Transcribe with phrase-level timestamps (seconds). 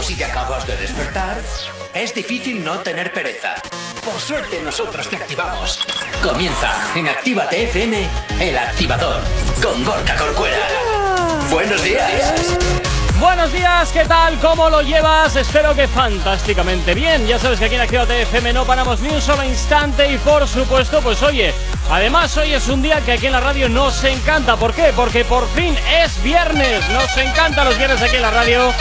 [0.00, 1.36] o si te acabas de despertar,
[1.92, 3.56] es difícil no tener pereza.
[4.02, 5.78] Por suerte nosotros te activamos.
[6.22, 8.08] Comienza en Actívate FM,
[8.40, 9.20] el activador,
[9.62, 10.56] con Gorka Corcuera.
[11.50, 12.56] Buenos días.
[13.18, 14.38] Buenos días, ¿qué tal?
[14.38, 15.36] ¿Cómo lo llevas?
[15.36, 17.26] Espero que fantásticamente bien.
[17.26, 20.48] Ya sabes que aquí en Actívate FM no paramos ni un solo instante y por
[20.48, 21.52] supuesto, pues oye,
[21.90, 24.56] además hoy es un día que aquí en la radio nos encanta.
[24.56, 24.94] ¿Por qué?
[24.96, 26.88] Porque por fin es viernes.
[26.88, 28.72] Nos encanta los viernes aquí en la radio.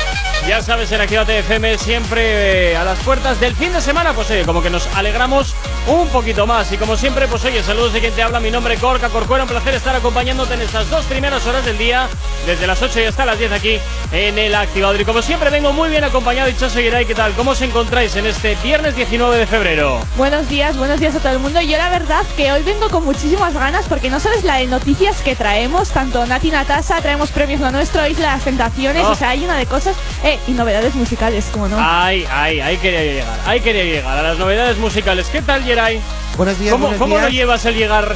[0.50, 4.34] Ya sabes, en Actívate FM siempre eh, a las puertas del fin de semana, pues
[4.48, 5.54] como que nos alegramos
[5.90, 6.72] un poquito más.
[6.72, 9.44] Y como siempre, pues oye, saludos de quien te habla, mi nombre es Gorka Corcuera,
[9.44, 12.08] un placer estar acompañándote en estas dos primeras horas del día,
[12.46, 13.80] desde las 8 y hasta las 10 aquí
[14.12, 15.00] en el activador.
[15.02, 17.34] Y como siempre, vengo muy bien acompañado y Chaso Giray, ¿qué tal?
[17.34, 20.00] ¿Cómo os encontráis en este viernes 19 de febrero?
[20.16, 21.60] Buenos días, buenos días a todo el mundo.
[21.62, 25.22] Yo la verdad que hoy vengo con muchísimas ganas porque no sabes la de noticias
[25.22, 29.12] que traemos, tanto Nati Natasa, traemos premios lo nuestro, Isla las Tentaciones, Oh.
[29.12, 31.78] o sea, hay una de cosas, eh, y novedades musicales, como no.
[31.80, 35.28] Ay, ay, ahí quería llegar, ahí quería llegar a las novedades musicales.
[35.32, 35.79] ¿Qué tal, Geray?
[36.36, 38.16] Buenos días, ¿Cómo, buenos cómo lo llevas el llegar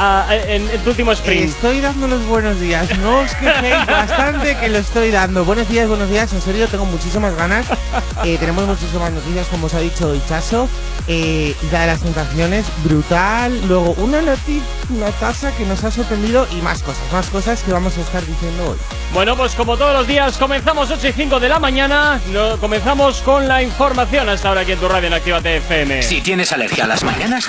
[0.00, 1.50] a- en, en tu último sprint?
[1.50, 5.44] Estoy dando los buenos días, no os quejéis bastante que lo estoy dando.
[5.44, 7.66] Buenos días, buenos días, en serio, tengo muchísimas ganas.
[8.22, 10.68] Eh, tenemos muchísimas noticias, como os ha dicho Ichaso.
[11.08, 13.58] Eh, Isla de las Tentaciones, brutal.
[13.66, 17.72] Luego, una noticia, una tasa que nos ha sorprendido y más cosas, más cosas que
[17.72, 18.76] vamos a estar diciendo hoy.
[19.14, 22.20] Bueno, pues como todos los días, comenzamos 8 y 5 de la mañana.
[22.30, 26.02] Lo- comenzamos con la información hasta ahora aquí en tu radio en Actívate FM.
[26.02, 27.46] Si tienes alergia a las mañanas,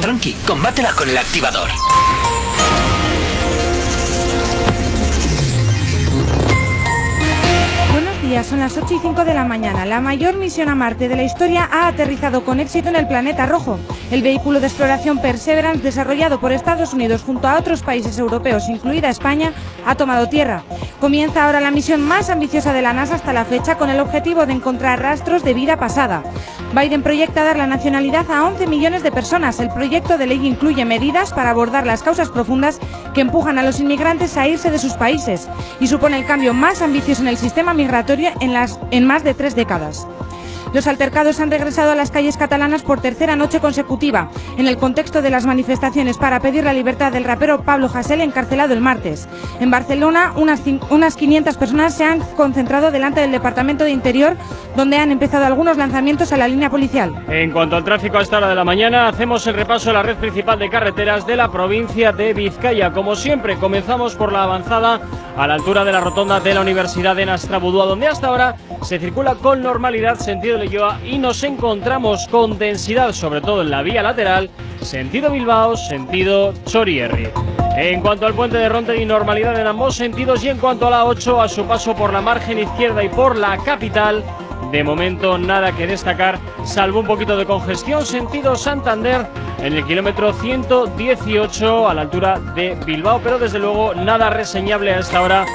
[0.00, 2.15] tranqui, combátela con el activador.
[8.26, 9.86] Son las 8 y 5 de la mañana.
[9.86, 13.46] La mayor misión a Marte de la historia ha aterrizado con éxito en el planeta
[13.46, 13.78] rojo.
[14.10, 19.10] El vehículo de exploración Perseverance, desarrollado por Estados Unidos junto a otros países europeos, incluida
[19.10, 19.52] España,
[19.86, 20.64] ha tomado tierra.
[21.00, 24.44] Comienza ahora la misión más ambiciosa de la NASA hasta la fecha con el objetivo
[24.44, 26.22] de encontrar rastros de vida pasada.
[26.74, 29.60] Biden proyecta dar la nacionalidad a 11 millones de personas.
[29.60, 32.80] El proyecto de ley incluye medidas para abordar las causas profundas
[33.14, 35.48] que empujan a los inmigrantes a irse de sus países
[35.80, 39.34] y supone el cambio más ambicioso en el sistema migratorio en, las, en más de
[39.34, 40.06] tres décadas.
[40.76, 44.28] Los altercados han regresado a las calles catalanas por tercera noche consecutiva,
[44.58, 48.74] en el contexto de las manifestaciones para pedir la libertad del rapero Pablo Hasél encarcelado
[48.74, 49.26] el martes.
[49.58, 50.60] En Barcelona, unas,
[50.90, 54.36] unas 500 personas se han concentrado delante del Departamento de Interior,
[54.76, 57.24] donde han empezado algunos lanzamientos a la línea policial.
[57.30, 60.02] En cuanto al tráfico a esta hora de la mañana, hacemos el repaso de la
[60.02, 62.92] red principal de carreteras de la provincia de Vizcaya.
[62.92, 65.00] Como siempre, comenzamos por la avanzada
[65.38, 68.98] a la altura de la rotonda de la Universidad de Nastrabudúa, donde hasta ahora se
[68.98, 70.58] circula con normalidad sentido
[71.04, 74.50] Y nos encontramos con densidad, sobre todo en la vía lateral,
[74.80, 77.28] sentido Bilbao, sentido Chorierri.
[77.76, 81.04] En cuanto al puente de Rontegui, normalidad en ambos sentidos y en cuanto a la
[81.04, 84.24] 8, a su paso por la margen izquierda y por la capital,
[84.72, 89.24] de momento nada que destacar, salvo un poquito de congestión sentido Santander
[89.62, 94.98] en el kilómetro 118 a la altura de Bilbao, pero desde luego nada reseñable a
[94.98, 95.46] esta hora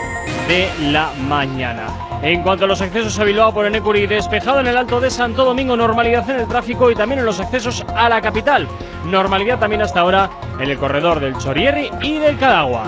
[0.48, 2.11] de la mañana.
[2.24, 5.44] En cuanto a los accesos a Bilbao por Enecuri, despejado en el Alto de Santo
[5.44, 8.68] Domingo, normalidad en el tráfico y también en los accesos a la capital.
[9.06, 12.84] Normalidad también hasta ahora en el corredor del Chorierri y del Cadagua.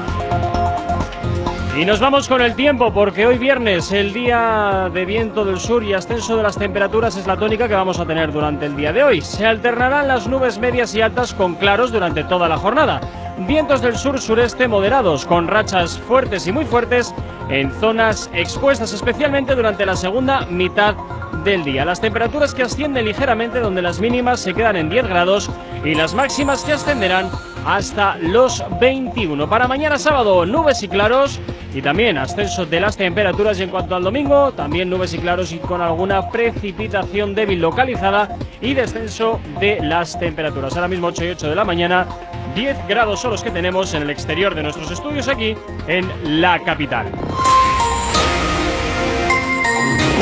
[1.76, 5.84] Y nos vamos con el tiempo porque hoy viernes, el día de viento del sur
[5.84, 8.94] y ascenso de las temperaturas es la tónica que vamos a tener durante el día
[8.94, 9.22] de hoy.
[9.22, 13.02] Se alternarán las nubes medias y altas con claros durante toda la jornada.
[13.48, 17.14] Vientos del sur-sureste moderados con rachas fuertes y muy fuertes
[17.50, 20.96] en zonas expuestas especialmente durante la segunda mitad
[21.44, 21.84] del día.
[21.84, 25.50] Las temperaturas que ascienden ligeramente donde las mínimas se quedan en 10 grados
[25.84, 27.30] y las máximas que ascenderán
[27.66, 29.50] hasta los 21.
[29.50, 31.40] Para mañana sábado, nubes y claros
[31.74, 33.60] y también ascenso de las temperaturas.
[33.60, 38.38] Y en cuanto al domingo, también nubes y claros y con alguna precipitación débil localizada
[38.62, 40.76] y descenso de las temperaturas.
[40.76, 42.08] Ahora mismo 8 y 8 de la mañana.
[42.56, 45.56] 10 grados son los que tenemos en el exterior de nuestros estudios aquí
[45.88, 47.08] en la capital.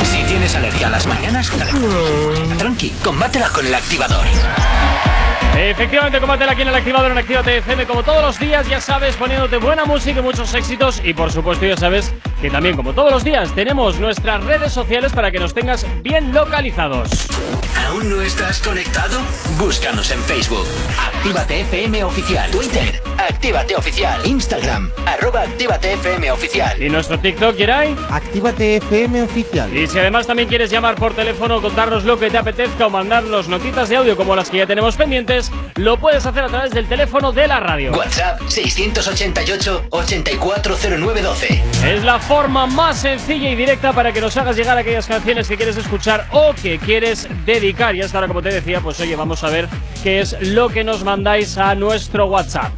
[0.04, 1.52] Si tienes alergia a las mañanas,
[2.58, 4.26] tranqui, combátela con el activador.
[5.70, 9.16] Efectivamente, combátela aquí en el activador en Actívate FM como todos los días, ya sabes,
[9.16, 11.00] poniéndote buena música y muchos éxitos.
[11.04, 12.12] Y por supuesto, ya sabes
[12.42, 16.34] que también, como todos los días, tenemos nuestras redes sociales para que nos tengas bien
[16.34, 17.10] localizados.
[17.88, 19.20] ¿Aún no estás conectado?
[19.60, 20.66] Búscanos en Facebook.
[20.98, 22.50] Actívate FM Oficial.
[22.50, 23.02] Twitter.
[23.18, 24.26] Actívate Oficial.
[24.26, 24.90] Instagram.
[25.06, 26.82] Arroba Actívate FM Oficial.
[26.82, 27.96] Y nuestro TikTok, Geray.
[28.10, 29.76] Actívate FM oficial.
[29.76, 33.48] Y si además también quieres llamar por teléfono, contarnos lo que te apetezca o mandarnos
[33.48, 36.88] notitas de audio como las que ya tenemos pendientes, lo puedes hacer a través del
[36.88, 37.92] teléfono de la radio.
[37.94, 41.64] WhatsApp 688 840912.
[41.86, 45.58] Es la forma más sencilla y directa para que nos hagas llegar aquellas canciones que
[45.58, 47.96] quieres escuchar o que quieres dedicar.
[47.96, 49.68] Y hasta ahora, como te decía, pues oye, vamos a ver
[50.04, 52.72] qué es lo que nos mandáis a nuestro WhatsApp.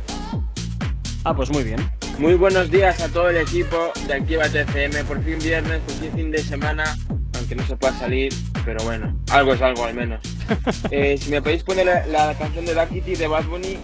[1.23, 1.77] Ah, pues muy bien.
[2.17, 5.05] Muy buenos días a todo el equipo de Activa TCM.
[5.07, 6.97] Por fin viernes, por fin fin de semana,
[7.43, 10.21] aunque no se pueda salir, pero bueno, algo es algo al menos.
[10.91, 13.77] Eh, si me podéis poner la, la canción de Kitty de Bad Bunny,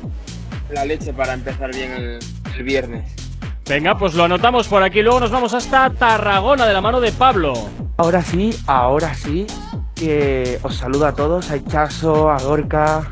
[0.72, 2.20] la leche para empezar bien el,
[2.56, 3.12] el viernes.
[3.68, 5.02] Venga, pues lo anotamos por aquí.
[5.02, 7.54] Luego nos vamos hasta Tarragona de la mano de Pablo.
[7.98, 9.48] Ahora sí, ahora sí,
[9.96, 13.08] que os saludo a todos, a Ichazo, a Gorka,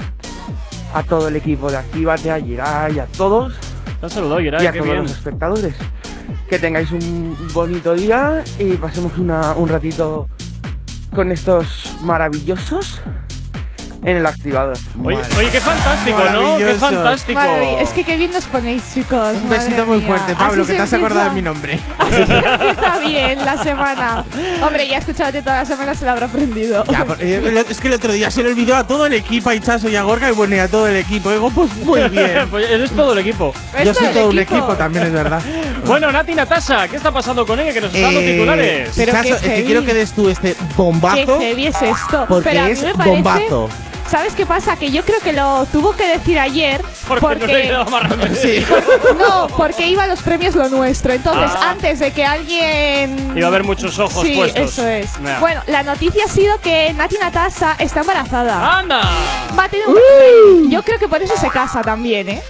[0.93, 3.53] a todo el equipo de Actívate, a Giray, a todos
[3.99, 5.03] Te has saludado, Gerard, y a qué todos bien.
[5.03, 5.75] los espectadores.
[6.49, 10.27] Que tengáis un bonito día y pasemos una- un ratito
[11.13, 13.01] con estos maravillosos
[14.03, 14.77] en el activador.
[15.03, 16.57] Oye, oye, qué fantástico, ¿no?
[16.57, 17.39] Qué fantástico.
[17.79, 19.35] Es que qué bien nos ponéis, chicos.
[19.43, 21.79] Un besito muy fuerte, Pablo, Así que te has acordado de mi nombre.
[21.97, 24.23] Así se empieza bien la semana.
[24.65, 26.83] Hombre, ya escuchándote toda la semana se la habrá aprendido.
[26.85, 29.55] Ya, eh, es que el otro día se le olvidó a todo el equipo, a
[29.55, 31.31] Ichazo y a Gorka, y bueno, y a todo el equipo.
[31.31, 32.47] Digo, pues muy bien.
[32.49, 33.53] pues eres todo el equipo.
[33.83, 35.41] Yo soy todo un equipo también, es verdad.
[35.85, 37.73] Bueno, Nati Natasha, ¿qué está pasando con ella?
[37.73, 38.89] Que nos está dando Eh, titulares.
[38.95, 39.63] Pero Ichazo, qué es que heavy.
[39.65, 42.25] quiero que des tú este Qué bombazo, heavy es esto.
[42.27, 43.69] porque Pero a mí es me parece- bombazo.
[44.09, 44.77] ¿Sabes qué pasa?
[44.77, 48.11] Que yo creo que lo tuvo que decir ayer porque, no le quedaba más.
[48.41, 48.63] Sí.
[49.19, 51.11] No, porque iba a los premios lo nuestro.
[51.13, 51.71] Entonces, Ah.
[51.71, 53.33] antes de que alguien.
[53.35, 54.71] Iba a haber muchos ojos sí, puestos.
[54.71, 55.09] eso es.
[55.39, 58.79] Bueno, la noticia ha sido que Nati Natasa está embarazada.
[58.79, 59.01] ¡Anda!
[59.57, 62.41] Va a tener un Yo creo que por eso se casa también, ¿eh?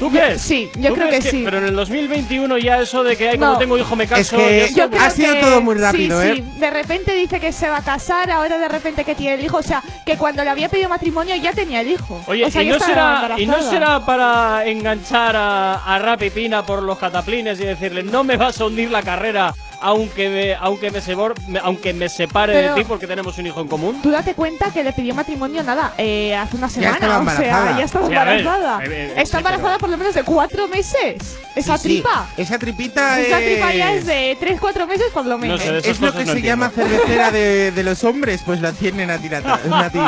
[0.00, 0.40] ¿Tú crees?
[0.42, 1.42] sí, yo ¿Tú creo crees que sí.
[1.44, 3.58] Pero en el 2021 ya eso de que ay, como No.
[3.58, 4.40] tengo hijo me caso.
[4.40, 6.32] Es que- Ha sido que- todo muy rápido, sí, ¿eh?
[6.36, 9.44] Sí, de repente dice que se va a casar, ahora de repente que tiene el
[9.44, 9.58] hijo.
[9.58, 12.20] O sea, que cuando le había pedido matrimonio ya tenía el hijo.
[12.26, 13.70] Oye, o sea, ¿y, no será, ¿y no embarazada.
[13.70, 18.36] será para enganchar a, a Rap y Pina por los cataplines y decirle no me
[18.38, 22.74] vas a hundir la carrera aunque me, aunque me, sebor- me- aunque me separe Pero-
[22.74, 24.00] de ti porque tenemos un hijo en común?
[24.02, 26.94] Tú date cuenta que le pidió matrimonio nada, eh, hace una semana.
[26.94, 27.78] estaba o sea, embarazada.
[27.78, 28.84] ya estaba Sí, a ver, embarazada.
[28.84, 31.38] eh, eh, Está sí, embarazada pero- por lo menos de cuatro meses.
[31.56, 31.88] Esa Sí, sí.
[31.94, 32.28] tripa.
[32.36, 33.46] Esa tripita Esa es...
[33.52, 35.60] tripa ya es de tres, cuatro meses por lo menos.
[35.60, 36.46] sé, Es lo que no se entiendo.
[36.46, 39.98] llama cervecera de, de los hombres, pues la tiene Nati Nata- Nati.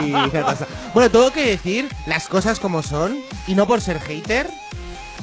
[0.94, 3.16] Bueno, tengo que decir las cosas como son,
[3.46, 4.48] y no por ser hater,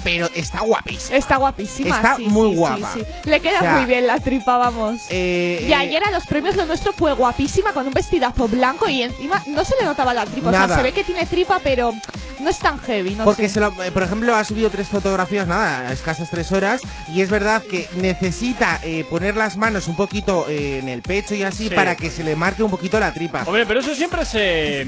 [0.03, 1.17] pero está guapísima.
[1.17, 1.95] Está guapísima.
[1.95, 2.93] Está sí, muy sí, guapa.
[2.93, 3.03] sí.
[3.25, 5.01] Le queda O sea, muy bien la tripa, vamos.
[5.09, 9.03] Eh, Y ayer a los premios lo nuestro fue guapísima con un vestidazo blanco y
[9.03, 10.49] encima no se le notaba la tripa.
[10.49, 11.93] O sea, se ve que tiene tripa, pero
[12.39, 13.55] no es tan heavy, no Porque, sé.
[13.55, 16.81] se lo- eh, por ejemplo, ha subido tres fotografías, nada, a escasas tres horas,
[17.13, 21.35] y es verdad que necesita eh, poner las manos un poquito eh, en el pecho
[21.35, 21.75] y así Sí.
[21.75, 23.43] para que se le marque un poquito la tripa.
[23.45, 24.87] Hombre, pero eso siempre se.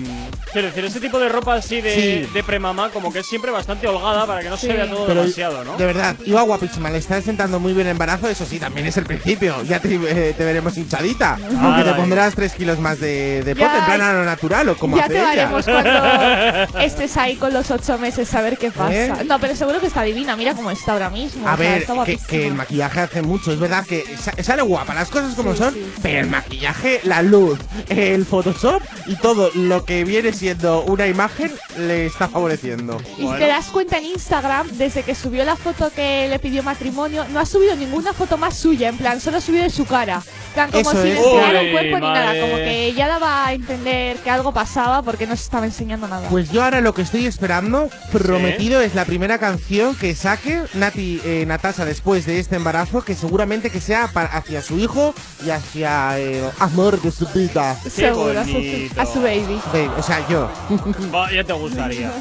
[0.52, 1.96] Quiero decir, ese tipo de ropa así de,
[2.26, 2.34] Sí.
[2.34, 4.68] de premamá, como que es siempre bastante holgada para que no Sí.
[4.68, 5.78] se vea todo Pero, demasiado, ¿no?
[5.78, 8.98] De verdad, iba guapísima, le está sentando muy bien el embarazo, eso sí, también es
[8.98, 13.44] el principio, ya te, eh, te veremos hinchadita, aunque te pondrás tres kilos más de,
[13.44, 15.50] de Ya, pote, en plan a lo natural o como ya hace te ella.
[15.50, 18.94] cuando estés ahí con los ocho meses a ver qué pasa.
[18.94, 19.26] ¿Eh?
[19.26, 20.38] No, pero seguro que está divina.
[20.38, 21.46] Mira cómo está ahora mismo.
[21.48, 24.42] A o sea, ver, está que, que el maquillaje hace mucho, es verdad que sa-
[24.42, 27.60] sale guapa, las cosas como Sí, son, sí, pero el maquillaje, la luz,
[27.90, 33.02] el Photoshop y todo lo que viene siendo una imagen le está favoreciendo.
[33.18, 36.62] Y si te das cuenta en Instagram, desde que subió la foto que le pidió
[36.64, 39.86] matrimonio, no ha subido ninguna foto más suya, en plan, solo ha subido de su
[39.86, 40.22] cara.
[40.54, 41.14] Plan, como Eso si es.
[41.16, 44.54] le enseñara Uy, el cuerpo ni nada, como que ya daba a entender que algo
[44.54, 46.28] pasaba porque no se estaba enseñando nada.
[46.30, 51.20] Pues yo ahora lo que estoy esperando, prometido, es la primera canción que saque Nati
[51.26, 55.50] eh, Natasha después de este embarazo, que seguramente que sea para- hacia su hijo y
[55.50, 57.76] hacia el amor de su vida.
[57.90, 58.58] Seguro, a su,
[58.98, 59.60] a su baby.
[59.74, 60.50] Ve, o sea, yo.
[61.14, 62.12] Va, ya te gustaría.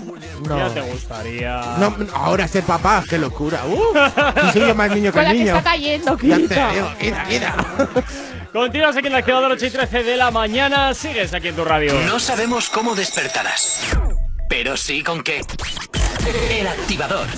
[0.48, 0.56] No.
[0.56, 1.60] Ya te gustaría.
[1.78, 3.60] No, ahora ser papá, qué locura.
[3.66, 5.56] Uh, soy yo más niño que Con la el que niño.
[5.58, 6.40] está cayendo, Ya te
[6.74, 7.54] digo, quita, quita.
[8.52, 10.92] Continuas aquí en la activador 8 y 13 de la mañana.
[10.92, 11.94] Sigues aquí en tu radio.
[12.06, 13.80] No sabemos cómo despertarás,
[14.50, 15.40] pero sí con qué.
[16.50, 17.28] El activador.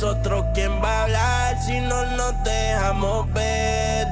[0.00, 4.06] Nosotros, ¿quién va a hablar si no nos dejamos ver?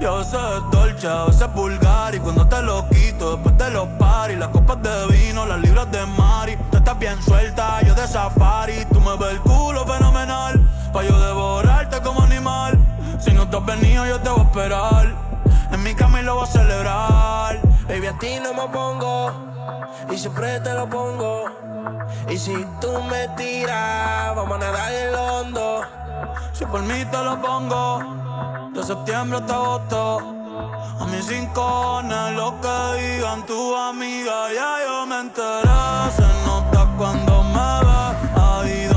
[0.00, 0.38] Yo sé
[0.72, 4.82] dolce, a veces vulgar y cuando te lo quito después de los paris, las copas
[4.82, 9.18] de vino, las libras de Mari, tú estás bien suelta, yo de safari, tú me
[9.18, 12.78] ves el culo fenomenal, pa yo devorarte como animal,
[13.20, 15.27] Si no te has venido, yo te voy a esperar.
[15.70, 17.60] En mi cama y lo voy a celebrar.
[17.88, 19.48] Baby, a ti no me pongo
[20.10, 21.44] y siempre te lo pongo.
[22.28, 25.82] Y si tú me tiras, vamos a nadar el hondo.
[26.52, 30.34] Si por mí te lo pongo, de septiembre hasta agosto.
[31.00, 35.68] A mis rincones, lo que digan tu amiga, ya yo me enteré.
[36.16, 38.87] Se nota cuando me ves, ahí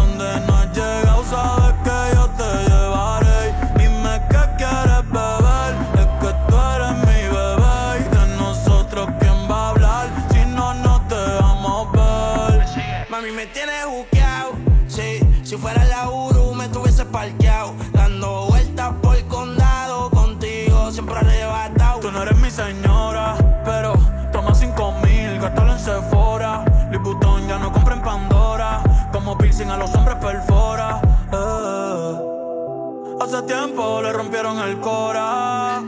[33.33, 35.81] Hace tiempo le rompieron el cora.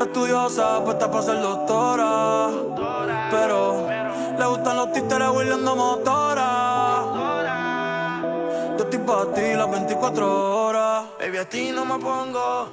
[0.00, 2.48] Estudiosa, puesta para ser doctora.
[3.30, 3.86] Pero
[4.36, 7.04] le gustan los títeres huirleando motora.
[8.76, 11.04] Yo estoy para ti las 24 horas.
[11.20, 12.70] Baby, a ti no me pongo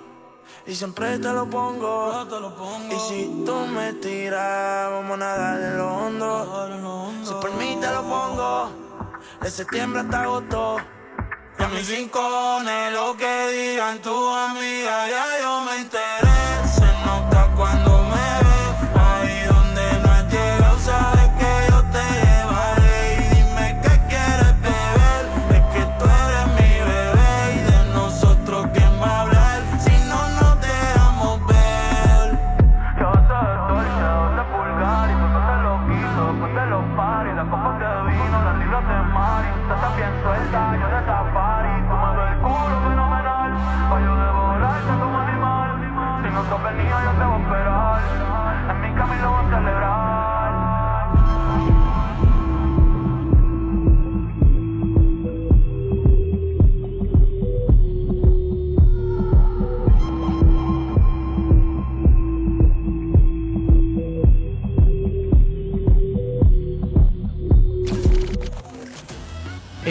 [0.66, 2.12] y siempre te lo pongo.
[2.12, 2.92] Yo te lo pongo.
[2.92, 7.12] Y si tú me tiras, vamos a nadar en lo hondo.
[7.24, 8.72] Si por mí te lo pongo,
[9.44, 10.95] de septiembre hasta agosto.
[11.66, 16.25] A mis rincones, lo que digan tu amiga, ya yo me enteré.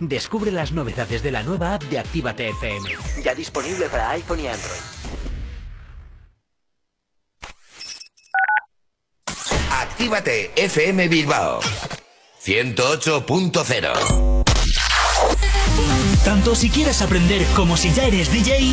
[0.00, 2.88] Descubre las novedades de la nueva app de Actívate FM.
[3.22, 4.80] Ya disponible para iPhone y Android.
[9.70, 11.60] Actívate FM Bilbao
[12.42, 14.44] 108.0
[16.24, 18.72] Tanto si quieres aprender como si ya eres DJ,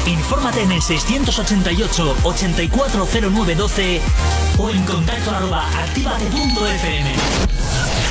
[0.05, 4.01] Infórmate en el 688 840912
[4.57, 8.10] o en contacto arroba activate.fm.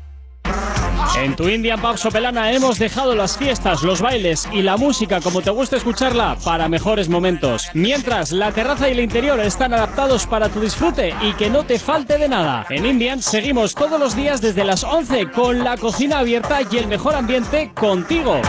[1.17, 5.41] En tu Indian Pub Sopelana hemos dejado las fiestas, los bailes y la música como
[5.41, 7.69] te gusta escucharla para mejores momentos.
[7.73, 11.79] Mientras la terraza y el interior están adaptados para tu disfrute y que no te
[11.79, 12.65] falte de nada.
[12.69, 16.87] En Indian seguimos todos los días desde las 11 con la cocina abierta y el
[16.87, 18.41] mejor ambiente contigo.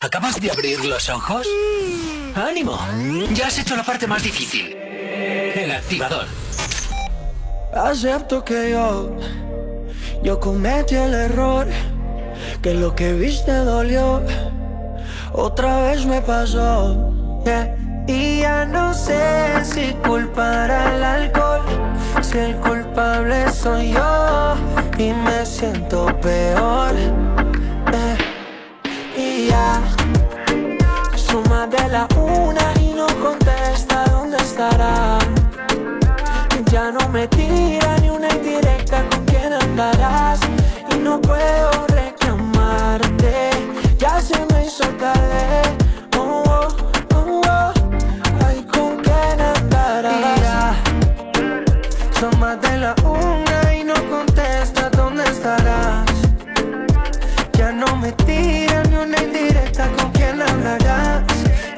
[0.00, 1.46] ¿Acabas de abrir los ojos?
[2.34, 2.78] ¡Ánimo!
[3.32, 4.74] Ya has hecho la parte más difícil.
[4.74, 6.26] El activador.
[7.72, 9.10] Acepto que yo,
[10.22, 11.66] yo cometí el error,
[12.62, 14.22] que lo que viste dolió,
[15.32, 17.12] otra vez me pasó.
[18.06, 21.60] Y ya no sé si culpar al alcohol,
[22.22, 24.54] si el culpable soy yo
[24.96, 26.94] y me siento peor.
[27.92, 28.16] eh.
[29.16, 29.82] Y ya
[31.16, 35.27] suma de la una y no contesta dónde estará.
[36.70, 40.38] Ya no me tira ni una indirecta con quién andarás.
[40.94, 43.50] Y no puedo reclamarte.
[43.98, 45.62] Ya se me hizo tarde.
[46.18, 46.68] Oh, oh,
[47.14, 47.72] oh, oh.
[48.46, 50.74] Ay, con quién andarás ya
[52.20, 56.06] Son más de la una y no contesta dónde estarás.
[57.54, 61.24] Ya no me tira ni una indirecta con quién hablarás.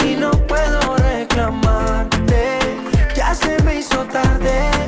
[0.05, 2.59] Y no puedo reclamarte.
[3.15, 4.80] Ya se me hizo tarde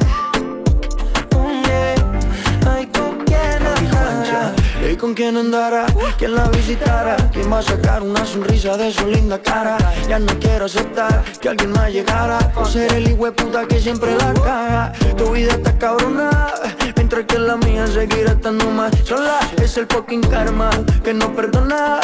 [5.03, 5.87] con quién andará?
[6.17, 7.17] ¿Quién la visitará?
[7.33, 9.77] ¿Quién va a sacar una sonrisa de su linda cara?
[10.09, 14.33] Ya no quiero aceptar que alguien más llegara O ser el puta que siempre la
[14.33, 16.31] caga Tu vida está cabrona
[16.95, 20.71] Mientras que la mía seguirá estando más sola Es el fucking karma
[21.03, 21.99] que no perdona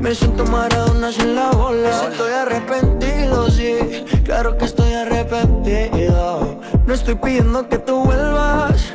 [0.00, 7.16] Me siento Maradona sin la bola Estoy arrepentido, sí Claro que estoy arrepentido No estoy
[7.16, 8.94] pidiendo que tú vuelvas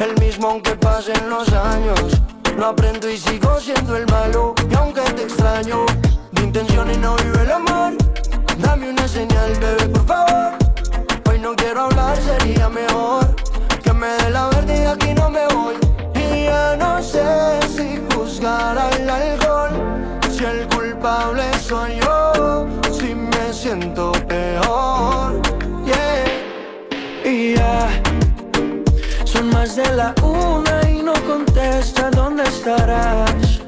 [0.00, 2.20] El mismo aunque pasen los años.
[2.56, 5.86] No aprendo y sigo siendo el malo Y aunque te extraño
[6.32, 7.94] De intenciones no vive el amor.
[8.58, 10.52] Dame una señal, bebé, por favor.
[11.30, 13.34] Hoy no quiero hablar, sería mejor
[13.82, 15.76] Que me dé la verde y aquí no me voy.
[16.14, 17.24] Y ya no sé
[17.74, 19.70] si juzgar al alcohol
[20.30, 25.40] Si el culpable soy yo Si me siento peor.
[25.86, 27.30] Yeah.
[27.30, 27.54] Y
[29.42, 33.60] son más de la una y no contesta dónde estarás.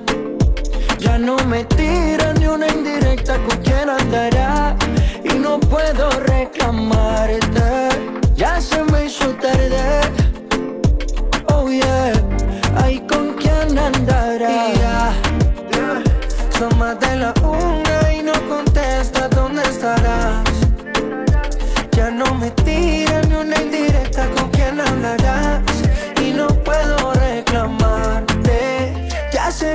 [0.98, 4.76] Ya no me tira ni una indirecta con quién andará.
[5.24, 7.88] Y no puedo reclamarte.
[8.36, 10.00] Ya se me hizo tarde.
[11.52, 12.12] Oh yeah.
[12.82, 15.12] Ay, con quién andará.
[16.56, 17.83] Son más de la una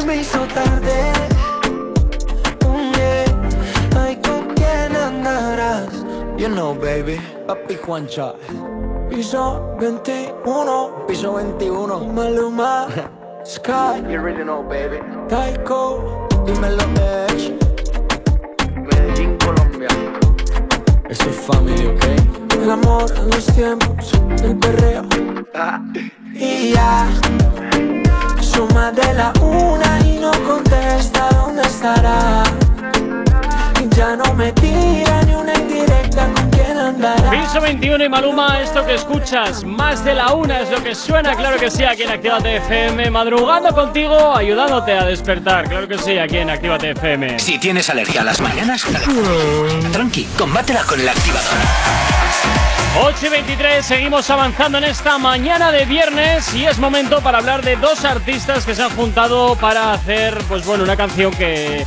[0.10, 1.14] me hizo tarde.
[2.66, 4.02] Mm, yeah.
[4.02, 6.04] Ay, ¿con quién andarás?
[6.36, 7.22] You know, baby.
[7.46, 8.34] Papi Juancha.
[9.10, 12.88] Piso 21 Piso 21 Maluma.
[13.46, 14.02] Sky.
[14.10, 14.98] You really know, baby.
[15.28, 16.28] Taiko.
[16.46, 17.54] Dímelo, Edge
[18.88, 19.90] Medellín, Colombia.
[21.08, 22.54] Eso es family, ¿ok?
[22.64, 25.04] El amor los tiempos del perreo.
[26.34, 27.08] Y ya
[28.52, 32.44] Suma de la una y no contesta dónde estará.
[33.96, 36.28] Ya no me tira ni una indirecta
[37.30, 41.36] Piso 21 y Maluma, esto que escuchas, más de la una es lo que suena,
[41.36, 46.18] claro que sí, aquí en Actívate FM, madrugando contigo, ayudándote a despertar, claro que sí,
[46.18, 47.38] aquí en Actívate FM.
[47.38, 48.86] Si tienes alergia a las mañanas,
[49.92, 51.54] tranqui, combátela con el activador.
[53.02, 57.62] 8 y 23, seguimos avanzando en esta mañana de viernes y es momento para hablar
[57.62, 61.86] de dos artistas que se han juntado para hacer, pues bueno, una canción que,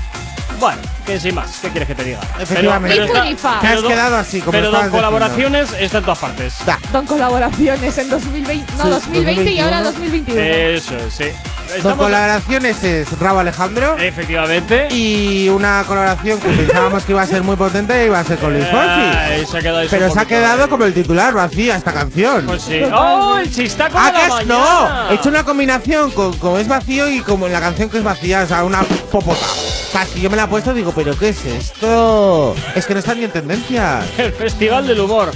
[0.62, 2.20] bueno, que sin más, ¿qué quieres que te diga?
[2.38, 2.96] Efectivamente.
[2.96, 3.58] Pero- pero está-.
[3.60, 6.54] Te has quedado así, como Pero con colaboraciones está en todas partes.
[6.92, 10.40] Con colaboraciones en 2020, no, Sí, 2020 y ahora 2021.
[10.40, 10.78] 2021.
[10.78, 11.24] Eso es, sí.
[11.72, 12.04] Dos estamos.
[12.06, 14.88] colaboraciones es Rabo Alejandro Efectivamente.
[14.90, 18.52] y una colaboración que pensábamos que iba a ser muy potente iba a ser con
[18.52, 18.78] Luis Fonsi.
[18.86, 20.68] Ay, se ha quedado ahí Pero se ha quedado eh.
[20.68, 22.44] como el titular, vacía esta canción.
[22.46, 22.80] Pues sí.
[22.92, 25.04] ¡Oh, el chistaco Ah, de la que es- mañana!
[25.06, 27.98] no, he hecho una combinación con como es vacío y como en la canción que
[27.98, 29.46] es vacía, o sea, una popota.
[29.46, 32.54] O sea, si yo me la he puesto digo, pero ¿qué es esto?
[32.74, 34.04] Es que no está ni en tendencias.
[34.18, 35.30] El Festival del Humor.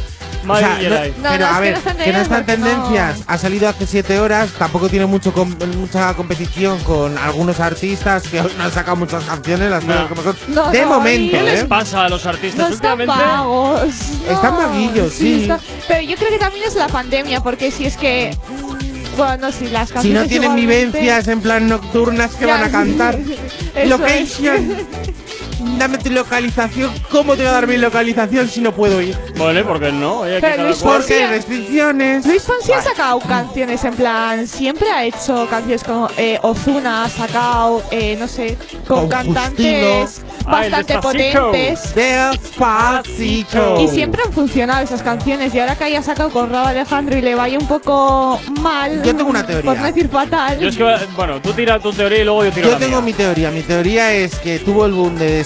[0.47, 1.15] O Madre sea, mía, no- ahí.
[1.17, 3.87] No, pero no, a que ver, no que no está en tendencias ha salido hace
[3.87, 8.73] 7 horas, tampoco tiene mucho com- mucha competición con algunos artistas que aún no han
[8.73, 10.37] sacado muchas canciones, las cosas como son.
[10.49, 11.65] No, de no, momento, ¿Qué les ¿eh?
[11.67, 13.25] pasa a los artistas No están últimamente?
[13.35, 13.95] vagos.
[14.31, 15.43] Están vaguillos, sí.
[15.43, 18.37] está- Pero yo creo que también es la pandemia, porque si es que.
[19.17, 20.23] Bueno, si las Si canciones.
[20.23, 23.19] no tienen igualmente- vivencias en plan nocturnas que Ya, van a cantar.
[23.87, 24.77] Location.
[25.79, 26.92] Dame tu localización.
[27.11, 29.16] ¿Cómo te voy a dar mi localización si no puedo ir?
[29.37, 30.20] Vale, ¿por qué no?
[30.20, 32.24] Oye, Pero Luis Porque hay restricciones.
[32.26, 37.09] Luis Fonsi ha sacado canciones en plan, siempre ha hecho canciones como eh, Ozuna ha
[37.09, 41.50] sacado, eh, no sé, con, Con cantantes Ah, bastante Despacito.
[41.50, 41.94] potentes.
[41.96, 43.81] Despacito.
[43.81, 47.20] Y siempre han funcionado esas canciones y ahora que haya sacado con Rabo Alejandro y
[47.22, 49.70] le vaya un poco mal, Yo tengo una teoría.
[49.72, 50.59] por no decir fatal.
[50.61, 50.85] Yo es que,
[51.16, 53.50] bueno, tú tira tu teoría y luego yo tiro Yo la tengo mi teoría.
[53.50, 55.40] Mi teoría es que tuvo el boom de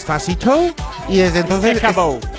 [1.09, 1.77] Y desde entonces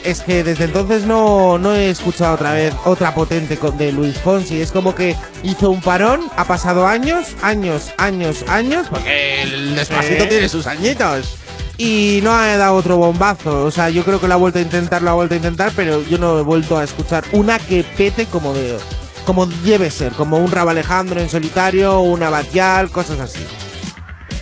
[0.03, 3.91] es, es que desde entonces no, no he escuchado otra vez otra potente con- de
[3.91, 4.61] Luis Fonsi.
[4.61, 10.25] Es como que hizo un parón, ha pasado años, años, años, años, porque el Despacito
[10.27, 11.35] tiene sus añitos.
[11.77, 13.63] Y no ha dado otro bombazo.
[13.65, 15.71] O sea, yo creo que lo ha vuelto a intentar, lo ha vuelto a intentar,
[15.75, 18.77] pero yo no he vuelto a escuchar una que pete como de
[19.25, 23.39] como debe ser, como un Rabo Alejandro en solitario, una Batial, cosas así.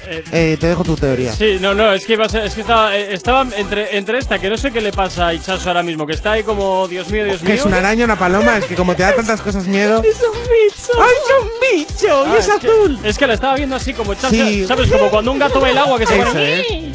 [0.10, 1.32] Eh, Eh, te dejo tu teoría.
[1.34, 4.18] Sí, no, no, es que, iba a ser- es que estaba, eh, estaba entre, entre
[4.18, 6.88] esta, que no sé qué le pasa a Ichazo ahora mismo, que está ahí como,
[6.88, 7.56] Dios mío, Dios Que mío.
[7.56, 10.02] es una araña, una paloma, es que como te da tantas cosas miedo.
[10.10, 11.00] Es un bicho.
[11.00, 12.24] ¡Ay, es un bicho!
[12.26, 13.00] Ah, ¡Y es, que- azul!
[13.04, 14.66] Es que la estaba viendo así como echarse, Sí.
[14.68, 14.90] ¿sabes?
[14.92, 16.92] Como cuando un gato ve el agua que se pone.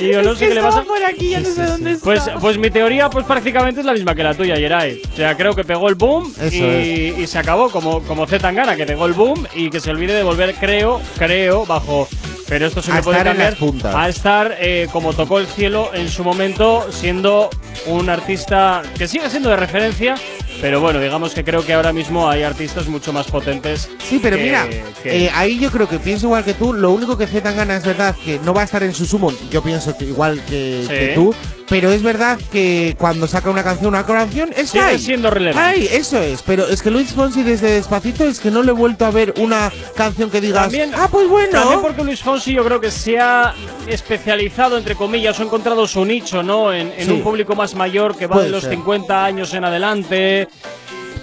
[0.00, 0.82] Y yo no sé qué le pasa.
[0.82, 2.04] por aquí, ya no sé dónde está.
[2.04, 5.02] Pues, pues mi teoría pues prácticamente es la misma que la tuya, Yeray.
[5.12, 6.56] O sea, creo que pegó el boom y,
[7.20, 10.12] y se acabó como, como Z Tangana, que pegó el boom y que se olvide
[10.14, 12.06] de volver, creo, creo, bajo.
[12.48, 13.56] Pero esto se me puede cambiar
[13.94, 17.50] a estar eh, como tocó el cielo en su momento, siendo
[17.86, 20.14] un artista que sigue siendo de referencia.
[20.60, 23.88] Pero bueno, digamos que creo que ahora mismo hay artistas mucho más potentes.
[24.02, 24.66] Sí, pero que- mira,
[25.02, 26.72] que- eh, ahí yo creo que pienso igual que tú.
[26.72, 29.30] Lo único que Z gana es verdad que no va a estar en su sumo.
[29.50, 30.88] Yo pienso que igual que, Sí.
[30.88, 31.34] que tú.
[31.68, 34.98] Pero es verdad que cuando saca una canción, una canción, es Sigue ahí.
[34.98, 35.68] siendo relevante.
[35.80, 36.40] Ay, eso es.
[36.42, 39.34] Pero es que Luis Fonsi desde Despacito es que no le he vuelto a ver
[39.38, 40.62] una canción que digas.
[40.62, 41.50] También- ah, pues bueno.
[41.52, 43.54] También porque Luis Fonsi yo creo que se ha
[43.86, 46.72] especializado, entre comillas, o ha encontrado su nicho, ¿no?
[46.72, 47.12] En, en Sí.
[47.12, 48.72] un público más mayor que va Puede de los ser.
[48.72, 50.48] 50 años en adelante.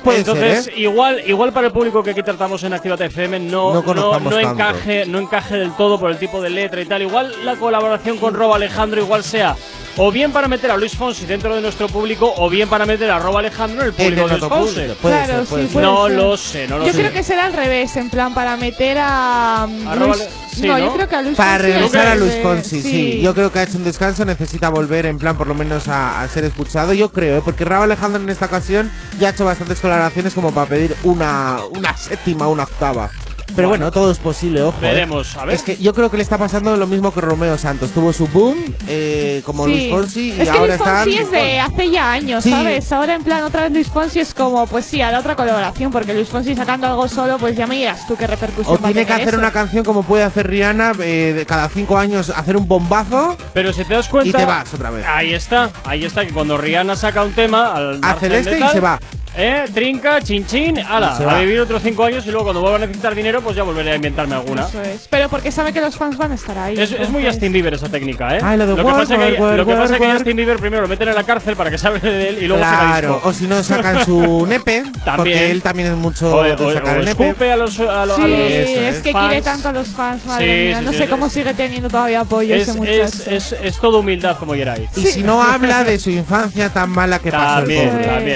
[0.05, 0.79] Puede Entonces, ser, ¿eh?
[0.81, 4.11] igual, igual para el público que aquí tratamos en Activate FM no, No no, no
[4.29, 4.39] tanto.
[4.39, 7.01] encaje, no encaje del todo por el tipo de letra y tal.
[7.01, 9.55] Igual la colaboración con Robo Alejandro igual sea
[9.97, 13.09] o bien para meter a Luis Fonsi dentro de nuestro público o bien para meter
[13.09, 14.73] a Robo Alejandro en el público de Luis otro Fonsi.
[14.75, 14.93] público.
[15.01, 15.73] Puede Claro, ser, puede sí, ser.
[15.73, 16.15] puede No ser.
[16.17, 16.99] lo sé, no lo yo sé.
[16.99, 20.17] creo que será al revés, en plan para meter a mm, A Luis.
[20.17, 20.85] Robo- sí, no, ¿no?
[20.85, 23.21] yo creo que a Luis Para Fonsi regresar a Luis Fonsi, sí.
[23.21, 26.21] Yo creo que ha hecho un descanso, necesita volver en plan por lo menos a,
[26.21, 26.91] a ser escuchado.
[26.91, 27.41] Yo creo, ¿eh?
[27.43, 29.94] porque Rabo Alejandro en esta ocasión ya ha hecho bastantes colaboraciones
[30.33, 33.09] como para pedir una, una séptima, una octava.
[33.55, 34.75] Pero bueno, todo es posible, ojo.
[34.79, 34.81] ¿eh?
[34.81, 35.55] Veremos, a ver.
[35.55, 37.91] Es que yo creo que le está pasando lo mismo que Romeo Santos.
[37.91, 39.71] Tuvo su boom eh, como Sí.
[39.71, 42.49] Luis Fonsi y es que ahora Luis Fonsi es de hace ya años, Sí.
[42.49, 42.91] ¿sabes?
[42.91, 45.91] Ahora en plan otra vez Luis Fonsi es como, pues sí, a la otra colaboración,
[45.91, 48.89] porque Luis Fonsi sacando algo solo, pues ya me dirás tú qué repercusión O va
[48.89, 49.37] a tiene que hacer eso.
[49.37, 53.71] una canción como puede hacer Rihanna, eh, de cada cinco años hacer un bombazo Pero
[53.71, 54.27] si te das cuenta.
[54.29, 55.05] y te vas otra vez.
[55.07, 58.79] Ahí está, ahí está, que cuando Rihanna saca un tema, al Hace este y se
[58.79, 58.99] va.
[59.37, 62.79] Eh, trinca, chin chin, ala, a vivir otros cinco años y luego cuando vuelva a
[62.79, 64.65] necesitar dinero, pues ya volveré a inventarme alguna.
[64.67, 65.07] Eso es.
[65.09, 66.79] Pero porque sabe que los fans van a estar ahí.
[66.79, 68.39] Es, es muy Justin Bieber esa técnica, ¿eh?
[68.41, 70.11] Ay, lo de que work, pasa que, work, work, lo que, pasa work, que.
[70.13, 72.47] Justin Bieber primero lo meten en la cárcel para que se hable de él y
[72.47, 75.15] luego Claro, o si no sacan su nepe, También.
[75.17, 77.27] porque él también es mucho O, de o- sacar o el nepe.
[77.29, 79.27] escupe a los, a los, Sí, a los es que fans.
[79.27, 80.79] quiere tanto a los fans, madre Sí, mía.
[80.79, 81.09] sí, no sí, sé sí.
[81.09, 83.01] cómo sigue teniendo todavía apoyo Es, ese muchacho.
[83.03, 84.87] es, es, es todo humildad como Yeray.
[84.95, 87.91] Y si no habla de su infancia tan mala que pasó También,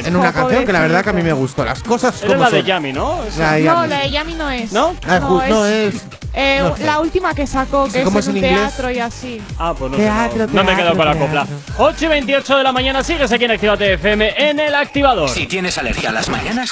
[0.06, 1.64] en una canción que la verdad que a mí me gustó.
[1.66, 2.64] Las cosas Era como la de.
[2.64, 3.24] Yami, ¿no?
[3.24, 3.40] Esa.
[3.42, 3.88] La de no, Yami.
[3.90, 4.72] la de Yami no es.
[4.72, 4.96] ¿No?
[5.08, 5.96] Ah, ju- no es.
[6.34, 6.84] eh, no sé.
[6.86, 8.60] La última que sacó, que ¿Cómo es un en inglés?
[8.60, 9.42] teatro y así.
[9.58, 11.46] Ah, pues no sé, Teatro, no, no me he quedado con la teatro, copla.
[11.46, 11.86] teatro.
[11.86, 15.30] 8 y 28 de la mañana, sigues aquí en Activate FM en el activador.
[15.30, 16.72] Si tienes alergia a las mañanas,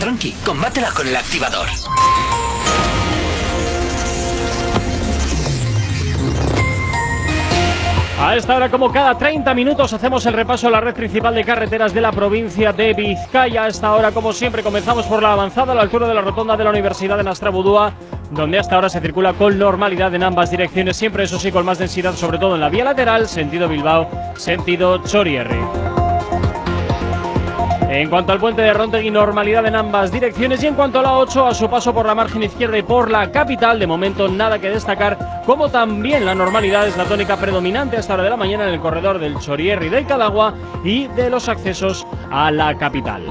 [0.00, 1.66] tranqui, combátela con el activador.
[8.20, 11.44] A esta hora, como cada 30 minutos, hacemos el repaso a la red principal de
[11.44, 13.62] carreteras de la provincia de Vizcaya.
[13.62, 16.56] A esta hora, como siempre, comenzamos por la avanzada a la altura de la rotonda
[16.56, 17.92] de la Universidad de Nastrabudúa,
[18.32, 21.78] donde hasta ahora se circula con normalidad en ambas direcciones, siempre eso sí con más
[21.78, 25.97] densidad, sobre todo en la vía lateral, sentido Bilbao, sentido Chorierri.
[27.88, 30.62] En cuanto al puente de Rontegui, normalidad en ambas direcciones.
[30.62, 33.10] Y en cuanto a la 8, a su paso por la margen izquierda y por
[33.10, 35.42] la capital, de momento nada que destacar.
[35.46, 38.80] Como también la normalidad es la tónica predominante hasta hora de la mañana en el
[38.80, 40.52] corredor del Chorierri del Cadagua
[40.84, 43.22] y de los accesos a la capital.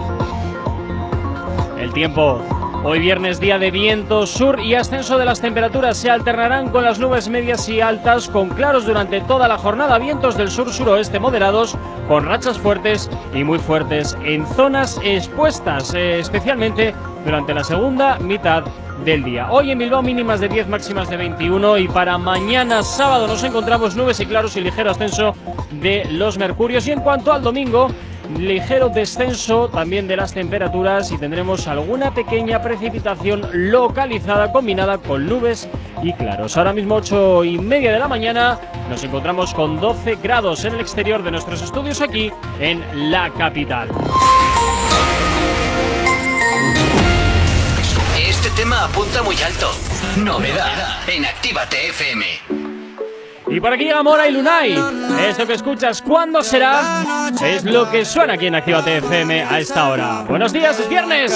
[1.79, 2.41] El tiempo
[2.89, 5.97] Hoy viernes día de viento sur y ascenso de las temperaturas.
[5.97, 10.37] Se alternarán con las nubes medias y altas con claros durante toda la jornada, vientos
[10.37, 11.75] del sur suroeste moderados
[12.07, 16.95] con rachas fuertes y muy fuertes en zonas expuestas, eh, especialmente
[17.25, 18.63] durante la segunda mitad
[19.03, 19.51] del día.
[19.51, 23.97] Hoy en Bilbao mínimas de 10, máximas de 21 y para mañana sábado nos encontramos
[23.97, 25.35] nubes y claros y ligero ascenso
[25.71, 26.87] de los mercurios.
[26.87, 27.89] Y en cuanto al domingo
[28.37, 35.67] ligero descenso también de las temperaturas y tendremos alguna pequeña precipitación localizada combinada con nubes
[36.03, 36.57] y claros.
[36.57, 38.59] Ahora mismo 8 y media de la mañana
[38.89, 43.89] nos encontramos con 12 grados en el exterior de nuestros estudios aquí en la capital.
[48.17, 49.71] Este tema apunta muy alto.
[50.17, 52.56] Novedad en Actívate FM.
[53.49, 54.77] Y por aquí llega Mora y Lunay.
[55.27, 57.29] Esto que escuchas, ¿cuándo será?
[57.43, 60.25] Es lo que suena aquí en Activa FM a esta hora.
[60.27, 61.31] Buenos días, es viernes.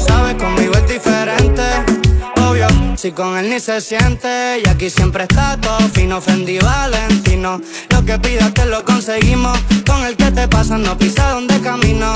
[0.00, 1.62] Sabes, conmigo es diferente.
[2.48, 4.62] Obvio, si con él ni se siente.
[4.64, 7.60] Y aquí siempre está todo fino, Fendi Valentino.
[7.90, 9.58] Lo que pidas te lo conseguimos.
[9.86, 12.12] Con el que te pasa no pisa donde camino.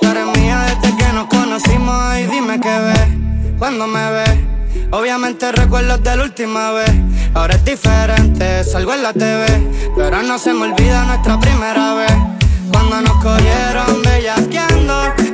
[0.00, 2.18] Tú mía desde que nos conocimos.
[2.18, 3.20] Y dime qué ves
[3.58, 4.38] cuando me ves.
[4.90, 6.90] Obviamente recuerdos de la última vez.
[7.34, 9.46] Ahora es diferente, salgo en la TV.
[9.96, 12.12] Pero no se me olvida nuestra primera vez.
[12.72, 15.29] Cuando nos cogieron bellaqueando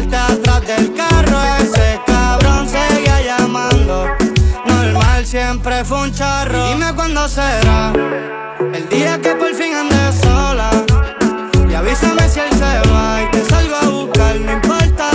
[0.00, 1.38] parte atrás del carro.
[1.58, 4.06] Ese cabrón seguía llamando.
[4.66, 6.68] Normal siempre fue un charro.
[6.68, 7.92] Dime cuándo será
[8.72, 10.70] el día que por fin andes sola.
[11.68, 15.09] Y avísame si él se va y te salgo a buscar, no importa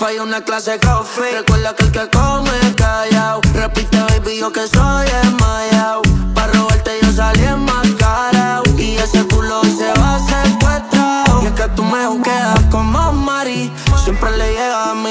[0.00, 1.30] falla una clase de coffee.
[1.30, 3.40] Recuerda que el que come callao.
[3.52, 6.00] Repite, baby, yo que soy desmayao.
[6.34, 8.62] Pa' robarte yo salí enmascarao.
[8.78, 11.42] Y ese culo se va secuestrado.
[11.42, 13.70] Y es que tú me juqueas como Mari.
[14.02, 15.09] Siempre le llega a mí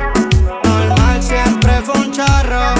[0.63, 2.75] Normal siempre fue un charro.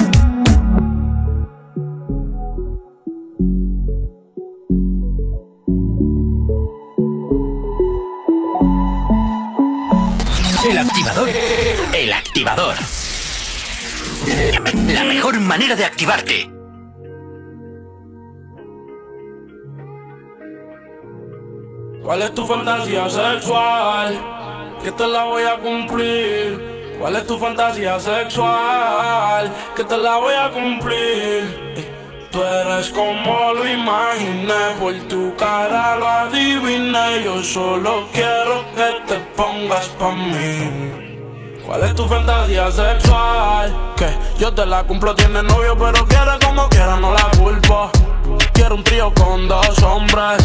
[10.68, 11.28] El activador.
[11.92, 12.76] El activador.
[14.88, 16.51] La mejor manera de activarte.
[22.12, 24.20] ¿Cuál es tu fantasía sexual?
[24.84, 26.94] Que te la voy a cumplir.
[27.00, 29.50] ¿Cuál es tu fantasía sexual?
[29.74, 31.72] Que te la voy a cumplir.
[31.74, 37.24] Eh, Tú eres como lo imaginé, por tu cara lo adiviné.
[37.24, 41.62] Yo solo quiero que te pongas pa' mí.
[41.64, 43.74] ¿Cuál es tu fantasía sexual?
[43.96, 47.90] Que yo te la cumplo, tiene novio, pero quiere como quiera, no la culpo.
[48.52, 50.38] Quiero un trío con dos hombres.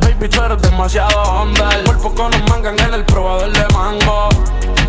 [0.00, 1.70] Baby, tú eres demasiado onda.
[1.84, 4.28] Por poco nos mangan en el probador de mango.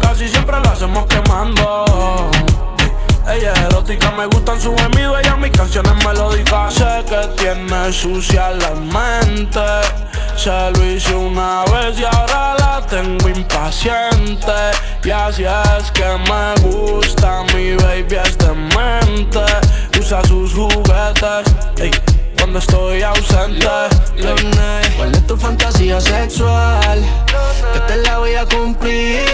[0.01, 1.85] Casi siempre lo hacemos quemando.
[3.27, 6.73] Ella es erótica, me gustan sus gemidos, ella mis canciones melódicas.
[6.75, 9.59] Sé que tiene sucia la mente.
[10.35, 14.53] Se lo hice una vez y ahora la tengo impaciente.
[15.03, 19.39] Y así es que me gusta, mi baby es demente.
[19.99, 21.55] Usa sus juguetes.
[21.77, 21.91] ey,
[22.45, 23.67] cuando estoy ausente.
[24.97, 27.03] ¿Cuál es tu fantasía sexual?
[27.73, 29.25] Que te la voy a cumplir.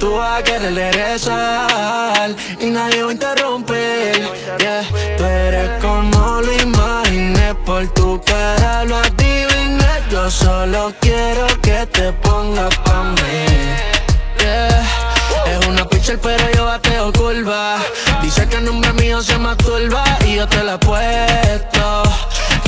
[0.00, 4.28] Tú vas a querer regresar y nadie va a interrumpir.
[4.58, 4.82] Yeah.
[5.16, 9.92] Tú eres como lo imaginé, por tu cara lo adiviné.
[10.10, 13.46] Yo solo quiero que te pongas pa' mí.
[14.40, 15.11] Yeah.
[16.02, 17.78] Pitcher pero yo bateo curva.
[18.22, 21.62] Dice que el nombre mío se masturba Y yo te la he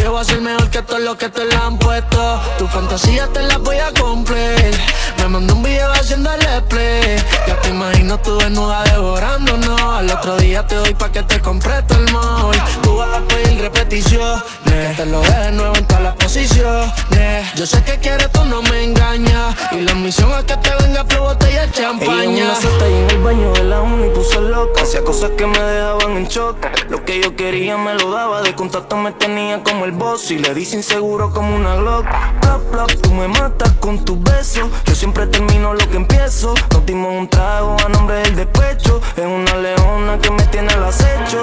[0.05, 2.39] Que voy a ser mejor que todo lo que te la han puesto.
[2.59, 4.79] Tu fantasía te la voy a cumplir.
[5.17, 9.81] Me mandó un video haciéndole play Ya te imagino tú desnuda devorándonos.
[9.81, 12.55] Al otro día te doy pa' que te compre todo el mall.
[12.83, 17.55] Tú vas a pedir repetición Que te lo deje nuevo en todas las posiciones.
[17.55, 19.57] Yo sé que quieres, tú no me engañas.
[19.73, 22.23] Y la misión es que te venga flow botella de champaña.
[22.23, 24.83] Ella en una y en el baño de la uni puso loca.
[24.83, 26.59] Hacía cosas que me dejaban en shock.
[26.91, 28.43] Lo que yo quería me lo daba.
[28.43, 32.07] De contacto me tenía como el boss Y le di inseguro como una Glock.
[32.41, 34.69] Plop, plop, tú me matas con tus besos.
[34.85, 36.55] Yo siempre termino lo que empiezo.
[36.73, 39.01] Nos dimos un trago a nombre del despecho.
[39.17, 41.43] Es una leona que me tiene al acecho.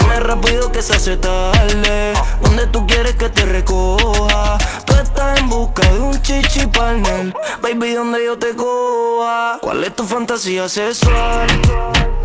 [0.00, 2.12] Dime rápido que se hace tarde.
[2.42, 4.58] ¿Dónde tú quieres que te recoja?
[4.84, 7.34] Tú estás en busca de un chichi partner.
[7.62, 9.58] Baby, ¿dónde yo te coja?
[9.60, 11.46] ¿Cuál es tu fantasía sexual?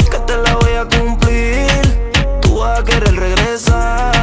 [0.10, 2.12] Que te la voy a cumplir.
[2.42, 4.17] Tú vas a querer regresar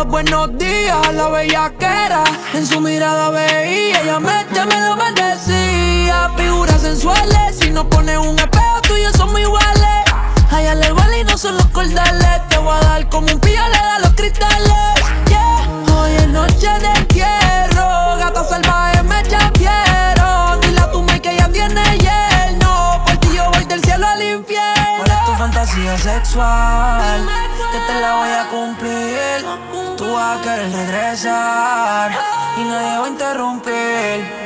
[0.00, 2.24] los buenos días, la bellaquera.
[2.54, 6.30] En su mirada veía, ella me, ya me lo decía.
[6.36, 10.04] Figuras sensuales, si no pones un espejo, tú y yo somos iguales.
[10.50, 12.48] A ella le vale y no son los cordales.
[12.48, 14.94] Te voy a dar como un pillo le da los cristales.
[15.28, 15.68] Yeah.
[15.94, 20.60] Hoy es noche de entierro, gata salvaje me quiero.
[20.62, 24.22] Dile a tu madre que ella tiene lleno, por ti yo voy del cielo al
[24.22, 25.04] infierno.
[25.04, 27.49] ¿Cuál es tu fantasía sexual?
[27.72, 32.10] Que te la voy a cumplir Tú vas a querer regresar
[32.58, 34.40] Y nadie va a interrumpir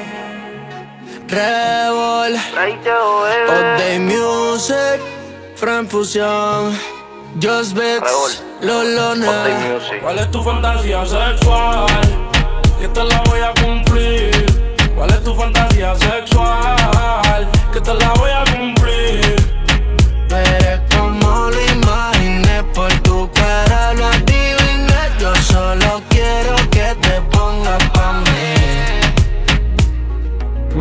[1.29, 2.37] Revol,
[3.49, 5.01] All Day Music,
[5.57, 6.79] Fran Fusion,
[7.43, 9.81] Just Beats, Lolona.
[10.01, 11.87] ¿Cuál es tu fantasía sexual?
[12.79, 14.47] Que te la voy a cumplir.
[14.95, 17.49] ¿Cuál es tu fantasía sexual?
[17.73, 19.54] Que te la voy a cumplir.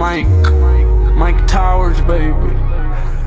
[0.03, 0.27] Mike,
[1.15, 2.51] Mike Towers, baby.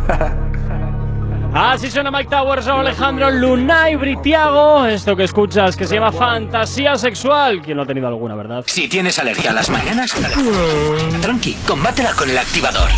[1.54, 4.84] Así suena Mike Towers o Alejandro Lunay Britiago.
[4.84, 7.62] Esto que escuchas que se llama fantasía sexual.
[7.62, 8.62] ¿Quién no ha tenido alguna, verdad?
[8.66, 10.14] Si tienes alergia a las mañanas,
[11.22, 12.90] tranqui, combátela con el activador.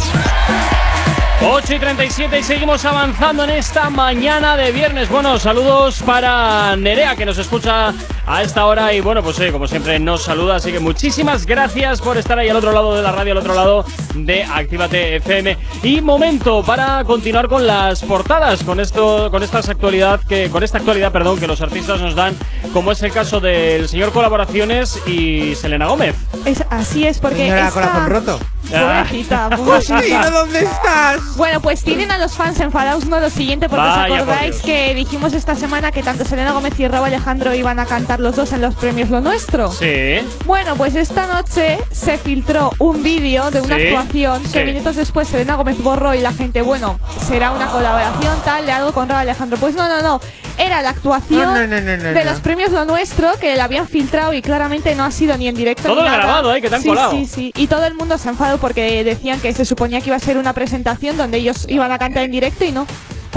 [1.40, 5.09] 8 y 37 y seguimos avanzando en esta mañana de viernes.
[5.09, 7.94] Bueno, saludos para Nerea que nos escucha
[8.27, 12.18] a esta hora y bueno, pues como siempre nos saluda, así que muchísimas gracias por
[12.18, 13.85] estar ahí al otro lado de la radio, al otro lado
[14.26, 15.57] de Actívate FM.
[15.83, 20.78] Y momento para continuar con las portadas, con esto, con estas actualidad que, con esta
[20.78, 22.35] actualidad, perdón, que los artistas nos dan,
[22.72, 26.16] como es el caso del señor Colaboraciones y Selena Gómez.
[26.44, 27.37] Es, así es, porque.
[27.38, 28.40] Señora esta- corazón roto.
[28.70, 30.31] Pobrecita, Justino, pobrecita.
[30.31, 31.37] ¿dónde estás?
[31.37, 34.50] Bueno, pues tienen a los fans enfadados, no lo siguiente, porque Vaya, os por acordáis
[34.57, 34.62] Dios.
[34.62, 38.37] que dijimos esta semana que tanto Selena Gómez y Raúl Alejandro iban a cantar los
[38.37, 39.72] dos en los premios Lo Nuestro.
[39.72, 40.18] Sí.
[40.44, 44.64] Bueno, pues esta noche se filtró un vídeo de una Sí, actuación que sí.
[44.64, 48.92] minutos después Selena Gómez borró y la gente, bueno, será una colaboración tal de algo
[48.92, 49.59] con Raúl Alejandro.
[49.59, 50.21] Pues no, no, no.
[50.59, 54.33] Era la actuación No, no, no, de los premios Lo Nuestro que la habían filtrado
[54.33, 56.16] y claramente no ha sido ni en directo Todo ni nada.
[56.18, 56.61] grabado, ¿eh?
[56.61, 57.12] Que te han sí, colado.
[57.12, 57.53] Sí, sí.
[57.55, 60.37] Y todo el mundo se enfadó porque decían que se suponía que iba a ser
[60.37, 62.87] una presentación donde ellos iban a cantar en directo y no.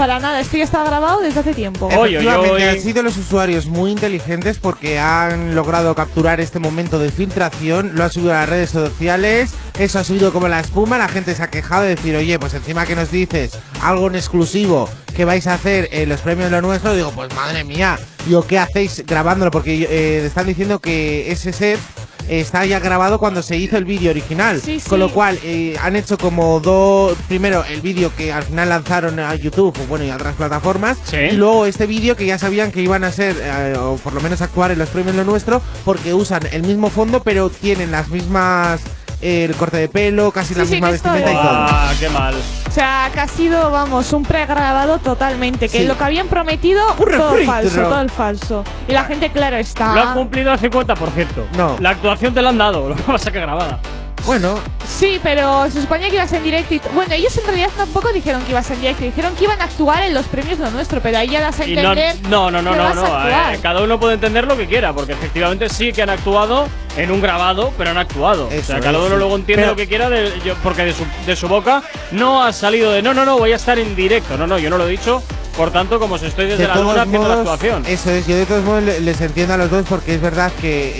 [0.02, 1.88] Para nada, esto ya está grabado desde hace tiempo.
[1.88, 7.92] Efectivamente, han sido los usuarios muy inteligentes porque han logrado capturar este momento de filtración,
[7.94, 11.36] lo han subido a las redes sociales, eso ha subido como la espuma, la gente
[11.36, 15.24] se ha quejado de decir, oye, pues encima que nos dices algo en exclusivo que
[15.24, 17.96] vais a hacer en los premios de lo nuestro, digo, pues madre mía,
[18.26, 19.50] digo, ¿qué hacéis grabándolo?
[19.50, 21.78] Porque eh, están diciendo que ese set
[22.28, 24.60] está ya grabado cuando se hizo el vídeo original.
[24.60, 24.88] Sí, sí.
[24.88, 27.16] Con lo cual eh, han hecho como dos.
[27.28, 30.98] Primero el vídeo que al final lanzaron a YouTube o bueno y a otras plataformas.
[31.12, 34.20] Y luego este vídeo que ya sabían que iban a ser, eh, o por lo
[34.20, 38.08] menos actuar en los premios Lo Nuestro, porque usan el mismo fondo, pero tienen las
[38.08, 38.80] mismas.
[39.22, 41.42] El corte de pelo, casi la Sí, misma vestimenta y todo.
[41.44, 42.34] Ah, qué mal.
[42.68, 45.68] O sea, que ha sido, vamos, un pregrabado totalmente.
[45.68, 45.86] Que Sí.
[45.86, 47.52] lo que habían prometido, Un todo refrito.
[47.52, 48.64] falso, todo el falso.
[48.88, 50.12] Y la gente, claro, Lo han está.
[50.14, 51.46] cumplido al 50%.
[51.56, 51.76] No.
[51.80, 53.78] La actuación te la han dado, lo que pasa que grabada.
[54.26, 56.74] Bueno, Sí, pero se suponía que ibas en directo.
[56.74, 59.02] Y bueno, ellos en realidad tampoco dijeron que ibas en directo.
[59.04, 61.66] Dijeron que iban a actuar en los premios Lo Nuestro, pero ahí ya das a
[61.66, 62.16] Y no, entender.
[62.28, 63.02] no, no, no, que no, no.
[63.02, 63.54] actuar.
[63.54, 67.10] eh, cada uno puede entender lo que quiera, porque efectivamente sí que han actuado en
[67.10, 68.46] un grabado, pero han actuado.
[68.46, 69.16] o Eso sea, es, cada uno sí.
[69.16, 72.44] luego entiende Pero- lo que quiera, de- yo- porque de su, de su boca no
[72.44, 74.36] ha salido de no, no, no, voy a estar en directo.
[74.36, 75.22] No, no, yo no lo he dicho.
[75.56, 77.84] Por tanto, como si estoy desde de la luna haciendo la actuación.
[77.86, 80.50] Eso es, yo de todos modos le- les entiendo a los dos porque es verdad
[80.60, 80.92] que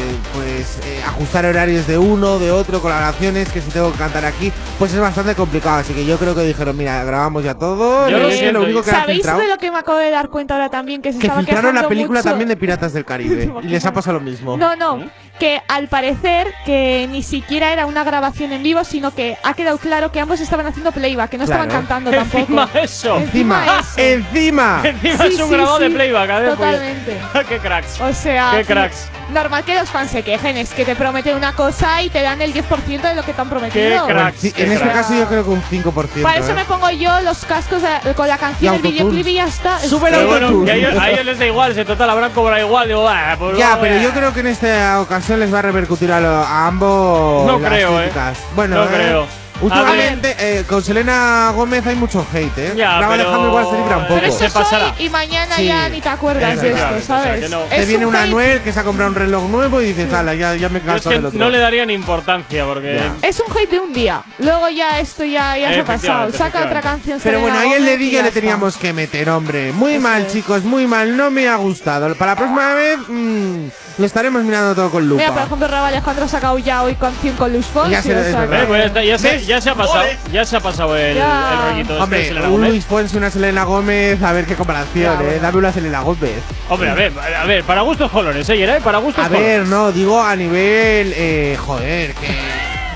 [0.00, 0.04] eh,
[0.34, 4.50] pues eh, ajustar horarios de uno, de otro, colaboraciones, que si tengo que cantar aquí,
[4.78, 5.76] pues es bastante complicado.
[5.78, 8.08] Así que yo creo que dijeron, mira, grabamos ya todo.
[8.08, 10.70] Yo lo siento, único que ¿Sabéis de lo que me acabo de dar cuenta ahora
[10.70, 11.02] también?
[11.02, 12.30] Que se Que estaba filtraron la película mucho?
[12.30, 14.56] también de Piratas del Caribe y les ha pasado lo mismo.
[14.56, 15.04] No, no,
[15.38, 19.78] que al parecer que ni siquiera era una grabación en vivo, sino que ha quedado
[19.78, 22.38] claro que ambos estaban haciendo playback, que no estaban cantando tampoco.
[22.40, 23.16] Encima eso.
[23.18, 23.97] Encima, eso.
[23.98, 24.80] Encima.
[24.84, 27.18] Encima Sí, es un sí, grabado de playback, a Totalmente.
[27.48, 28.00] qué cracks.
[28.00, 29.08] O sea, Qué cracks.
[29.30, 32.40] normal que los fans se quejen, es que te prometen una cosa y te dan
[32.42, 34.06] el 10% de lo que te han prometido.
[34.38, 36.22] Sí, en este caso yo creo que un 5%.
[36.22, 36.54] Para eso ¿eh?
[36.54, 39.76] me pongo yo los cascos de- con la canción, el videoclip y ya está.
[39.82, 42.30] Es Pero que- bueno, que a ellos, a ellos les da igual, se total habrán
[42.32, 42.88] cobrado igual.
[42.88, 44.02] Digo, "Ah, pues Ya, pero eh".
[44.02, 47.46] yo creo que en esta ocasión les va a repercutir a, lo- a ambos.
[47.46, 48.10] No las creo, eh.
[48.54, 49.26] Bueno, No eh, creo.
[49.60, 52.72] Últimamente eh, con Selena Gómez hay mucho hate, ¿eh?
[52.76, 54.14] Ya, Bravo pero- Alejandro igual se libra un poco.
[54.14, 55.66] Pero eso es hoy y mañana Sí.
[55.66, 57.40] ya ni te acuerdas de esto, o sea, ¿sabes?
[57.40, 57.58] que no.
[57.62, 59.86] Te Es viene un una hate- Anuel que se ha comprado un reloj nuevo y
[59.86, 61.38] dices, ala, ya, ya me Yo es canso que del otro.
[61.38, 63.00] no le darían importancia porque.
[63.22, 64.22] Es un hate de un día.
[64.38, 66.30] Luego ya esto ya, ya se ha pasado.
[66.32, 66.88] Saca otra efectivamente.
[66.88, 67.20] canción.
[67.22, 69.72] Pero bueno, ahí el dedillo ya le teníamos que meter, hombre.
[69.72, 71.16] Muy mal, chicos, muy mal.
[71.16, 72.14] No me ha gustado.
[72.14, 73.57] Para la próxima vez mm,
[73.98, 75.20] lo estaremos mirando todo con lupa.
[75.22, 77.90] Mira, por ejemplo, Raba Alejandro ha sacado ya hoy canción con Luis Fonsi.
[77.90, 78.56] Ya se- o es sea verdad.
[78.56, 81.50] que- Eh, pues ya, se, ya se ha pasado, ya se ha pasado el, Ya.
[81.52, 82.70] el rollito este de Hombre, Selena un Gomez.
[82.70, 85.24] Luis Fonsi, una Selena Gómez, a ver qué comparación, Ya, ¿eh?
[85.24, 85.42] bueno.
[85.42, 86.42] Dame una Selena Gómez.
[86.68, 88.80] Hombre, a ver, a ver, para gustos colores, ¿eh?
[88.84, 89.46] Para gustos A colores.
[89.46, 91.12] ver, no, digo a nivel.
[91.16, 92.28] Eh, joder, que.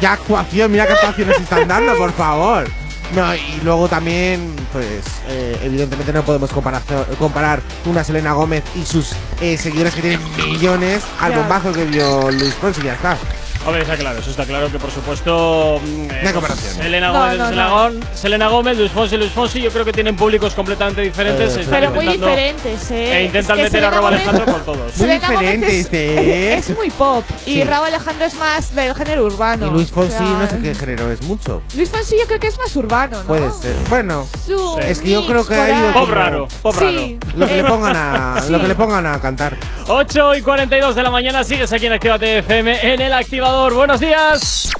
[0.01, 2.69] Ya actuación, mira qué actuaciones están dando, por favor.
[3.15, 6.83] No, y luego también, pues, eh, evidentemente no podemos comparar,
[7.19, 12.31] comparar una Selena Gómez y sus eh, seguidores que tienen millones al bombazo que dio
[12.31, 13.19] Luis Fonsi, ya está.
[13.65, 15.81] Hombre, está claro, eso está claro que por supuesto.
[15.85, 16.75] mm, eh, hay comparación.
[16.75, 17.77] Selena No, Gómez, no, Selena, no.
[17.77, 21.57] Gón- Selena Gómez, Luis Fonsi, Luis Fonsi, yo creo que tienen públicos completamente diferentes.
[21.57, 23.19] Eh, Pero muy diferentes, ¿eh?
[23.19, 24.97] E intentan Es que meter a Selena Gomez- Alejandro por todos.
[24.99, 26.55] Muy diferentes, es, ¿eh?
[26.57, 27.25] es muy pop.
[27.47, 27.65] Y Sí.
[27.65, 29.67] Rabo Alejandro es más del género urbano.
[29.69, 31.63] Y Luis Fonsi, o sea, no sé qué género es mucho.
[31.77, 33.25] Luis Fonsi yo creo que es más urbano, ¿no?
[33.29, 33.77] Puede ser.
[33.89, 35.93] Bueno, Su es que yo creo que por ha ido ahí.
[35.95, 37.17] Pop raro, pop Sí.
[37.37, 38.51] Lo que le Eh, pongan a, sí.
[38.51, 39.57] lo que le pongan a cantar.
[39.87, 43.52] 8 y 42 de la mañana, sigues aquí en Actívate FM en el activador.
[43.53, 44.71] Buenos días.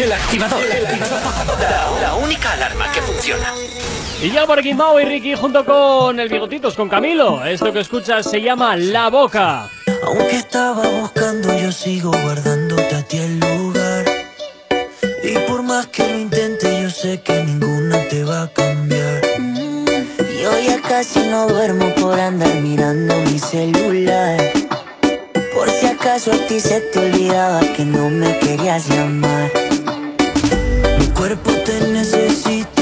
[0.00, 0.60] El activador.
[1.60, 3.52] La, la única alarma que funciona.
[4.22, 7.44] Y ya por aquí Mau y Ricky junto con el Bigotitos, con Camilo.
[7.44, 9.68] Esto que escuchas se llama La Boca.
[10.04, 14.04] Aunque estaba buscando, yo sigo guardándote a ti el lugar.
[15.24, 19.20] Y por más que lo intente, yo sé que ninguna te va a cambiar.
[20.40, 24.38] Yo ya casi no duermo por andar mirando mi celular.
[26.22, 29.50] Acaso a ti se te olvidaba que no me querías llamar.
[31.00, 32.81] Mi cuerpo te necesita,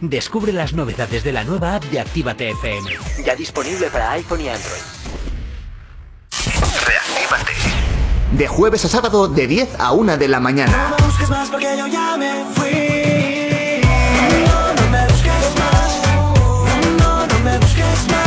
[0.00, 2.90] Descubre las novedades de la nueva app de Actívate FM.
[3.24, 4.82] Ya disponible para iPhone y Android.
[6.86, 7.52] Reactívate.
[8.32, 10.90] De jueves a sábado de 10 a 1 de la mañana.
[10.90, 13.80] No me busques más porque yo ya me fui.
[14.44, 16.02] No, no me busques más.
[16.98, 18.25] No, no, me busques más.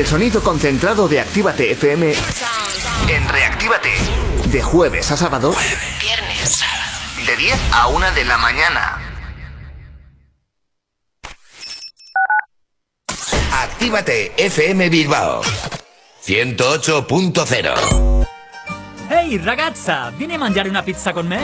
[0.00, 2.14] El sonido concentrado de Actívate FM
[3.08, 3.90] en Reactívate.
[4.46, 5.54] De jueves a sábado.
[7.26, 8.98] De 10 a 1 de la mañana.
[13.52, 15.42] Actívate FM Bilbao
[16.24, 18.26] 108.0
[19.10, 21.40] Ehi ragazza, vieni a mangiare una pizza con me?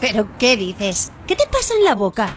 [0.00, 1.12] ¿Pero qué dices?
[1.28, 2.36] ¿Qué te pasa en la boca?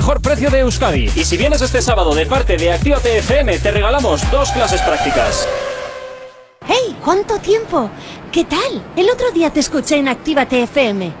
[0.21, 1.09] precio de Euskadi.
[1.15, 5.47] Y si vienes este sábado de parte de Actívate FM, te regalamos dos clases prácticas.
[6.67, 6.95] ¡Hey!
[7.03, 7.89] ¿Cuánto tiempo?
[8.31, 8.83] ¿Qué tal?
[8.95, 11.20] El otro día te escuché en Actívate FM.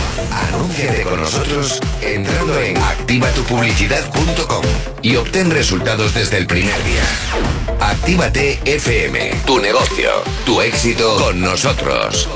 [0.29, 4.63] Anúnciate con nosotros entrando en activatupublicidad.com
[5.01, 7.03] y obtén resultados desde el primer día.
[7.79, 10.09] Actívate FM, tu negocio,
[10.45, 12.29] tu éxito con nosotros.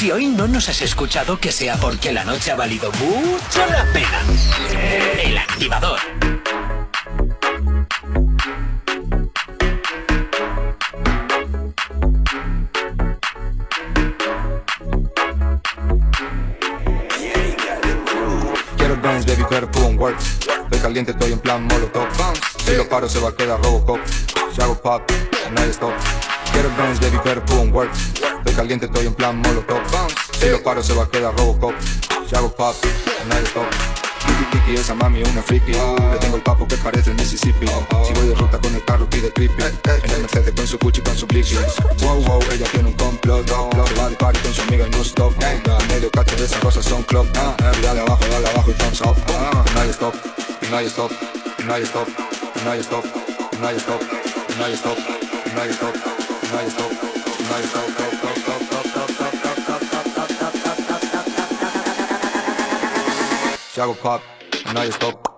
[0.00, 3.84] Si hoy no nos has escuchado, que sea porque la noche ha valido mucho la
[3.92, 4.22] pena.
[5.22, 5.98] El activador.
[18.78, 20.18] Quiero Benz, baby, pero pum, work.
[20.18, 22.08] Estoy caliente, estoy en plan molotov.
[22.64, 24.00] Si lo paro se va a quedar Robocop.
[24.54, 25.02] Si hago pop,
[25.52, 25.92] no hay stop.
[26.60, 27.90] Quiero Benz, baby, pero pum, work.
[28.38, 29.80] Estoy caliente, estoy en plan molotov.
[30.38, 31.72] Si lo paro se va a quedar Robocop.
[32.28, 32.76] Si hago pop,
[33.26, 33.64] no hay stop.
[34.52, 35.72] Kiki, esa mami es una friki.
[35.72, 37.66] Le tengo el papo que parece el Mississippi.
[37.66, 39.62] Si voy de ruta con el carro pide creepy.
[39.62, 41.56] En el Mercedes con su Gucci con su Blicky
[42.02, 43.48] Wow, wow, ella tiene un complot.
[43.48, 45.32] Se va de party con su amiga y no stop
[45.88, 49.16] medio cacho de esas cosas son club Y dale abajo, dale abajo y thumbs up.
[49.26, 50.14] Y no hay stop,
[50.70, 51.10] no hay stop,
[51.64, 52.08] no hay stop,
[52.64, 53.04] no hay stop,
[53.60, 54.02] no hay stop,
[54.58, 54.98] no hay stop,
[55.54, 56.29] no hay stop,
[63.72, 64.20] Shaggle pop,
[64.74, 65.29] now you stop.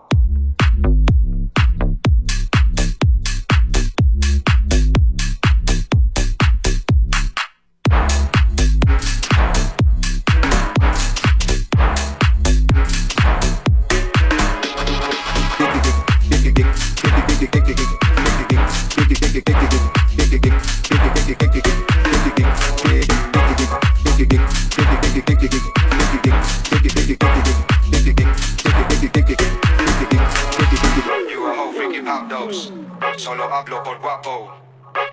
[33.63, 34.51] Hablo por guapo.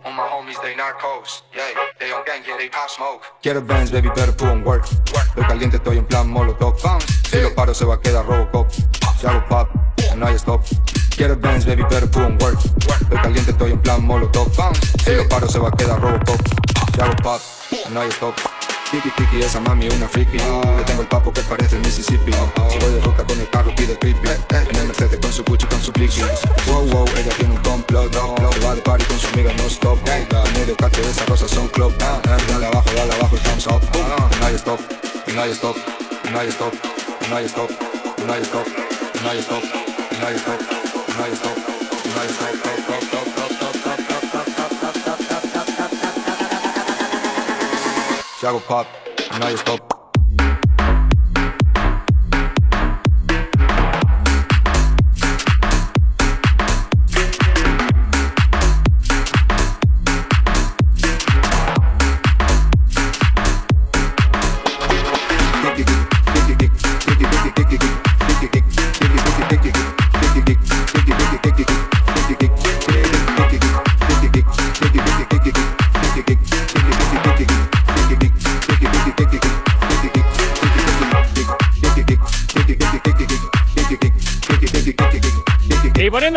[0.04, 1.44] All my homies, they narcos.
[1.54, 1.70] Yeah,
[2.00, 3.22] they on gang, yeah, they pop smoke.
[3.44, 4.86] Quiero Benz, baby, pero pum, work.
[4.86, 6.76] Estoy caliente, estoy en plan molotov.
[7.30, 8.68] Si lo paro, se va a quedar Robocop.
[8.72, 9.70] Si hago pop,
[10.18, 10.64] no hay stop.
[11.16, 12.58] Quiero Benz, baby, pero pum, work.
[13.02, 14.52] Estoy caliente, estoy en plan molotov.
[15.04, 16.42] Si lo paro, se va a quedar Robocop.
[16.96, 17.42] Si hago pop,
[17.92, 18.34] no hay stop.
[18.92, 20.38] Kiki, Kiki, esa mami una friki.
[20.38, 22.32] Le tengo el papo que parece el Mississippi.
[22.70, 25.68] Si voy de ruta con el carro pide creepy En el Mercedes con su Gucci,
[25.68, 26.22] con su Blicky
[26.66, 28.12] Wow, wow, ella tiene un complot.
[28.12, 30.00] Se va de party con su amiga no stop.
[30.08, 31.96] En medio cacho de esas rosas son club.
[31.98, 33.82] Dale abajo, dale abajo y thumbs up.
[33.94, 34.80] Y no hay stop,
[35.28, 35.76] y no hay stop,
[36.32, 36.74] no hay stop,
[37.30, 37.70] no hay stop,
[38.26, 38.66] no hay stop,
[39.22, 39.64] no hay stop,
[40.20, 40.60] no hay stop,
[41.16, 41.58] no hay stop,
[42.08, 43.89] no hay stop, stop, stop, stop, stop, stop, stop, stop, stop,
[48.40, 48.88] Si hago pop,
[49.44, 49.99] hay stop.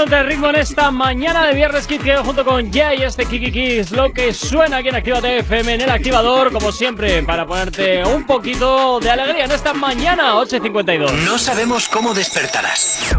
[0.02, 3.52] Poniéndote el ritmo en esta mañana de Viernes Kid que junto con Jay este Kiki
[3.52, 8.04] Kiss, lo que suena aquí en Actívate FM en el activador, como siempre, para ponerte
[8.04, 11.12] un poquito de alegría en esta mañana 8.52.
[11.24, 13.16] No sabemos cómo despertarás,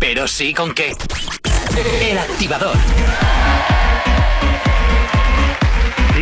[0.00, 0.96] pero sí con qué.
[2.00, 2.76] El activador.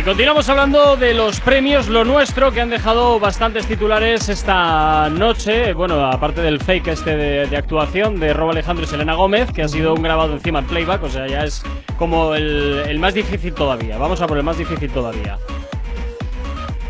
[0.05, 5.73] Continuamos hablando de los premios Lo Nuestro, que han dejado bastantes titulares esta noche.
[5.73, 9.63] Bueno, aparte del fake este de, de actuación de Rob Alejandro y Selena Gómez, que
[9.63, 11.63] ha sido un grabado encima en playback, o sea, ya es
[11.97, 13.97] como el, el más difícil todavía.
[13.97, 15.37] Vamos a por el más difícil todavía.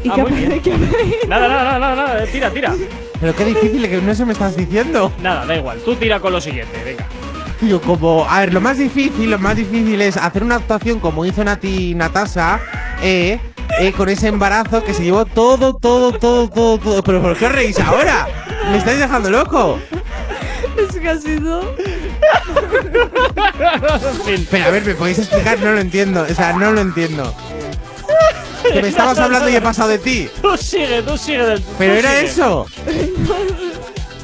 [0.03, 0.61] ¿Y Ah, qué muy bien.
[0.61, 0.71] qué
[1.27, 2.73] Nada, nada, nada, nada, nada, tira, tira.
[3.21, 5.11] Pero qué difícil que no se me estás diciendo.
[5.21, 7.05] Nada, da igual, tú tira con lo siguiente, venga.
[7.61, 11.25] Yo como, a ver, lo más difícil, lo más difícil es hacer una actuación como
[11.25, 12.59] hizo Nati Natasha,
[13.03, 13.39] eh,
[13.79, 17.03] eh, con ese embarazo que se llevó todo, todo, todo, todo, todo.
[17.03, 18.27] Pero ¿por qué os reís ahora?
[18.71, 19.79] Me estáis dejando loco.
[20.89, 21.75] Es que ha sido.
[24.49, 25.59] Pero a ver, ¿me podéis explicar?
[25.59, 26.25] No lo entiendo.
[26.29, 27.33] O sea, no lo entiendo.
[28.71, 30.29] Que me estabas hablando y he pasado de ti.
[30.41, 31.43] Tú sigue, tú sigue.
[31.45, 32.25] del- Pero tú era sigue.
[32.25, 32.65] eso.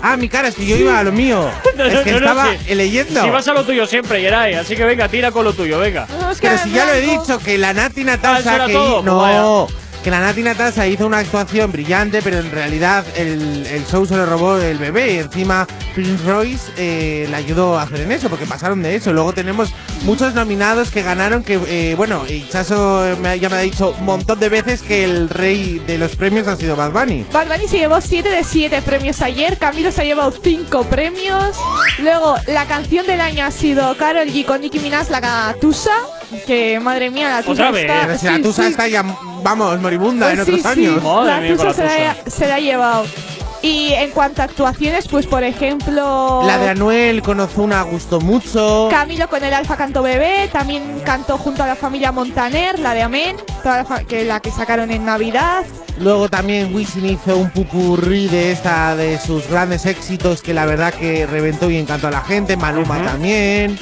[0.02, 1.50] Ah, mi cara, es que yo iba a lo mío.
[1.76, 2.76] No, Es que no, no, estaba sí.
[2.76, 3.24] leyendo.
[3.24, 4.56] Si vas a lo tuyo siempre, Yeray.
[4.56, 6.08] Así que venga, tira con lo tuyo, venga.
[6.41, 9.02] Pero si ya lo he dicho, que la Nati Ah, ¿eso Natasha era que no,
[9.04, 9.74] Pues
[10.04, 14.16] que la Nati Natasha hizo una actuación brillante, pero en realidad el, el show se
[14.16, 18.30] lo robó el bebé y encima Prince Royce eh, le ayudó a hacer en eso,
[18.30, 19.12] porque pasaron de eso.
[19.12, 19.74] Luego tenemos
[20.04, 24.39] muchos nominados que ganaron, que eh, bueno, Chaso me ya me ha dicho un montón
[24.39, 27.26] de veces que el rey de los premios ha sido Bad Bunny.
[27.32, 31.58] Bad Bunny se llevó 7 de 7 premios ayer, Camilo se ha llevado 5 premios.
[32.00, 35.91] Luego, la canción del año ha sido Carol G con Nicki Minaj, la Tusa.
[36.46, 37.86] Que madre mía, la Tusa Otra vez.
[37.86, 38.02] está.
[38.08, 38.70] Pero si la Tusa sí.
[38.70, 39.04] está ya,
[39.44, 41.04] vamos, moribunda en sí, otros sí, años.
[41.04, 43.06] la Tusa se, la, ha- se la ha llevado.
[43.62, 46.44] Y en cuanto a actuaciones, pues por ejemplo.
[46.46, 48.88] La de Anuel con Ozuna gustó mucho.
[48.90, 53.02] Camilo con el Alfa cantó bebé, también cantó junto a la familia Montaner, la de
[53.02, 55.66] Amén, toda la, que la que sacaron en Navidad.
[56.00, 60.94] Luego también Wisin hizo un pupurrí de esta de sus grandes éxitos que la verdad
[60.94, 62.56] que reventó y encantó a la gente.
[62.56, 63.78] Maluma también.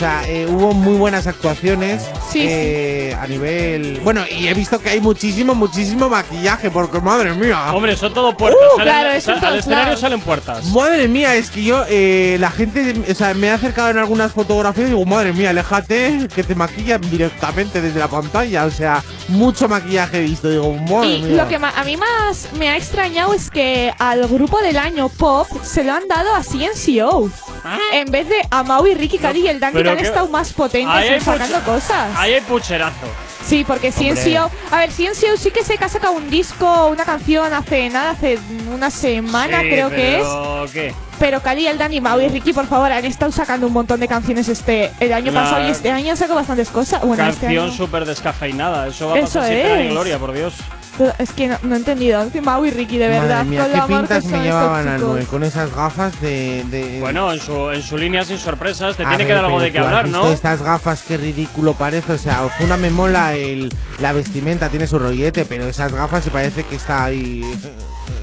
[0.00, 4.00] O sea, eh, hubo muy buenas actuaciones eh, a nivel.
[4.02, 7.70] Bueno, y he visto que hay muchísimo, muchísimo maquillaje, porque madre mía.
[7.74, 8.58] Hombre, son todo puertas.
[8.72, 10.00] Uh, salen- claro, eso en al escenario lados.
[10.00, 10.64] salen puertas.
[10.68, 14.32] Madre mía, es que yo, eh, la gente, o sea, me ha acercado en algunas
[14.32, 18.64] fotografías y digo, madre mía, aléjate, que te maquillan directamente desde la pantalla.
[18.64, 20.48] O sea, mucho maquillaje he visto.
[20.48, 21.42] Digo, madre Y mía.
[21.42, 25.46] lo que a mí más me ha extrañado es que al grupo del año pop
[25.62, 27.28] se lo han dado a CNCO.
[27.92, 30.52] En vez de a Mau y Ricky Cari y el Dan que han estado más
[30.52, 32.10] potentes sacando cosas.
[32.16, 33.06] Ahí hay pucherazo.
[33.44, 34.50] Sí, porque CNCO.
[34.70, 38.10] A ver, CNCO sí que sé que ha sacado un disco, una canción hace nada,
[38.10, 38.38] hace
[38.72, 40.26] una semana Sí, creo que es.
[40.26, 40.94] pero ¿qué?
[41.18, 44.08] Pero Cali, el Dani, Mau y Ricky, por favor, han estado sacando un montón de
[44.08, 47.02] canciones este el año La- pasado y este año han sacado bastantes cosas.
[47.02, 48.86] Bueno, este Canción año- súper descafeinada.
[48.88, 49.90] Eso va a pasar es.
[49.90, 50.54] gloria, por Dios.
[51.18, 52.22] Es que no, no he entendido.
[52.22, 54.84] Es que Mau y Ricky, de Madre verdad, mía, con qué que pintas me llevaban
[54.84, 55.02] chicos.
[55.10, 56.64] Anuel con esas gafas de.
[56.70, 59.60] de- Bueno, en su, en su línea sin sorpresas te A tiene que dar algo
[59.60, 60.28] de qué hablar, visto ¿no?
[60.32, 62.12] Estas gafas, qué ridículo parece.
[62.12, 66.30] O sea, Ozuna me mola el, la vestimenta, tiene su rollete, pero esas gafas se
[66.30, 67.42] parece que está ahí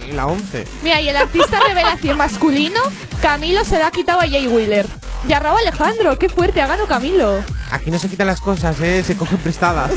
[0.10, 0.66] en la 11.
[0.84, 2.80] Mira, y el artista revelación masculino,
[3.22, 4.86] Camilo se lo ha quitado a Jay Wheeler.
[5.28, 7.44] Y a Raúl Alejandro, qué fuerte, ha ganado Camilo.
[7.72, 9.04] Aquí no se quitan las cosas, ¿eh?
[9.04, 9.92] se cogen prestadas.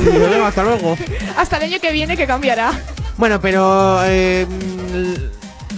[0.45, 0.97] Hasta luego.
[1.37, 2.73] Hasta el año que viene que cambiará.
[3.17, 4.45] Bueno, pero eh,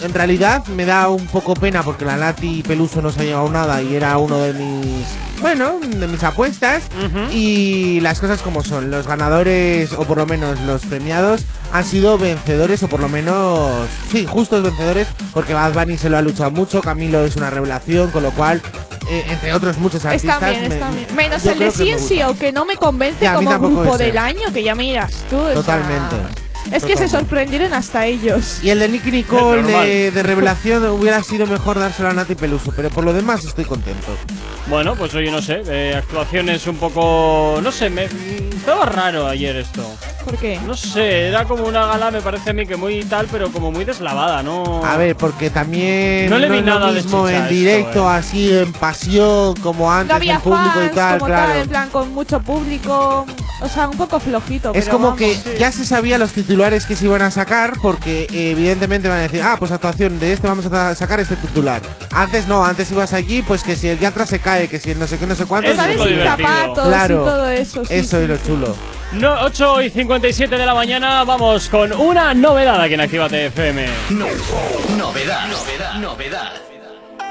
[0.01, 3.49] en realidad me da un poco pena porque la Nati Peluso no se ha llevado
[3.49, 5.05] nada y era uno de mis,
[5.43, 6.81] bueno, de mis apuestas.
[7.31, 11.41] Y las cosas como son, los ganadores o por lo menos los premiados
[11.71, 16.17] han sido vencedores o por lo menos, sí, justos vencedores porque Bad Bunny se lo
[16.17, 18.61] ha luchado mucho, Camilo es una revelación, con lo cual,
[19.09, 20.35] eh, entre otros muchos artistas...
[20.35, 21.07] Está bien, me- está bien.
[21.15, 21.83] Menos el de creo que
[22.31, 24.05] me que no me convence Ya, como grupo ese.
[24.05, 25.37] del año, que ya miras tú.
[25.37, 26.15] o sea, Totalmente.
[26.71, 28.63] Es que se sorprendieron hasta ellos.
[28.63, 32.71] Y el de Nicky Nicole de, de revelación hubiera sido mejor dárselo a Nati Peluso,
[32.75, 34.07] pero por lo demás estoy contento.
[34.67, 37.59] Bueno, pues oye, no sé, eh, actuaciones un poco...
[37.61, 39.83] No sé, me, estaba raro ayer esto.
[40.23, 40.57] ¿Por qué?
[40.65, 43.71] No sé, era como una gala, me parece a mí que muy tal, pero como
[43.71, 44.81] muy deslavada, ¿no?
[44.85, 48.09] A ver, porque también No le vi lo nada de mismo chicha en esto, directo,
[48.09, 48.15] eh.
[48.15, 51.51] así en pasión, como antes No había en público fans y tal, como claro.
[51.51, 53.25] tal, en plan con mucho público.
[53.61, 54.73] O sea, un poco flojito.
[54.73, 55.19] Es pero como vamos.
[55.19, 56.52] que ya se sabía los titulares
[56.87, 60.33] que se iban a sacar porque eh, evidentemente van a decir, ah, pues actuación de
[60.33, 61.81] este vamos a sacar este titular.
[62.11, 64.99] Antes no, antes ibas allí, pues que si el Yatra se cae, que si el
[64.99, 65.69] no sé qué, no sé cuánto.
[65.69, 66.47] Eso es lo sin divertido.
[66.47, 67.85] zapatos Claro, y todo eso.
[67.85, 68.23] sí, eso sí.
[68.23, 68.75] es lo chulo.
[69.13, 73.85] No, 8 y 57 de la mañana, vamos con una novedad aquí en Actívate FM.
[74.11, 76.51] Novedad, novedad, novedad.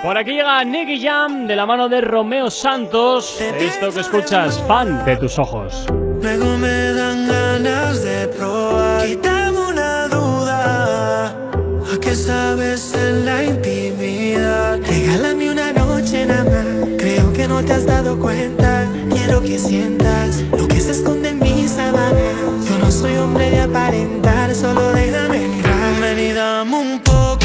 [0.03, 3.41] Por aquí llega Nicky Jam de la mano de Romeo Santos.
[3.41, 5.87] Esto que escuchas, fan de tus ojos.
[6.23, 9.05] Luego me dan ganas de probar.
[9.07, 11.27] Quítame una duda.
[11.27, 14.79] ¿A qué sabes en la intimidad?
[14.87, 16.89] Regálame una noche nada más.
[16.97, 18.89] Creo que no te has dado cuenta.
[19.11, 22.37] Quiero que sientas lo que se esconde en mis sábanas.
[22.68, 26.01] Yo no soy hombre de aparentar, solo déjame entrar.
[26.01, 27.45] Ven y dame un poco,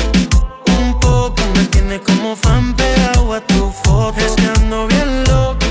[0.80, 1.42] un poco.
[1.56, 4.20] Me tiene como fan pegado a tu foto.
[4.20, 5.66] Es bien loco,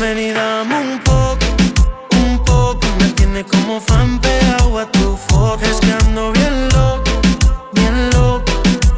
[0.00, 1.46] ven y dame un poco,
[2.10, 2.86] un poco.
[2.98, 5.64] Me tiene como fan pegado a tu foto.
[5.64, 7.10] Es bien loco,
[7.72, 8.52] bien loco.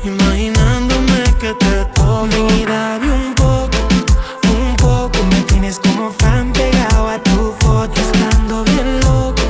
[0.04, 2.26] Imaginándome que te toco.
[2.30, 3.78] Ven y dame un poco,
[4.58, 5.18] un poco.
[5.30, 8.00] Me tienes como fan pegado a tu foto.
[8.00, 8.10] Es
[8.74, 9.42] bien loco,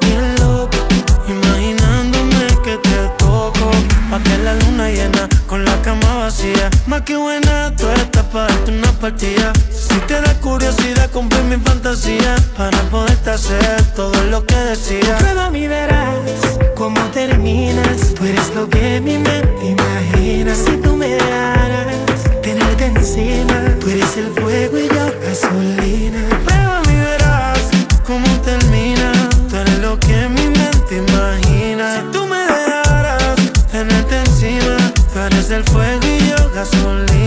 [0.00, 0.76] bien loco.
[1.28, 3.70] Imaginándome que te toco.
[4.10, 6.70] Pa' que la luna llena con la cama vacía.
[6.86, 7.99] Más que buena, tú una
[9.00, 9.52] partida.
[9.70, 12.36] Si te da curiosidad, compré mi fantasía.
[12.56, 15.16] Para poderte hacer todo lo que decía.
[15.18, 18.14] Prueba mi verás cómo terminas.
[18.14, 20.54] Tú eres lo que mi mente imagina.
[20.54, 21.94] Si tú me dejaras
[22.42, 23.56] tenerte encima.
[23.80, 26.20] Tú eres el fuego y yo gasolina.
[26.44, 27.60] Prueba mi verás
[28.06, 29.12] cómo termina.
[29.48, 31.96] Tú eres lo que mi mente imagina.
[31.96, 33.36] Si tú me dejaras
[33.72, 34.76] tenerte encima,
[35.12, 37.19] tú eres el fuego y yo gasolina.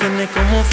[0.00, 0.69] Tiene como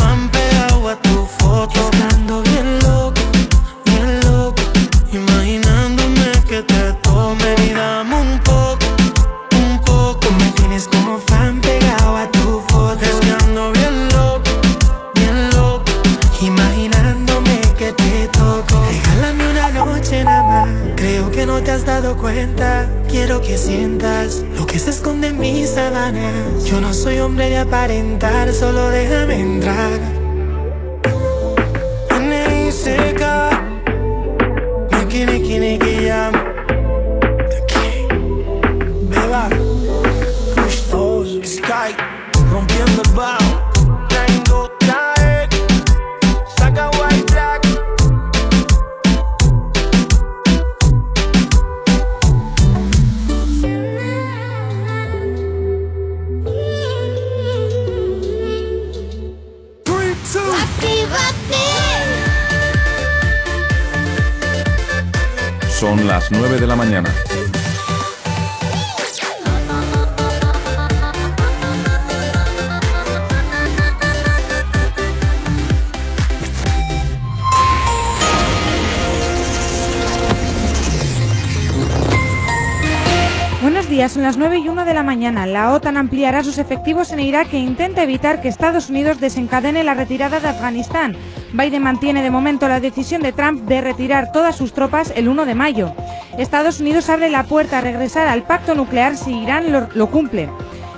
[85.97, 90.47] Ampliará sus efectivos en Irak e intenta evitar que Estados Unidos desencadene la retirada de
[90.47, 91.15] Afganistán.
[91.53, 95.47] Biden mantiene de momento la decisión de Trump de retirar todas sus tropas el 1
[95.47, 95.95] de mayo.
[96.37, 100.49] Estados Unidos abre la puerta a regresar al pacto nuclear si Irán lo, lo cumple.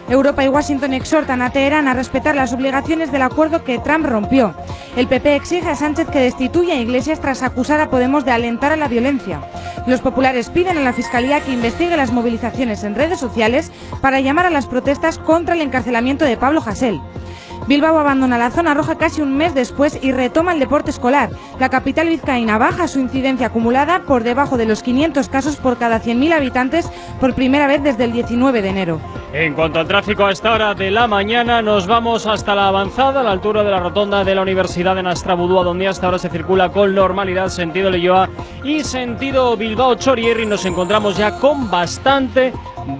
[0.10, 4.54] Europa y Washington exhortan a Teherán a respetar las obligaciones del acuerdo que Trump rompió.
[4.97, 8.74] El PP exige a Sánchez que destituya a Iglesias tras acusar a Podemos de alentar
[8.74, 9.39] a la violencia.
[9.90, 13.72] Los populares piden a la Fiscalía que investigue las movilizaciones en redes sociales
[14.02, 17.02] para llamar a las protestas contra el encarcelamiento de Pablo Hasél.
[17.68, 21.32] Bilbao abandona la zona roja casi un mes después y retoma el deporte escolar.
[21.60, 26.00] La capital vizcaína baja su incidencia acumulada por debajo de los 500 casos por cada
[26.00, 26.88] 100.000 habitantes
[27.20, 29.19] por primera vez desde el 19 de enero.
[29.32, 33.20] En cuanto al tráfico a esta hora de la mañana, nos vamos hasta la avanzada,
[33.20, 36.30] a la altura de la rotonda de la Universidad de Nastrabudúa, donde hasta ahora se
[36.30, 38.28] circula con normalidad sentido Leyoa
[38.64, 40.48] y sentido Bilbao Chorierri.
[40.48, 42.52] Nos encontramos ya con bastante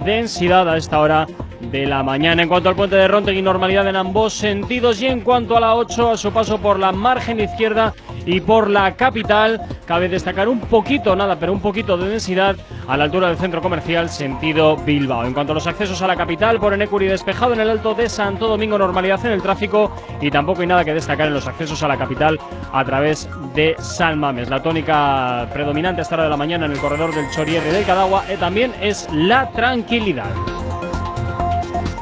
[0.04, 1.26] densidad a esta hora
[1.60, 2.42] de la mañana.
[2.42, 5.02] En cuanto al puente de Rontegui, normalidad en ambos sentidos.
[5.02, 7.92] Y en cuanto a la 8, a su paso por la margen izquierda
[8.26, 12.56] y por la capital, cabe destacar un poquito, nada, pero un poquito de densidad
[12.86, 15.24] a la altura del centro comercial sentido Bilbao.
[15.24, 18.08] En cuanto a los accesos a la capital, por Enecuri despejado en el alto de
[18.08, 21.82] Santo Domingo, normalidad en el tráfico y tampoco hay nada que destacar en los accesos
[21.82, 22.38] a la capital
[22.72, 24.48] a través de San Mames.
[24.48, 27.84] La tónica predominante a esta hora de la mañana en el corredor del Chorierre del
[27.84, 30.30] Cadagua eh, también es la tranquilidad.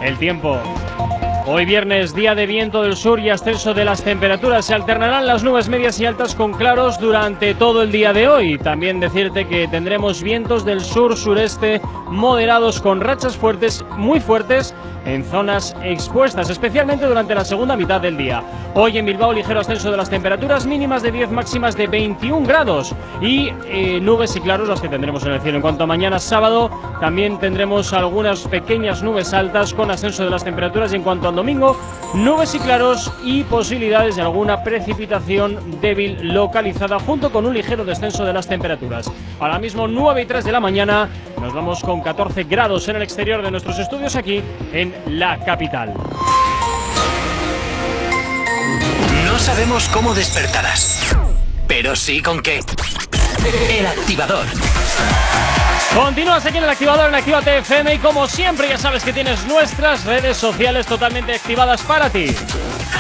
[0.03, 0.59] El tiempo.
[1.51, 4.66] Hoy viernes, día de viento del sur y ascenso de las temperaturas.
[4.66, 8.59] Se alternarán las nubes medias y altas con claros durante todo el día de hoy.
[8.59, 11.80] También decirte que tendremos vientos del sur-sureste
[12.11, 14.74] moderados con rachas fuertes, muy fuertes,
[15.09, 18.42] en zonas expuestas, especialmente durante la segunda mitad del día.
[18.74, 22.94] Hoy en Bilbao, ligero ascenso de las temperaturas mínimas de 10, máximas de 21 grados
[23.20, 25.57] y eh, nubes y claros las que tendremos en el cielo.
[25.57, 26.70] En cuanto a mañana sábado,
[27.01, 31.76] también tendremos algunas pequeñas nubes altas con ascenso de las temperaturas y en cuanto domingo,
[32.14, 38.24] nubes y claros y posibilidades de alguna precipitación débil localizada junto con un ligero descenso
[38.24, 39.11] de las temperaturas.
[39.39, 41.09] Ahora mismo 9 y 3 de la mañana,
[41.41, 45.95] nos vamos con 14 grados en el exterior de nuestros estudios aquí en la capital.
[49.24, 51.16] No sabemos cómo despertarás,
[51.68, 52.61] pero sí con qué.
[53.70, 54.45] El activador.
[55.99, 59.44] Continúas aquí en el activador en Actívate FM y como siempre ya sabes que tienes
[59.46, 62.32] nuestras redes sociales totalmente activadas para ti.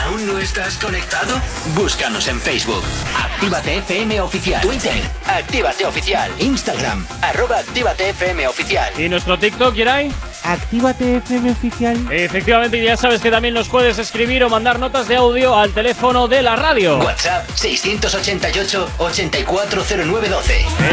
[0.04, 1.40] ¿Aún no estás conectado?
[1.76, 2.82] Búscanos en Facebook.
[3.16, 4.60] Actívate FM Oficial.
[4.62, 5.00] Twitter.
[5.26, 6.28] Actívate Oficial.
[6.40, 7.06] Instagram.
[7.22, 8.92] Arroba Actívate FM Oficial.
[9.00, 10.10] ¿Y nuestro TikTok, Yeray?
[10.48, 11.98] Actívate FM oficial.
[12.10, 15.72] Efectivamente, y ya sabes que también nos puedes escribir o mandar notas de audio al
[15.72, 16.96] teléfono de la radio.
[17.00, 20.40] WhatsApp 688-840912.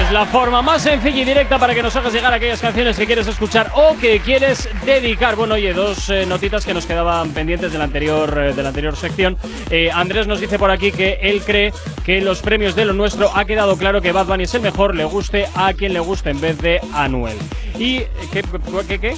[0.03, 3.05] Es la forma más sencilla y directa para que nos hagas llegar aquellas canciones que
[3.05, 5.37] quieres escuchar o que quieres dedicar.
[5.37, 8.67] Bueno, oye, dos eh, notitas que nos quedaban pendientes de la anterior, eh, de la
[8.69, 9.37] anterior sección.
[9.69, 11.71] Eh, Andrés nos dice por aquí que él cree
[12.03, 14.95] que los premios de lo nuestro ha quedado claro que Bad Bunny es el mejor,
[14.95, 17.37] le guste a quien le guste en vez de a Anuel.
[17.79, 17.99] ¿Y
[18.31, 18.43] qué?
[18.87, 19.15] qué, qué?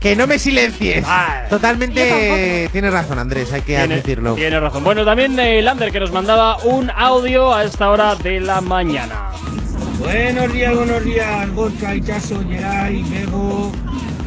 [0.00, 1.04] Que no me silencies.
[1.48, 2.68] Totalmente.
[2.72, 4.34] Tienes razón, Andrés, hay que admitirlo.
[4.34, 4.82] Tiene razón.
[4.82, 9.30] Bueno, también eh, Lander que nos mandaba un audio a esta hora de la mañana.
[10.00, 13.70] Buenos días, buenos días, Gorka, Ichazo, Geray, Bego.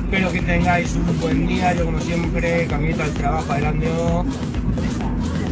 [0.05, 1.73] Espero que tengáis un buen día.
[1.73, 3.87] Yo, como siempre, caminito al trabajo, adelante.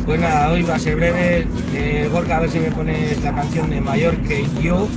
[0.05, 1.45] Pues nada, hoy va a ser breve.
[1.74, 4.88] Eh, Gorka, a ver si me pones la canción de Mayor que yo,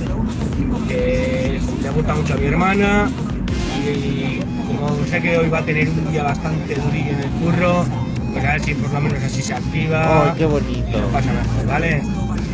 [0.87, 3.09] que le gusta mucho a mi hermana.
[3.91, 7.85] Y como sé que hoy va a tener un día bastante durillo en el curro,
[8.33, 10.31] pues a ver si por lo menos así se activa.
[10.31, 10.97] Ay, qué bonito.
[11.11, 12.01] pasa mejor, ¿vale?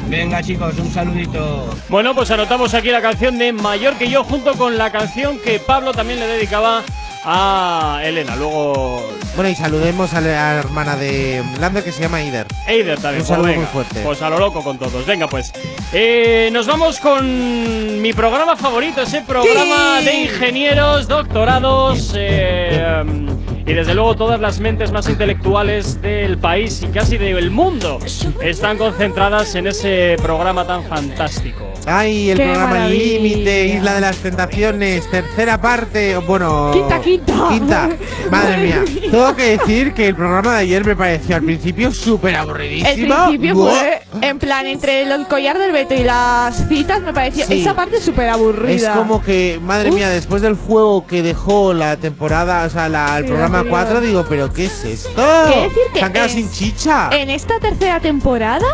[0.10, 1.74] Venga, chicos, un saludito.
[1.90, 5.60] Bueno, pues anotamos aquí la canción de Mayor que yo junto con la canción que
[5.60, 6.84] Pablo también le dedicaba
[7.26, 8.36] a Elena.
[8.36, 12.48] Luego Bueno, y saludemos a la, hermana de Lander que se llama Eider.
[12.68, 13.22] Eider también.
[13.22, 14.02] Un saludo pues muy fuerte.
[14.02, 15.06] Pues a lo loco con todos.
[15.06, 15.52] Venga, pues.
[15.92, 20.06] Eh, nos vamos con mi programa favorito, ese programa Sí.
[20.06, 23.04] de ingenieros, doctorados eh,
[23.66, 28.00] y desde luego todas las mentes más intelectuales del país y casi del mundo
[28.42, 31.64] están concentradas en ese programa tan fantástico.
[31.86, 32.88] Ay, el Qué programa.
[32.88, 36.72] Límite, Isla de las Tentaciones, tercera parte, bueno...
[36.74, 37.34] Quinta, quinta.
[37.50, 37.90] Quinta.
[38.32, 38.84] Madre mía.
[39.12, 42.90] Tengo que decir que el programa de ayer me pareció al principio súper aburridísimo.
[42.90, 43.72] El principio Buah.
[43.74, 47.62] fue, en plan, entre el collar del Beto y las citas, me pareció Sí.
[47.62, 48.92] esa parte súper aburrida.
[48.92, 49.96] Es como que, madre Uf.
[49.96, 53.70] mía, después del juego que dejó la temporada, o sea, la- el Sí, programa la
[53.70, 54.02] 4, anterior.
[54.04, 55.22] digo, ¿pero qué es esto?
[55.48, 57.10] Decir que Se han quedado en- sin chicha.
[57.12, 58.66] En esta tercera temporada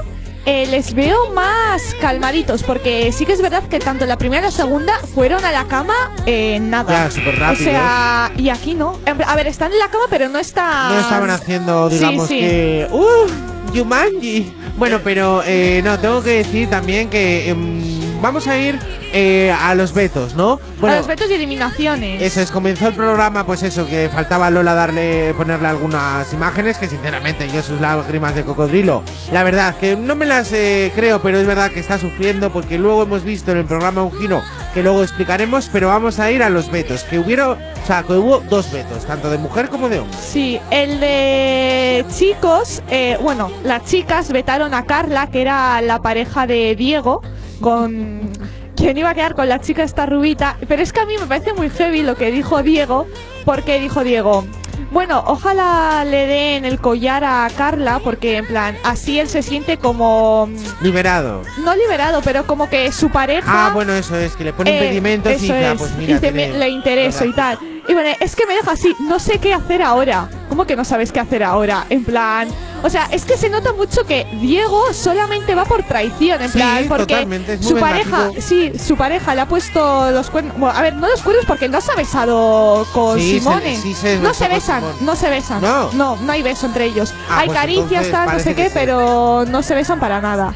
[0.45, 4.45] eh, les veo más calmaditos, porque sí que es verdad que tanto la primera y
[4.45, 5.93] la segunda fueron a la cama
[6.25, 7.05] en nada.
[7.05, 7.65] Ya, súper O rápido.
[7.71, 8.97] sea, y aquí no.
[9.27, 10.93] A ver, están en la cama, pero no están.
[10.95, 12.39] No estaban haciendo, digamos sí.
[12.39, 12.87] que.
[12.91, 13.73] ¡Uh!
[13.73, 14.51] Yumanji.
[14.77, 18.79] Bueno, pero eh, no, tengo que decir también que em, vamos a ir
[19.13, 20.59] eh, a los vetos, ¿no?
[20.81, 22.21] a los vetos y eliminaciones.
[22.21, 26.77] Eso es, comenzó el programa, pues eso, que faltaba a Lola darle, ponerle algunas imágenes
[26.77, 31.21] que sinceramente yo sus lágrimas de cocodrilo, la verdad que no me las eh, creo,
[31.21, 34.41] pero es verdad que está sufriendo porque luego hemos visto en el programa un giro
[34.73, 38.13] que luego explicaremos, pero vamos a ir a los vetos, que hubieron, o sea, que
[38.13, 40.17] hubo dos vetos, tanto de mujer como de hombre.
[40.21, 46.45] Sí, el de chicos, eh, bueno, las chicas vetaron a Carla, que era la pareja
[46.45, 47.21] de Diego,
[47.59, 48.29] con
[48.75, 50.57] quien iba a quedar con la chica esta rubita.
[50.67, 53.07] Pero es que a mí me parece muy heavy lo que dijo Diego,
[53.45, 54.45] porque dijo Diego,
[54.91, 59.77] bueno, ojalá le den el collar a Carla, porque en plan, así él se siente
[59.77, 60.49] como,
[60.81, 61.43] Liberado.
[61.63, 63.67] no liberado, pero como que su pareja...
[63.67, 65.77] Ah, bueno, eso es, que le pone Eh, impedimentos y es.
[65.77, 67.59] pues mira, "Me- le intereso y tal.
[67.89, 70.29] Y bueno, es que me deja así, no sé qué hacer ahora.
[70.47, 71.85] ¿Cómo que no sabes qué hacer ahora?
[71.89, 72.47] En plan,
[72.83, 76.57] o sea, es que se nota mucho que Diego solamente va por traición, en Sí,
[76.59, 80.93] plan, porque su pareja, sí, su pareja le ha puesto los cuernos, bueno, a ver,
[80.95, 83.75] no los cuernos porque no se ha besado con Sí, se- Simone.
[83.81, 85.59] sí se no se besan, no se besan.
[85.61, 85.91] No.
[85.93, 87.11] no, no hay beso entre ellos.
[87.27, 90.53] Ah, hay pues caricias, tal, no sé qué, pero no se besan para nada.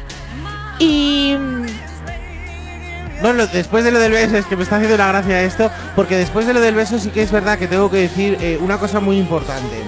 [0.78, 1.36] Y
[3.22, 6.16] No, después de lo del beso, es que me está haciendo la gracia esto, porque
[6.16, 8.78] después de lo del beso sí que es verdad que tengo que decir eh, una
[8.78, 9.82] cosa muy importante.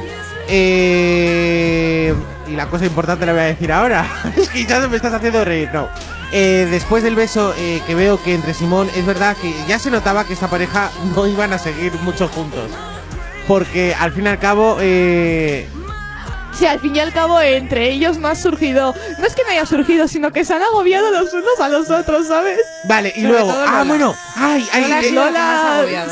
[0.49, 2.15] Eh,
[2.47, 4.07] y la cosa importante la voy a decir ahora.
[4.37, 5.89] es que ya me estás haciendo reír, no.
[6.33, 9.91] Eh, después del beso eh, que veo que entre Simón, es verdad que ya se
[9.91, 12.71] notaba que esta pareja no iban a seguir mucho juntos.
[13.47, 15.69] Porque al fin y al cabo, eh,
[16.59, 19.51] Sí, al fin y al cabo entre ellos no ha surgido, no es que no
[19.51, 22.59] haya surgido, sino que se han agobiado los unos a los otros, ¿sabes?
[22.85, 25.31] Vale, y Sobre luego, ah, bueno, ay, ay, Lola, eh, Lola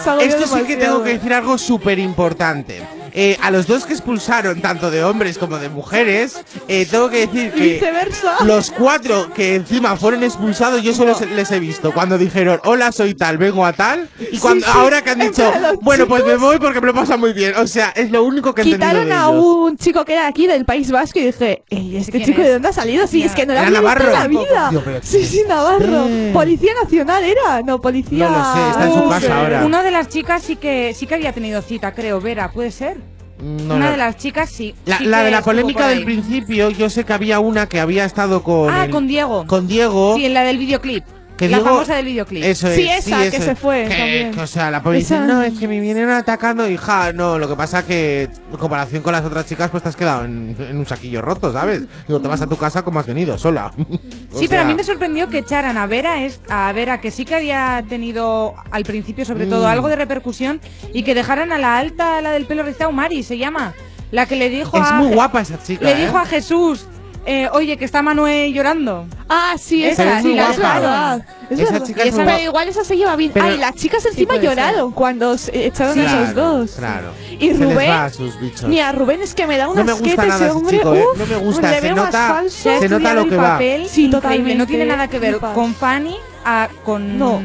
[0.03, 2.83] se ha agobiado Esto sí que tengo que decir algo súper importante.
[3.17, 6.37] Eh, a los dos que expulsaron, tanto de hombres como de mujeres,
[6.67, 8.45] eh, tengo que decir que viceversa.
[8.45, 12.91] los cuatro que encima fueron expulsados, yo solo se- les he visto cuando dijeron, hola,
[12.91, 15.77] soy tal, vengo a tal, y cuando sí, ahora que han en dicho, plan, los
[15.81, 17.55] bueno, pues me chicos- voy porque me lo pasa muy bien.
[17.57, 19.45] O sea, es lo único que he entendido Quitaron de a ellos.
[19.71, 22.49] un chico que era aquí del País Vasco y dije, Ey, ¿este quién chico es?
[22.49, 23.07] de dónde ha salido?
[23.07, 24.41] Sí, es que no lo Era había visto en la Navarro.
[24.41, 24.71] vida.
[24.71, 26.07] Tío, pero Sí, sí, Navarro.
[26.09, 26.31] Eh.
[26.33, 28.29] Policía Nacional era, no, policía.
[28.29, 29.65] No lo sé, está en su casa ahora.
[29.65, 33.04] Una de las chicas sí que sí que había tenido cita, creo, Vera, ¿puede ser?
[33.45, 33.91] No, Una no.
[33.91, 34.75] de las chicas sí.
[34.87, 37.79] La, sí la que de la polémica del principio, yo sé que había una que
[37.79, 38.71] había estado con.
[38.73, 39.47] Ah, el- con Diego.
[39.47, 40.15] Con Diego.
[40.17, 41.05] Sí, en la del videoclip.
[41.45, 42.45] Que la Diego- famosa del videoclip.
[42.45, 45.27] Eso Sí, es, esa, que eso se fue Que- que, o sea, la policía Esa-
[45.27, 47.13] no, es que me vienen atacando, hija.
[47.13, 50.25] No, lo que pasa que en comparación con las otras chicas, pues te has quedado
[50.25, 51.83] en, en un saquillo roto, ¿sabes?
[52.07, 53.73] Digo, te vas a tu casa como has venido, sola.
[54.35, 57.11] Sí, pero a sea, mí me sorprendió que echaran a Vera, es, a Vera, que
[57.13, 59.69] sí que había tenido al principio, sobre todo, Mm.
[59.71, 60.61] algo de repercusión,
[60.93, 63.75] y que dejaran a la alta, la del pelo rizado, Mari, se llama.
[64.11, 64.95] La que le dijo Es a.
[64.97, 65.85] muy guapa esa chica.
[65.85, 66.07] Le ¿eh?
[66.07, 66.87] dijo a Jesús,
[67.27, 69.07] eh, oye, que está Manuel llorando.
[69.29, 71.27] Ah, sí, Esa, esa, sí, la verdad.
[71.51, 71.87] Es Esa verdad.
[71.87, 72.43] chica es esa- muy pero guapa.
[72.43, 73.31] igual esa se lleva bien.
[73.33, 74.43] Pero- Ay, las chicas encima ser.
[74.45, 76.71] lloraron cuando se echaron a Claro, esos dos.
[76.77, 77.09] Claro.
[77.31, 78.65] Y Se les Rubén, va a sus bichos.
[78.69, 80.77] Ni a Rubén es que me da No unas me gusta quetes nada ese hombre.
[80.79, 81.05] chico, ¿eh?
[81.13, 82.81] uf, No me gusta, le se veo más nota- falso.
[82.81, 83.43] Se nota lo que va.
[83.53, 84.55] papel Sí, increíble, totalmente.
[84.57, 87.19] No tiene nada que ver con Fanny, a, con.
[87.19, 87.41] No.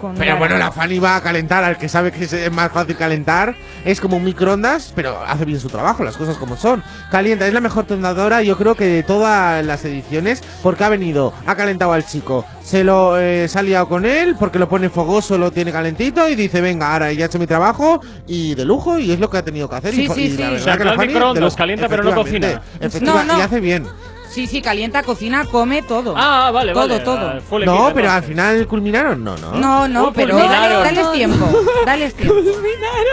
[0.00, 2.96] Con Pero bueno, la Fanny va a calentar al que sabe que es más fácil
[2.96, 3.54] calentar.
[3.84, 6.82] Es como un microondas, pero hace bien su trabajo, las cosas como son.
[7.10, 11.32] Calienta, es la mejor tendadora, yo creo que de todas las ediciones, porque ha venido,
[11.46, 14.88] ha calentado al chico, se lo eh, se ha liado con él, porque lo pone
[14.88, 18.64] fogoso, lo tiene calentito y dice, venga, ahora ya he hecho mi trabajo y de
[18.64, 19.94] lujo, y es lo que ha tenido que hacer.
[19.94, 20.36] Sí, y, sí, y sí.
[20.42, 22.62] la O sea, que la de microondas lujo, calienta, pero no cocina.
[22.80, 23.38] efectiva- No, no.
[23.38, 23.86] Y hace bien.
[24.34, 26.14] Sí, sí, calienta, cocina, come todo.
[26.16, 27.00] Ah, vale, todo, vale.
[27.00, 29.52] Todo, ah, full No, pero al final culminaron, no, no.
[29.52, 30.82] No, no, pero fulminaron.
[30.82, 31.46] dales tiempo.
[31.86, 32.34] Dales tiempo.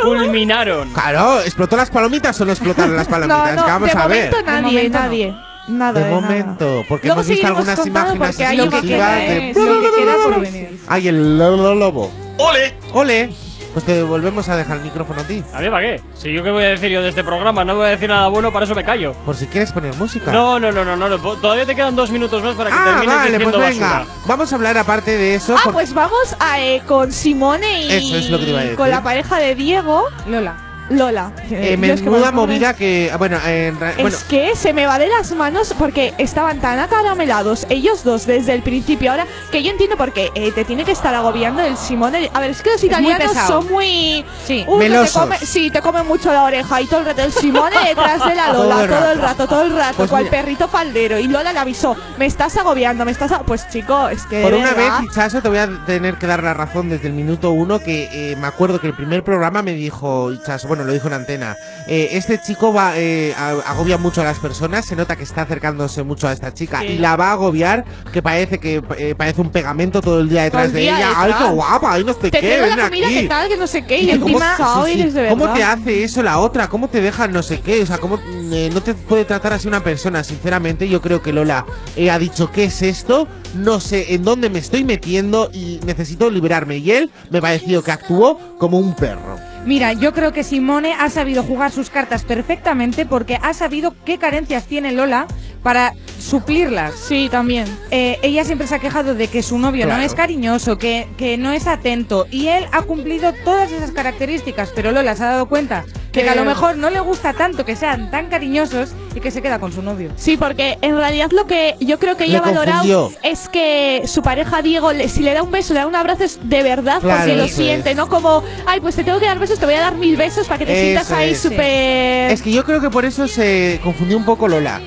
[0.04, 0.92] Culminaron.
[0.94, 3.56] Claro, ¿explotó las palomitas o no explotaron las palomitas?
[3.56, 4.32] no, vamos de a ver.
[4.32, 5.04] momento nadie, momento no.
[5.06, 5.36] nadie.
[5.68, 6.22] Nada De de nada.
[6.22, 9.54] momento, porque Luego hemos visto algunas imágenes que exclusivas queda de...
[9.54, 10.80] que queda por venir.
[10.88, 11.76] ¡Ay, el lobo!
[11.76, 12.12] lobo.
[12.38, 12.74] ¡Ole!
[12.94, 13.30] ¡Ole!
[13.74, 15.44] Pues te volvemos a dejar el micrófono a ti.
[15.54, 16.02] ¿A mí para qué?
[16.14, 18.28] Si yo qué voy a decir yo de este programa, no voy a decir nada
[18.28, 19.14] bueno, para eso me callo.
[19.26, 20.32] Por si quieres poner música.
[20.32, 22.84] No, no, no, no, no, no, todavía te quedan dos minutos más para que Ah,
[22.86, 23.90] termines vale, diciendo pues venga.
[24.00, 24.16] basura.
[24.28, 25.56] Vamos a hablar aparte de eso.
[25.58, 28.60] Ah, por- pues vamos a, eh, con Simone y Eso es lo que te iba
[28.60, 28.78] a decir.
[28.78, 30.56] con la pareja de Diego, Lola.
[30.90, 31.32] Lola.
[31.50, 33.10] eh, que menuda movida que...
[33.14, 36.60] ah, Bueno, en ra- bueno, Es que se me va de las manos porque estaban
[36.60, 39.12] tan acaramelados ellos dos desde el principio.
[39.12, 42.30] Ahora que yo entiendo por qué eh, te tiene que estar agobiando el Simone.
[42.34, 43.62] A ver, es que los muy italianos pesado.
[43.62, 44.26] son muy.
[44.46, 44.66] Sí.
[44.68, 47.22] Uy, te come- sí, te comen mucho la oreja y todo el rato.
[47.22, 49.48] El Simone detrás de la Todo Lola, el todo el rato.
[49.48, 50.38] todo el rato, Pues cual mira.
[50.38, 51.18] perrito faldero.
[51.20, 53.32] Y Lola le avisó: Me estás agobiando, me estás.
[53.32, 53.44] a-".
[53.44, 54.42] Pues chico, es que.
[54.42, 57.14] por una verdad, vez, Hichazo, te voy a tener que dar la razón desde el
[57.14, 60.94] minuto uno que eh, me acuerdo que el primer programa me dijo Hichazo, bueno, lo
[60.94, 61.56] dijo en antena,
[61.88, 63.34] eh, este chico va eh,
[63.66, 66.88] agobia mucho a las personas, se nota que está acercándose mucho a esta chica Sí.
[66.88, 70.44] y la va a agobiar, que parece que eh, parece un pegamento todo el día
[70.44, 71.12] detrás de ella.
[71.16, 71.44] ¡Ay, detrás.
[71.48, 71.94] qué guapa!
[71.94, 72.40] ¡Ay, no sé Te qué!
[72.50, 73.16] tengo ven la comida aquí".
[73.22, 73.98] que tal, que no sé qué.
[74.00, 75.10] Y ¿Y cómo- encima, sí, "Ay, sí.
[75.12, 75.56] de ¿Cómo verdad".
[75.56, 76.68] te hace eso la otra?
[76.70, 77.82] ¿Cómo te deja no sé qué?
[77.82, 78.20] O sea, ¿cómo
[78.52, 80.24] eh, no te puede tratar así una persona?
[80.24, 81.66] Sinceramente, yo creo que Lola
[82.10, 83.28] ha dicho, ¿qué es esto?
[83.56, 86.78] No sé en dónde me estoy metiendo y necesito liberarme.
[86.78, 89.38] Y él me ha parecido que actuó como un perro.
[89.66, 94.18] Mira, yo creo que Simone ha sabido jugar sus cartas perfectamente porque ha sabido qué
[94.18, 95.28] carencias tiene Lola
[95.64, 96.93] para suplirlas.
[96.95, 97.66] Sí, también.
[97.91, 99.99] Eh, ella siempre se ha quejado de que su novio Claro.
[99.99, 104.72] no es cariñoso, que, que no es atento y él ha cumplido todas esas características,
[104.76, 107.76] pero Lola se ha dado cuenta que a lo mejor no le gusta tanto que
[107.76, 110.12] sean tan cariñosos y que se queda con su novio.
[110.18, 114.22] Sí, porque en realidad lo que yo creo que ella ha valorado es que su
[114.22, 116.99] pareja Diego, le- si le da un beso, le da un abrazo, es de verdad
[117.01, 117.97] Claro, porque lo siente, es.
[117.97, 120.47] no como, ay, pues te tengo que dar besos, te voy a dar mil besos
[120.47, 121.41] para que te sientas ahí es.
[121.41, 122.32] súper.
[122.32, 124.82] Es que yo creo que por eso se confundió un poco Lola.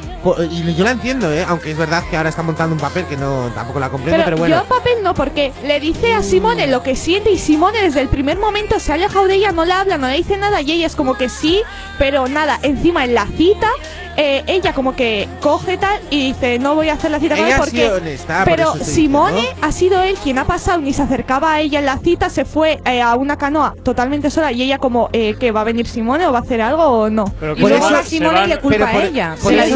[0.50, 1.44] Y yo la entiendo, ¿eh?
[1.46, 4.24] Aunque es verdad que ahora está montando un papel que no tampoco la comprendo, Pero,
[4.24, 4.56] pero, bueno.
[4.56, 8.08] yo papel no, porque le dice a Simone lo que siente y Simone desde el
[8.08, 10.72] primer momento se ha alejado de ella, no le habla, no le dice nada y
[10.72, 11.62] ella es como que sí,
[11.98, 13.68] pero nada, encima en la cita,
[14.16, 17.46] eh, ella como que coge tal y dice no voy a hacer la cita con
[17.46, 17.90] él porque...
[17.90, 21.86] honesta, pero Simone ha sido él quien ha pasado, ni se acercaba a ella en
[21.86, 25.50] la cita, se fue eh, a una canoa totalmente sola y ella como eh, que
[25.52, 27.24] va a venir Simone o va a hacer algo o no.
[27.40, 29.36] Pero Y Por eso- a Simone le culpa pero por- a ella.
[29.42, 29.74] por la eso-.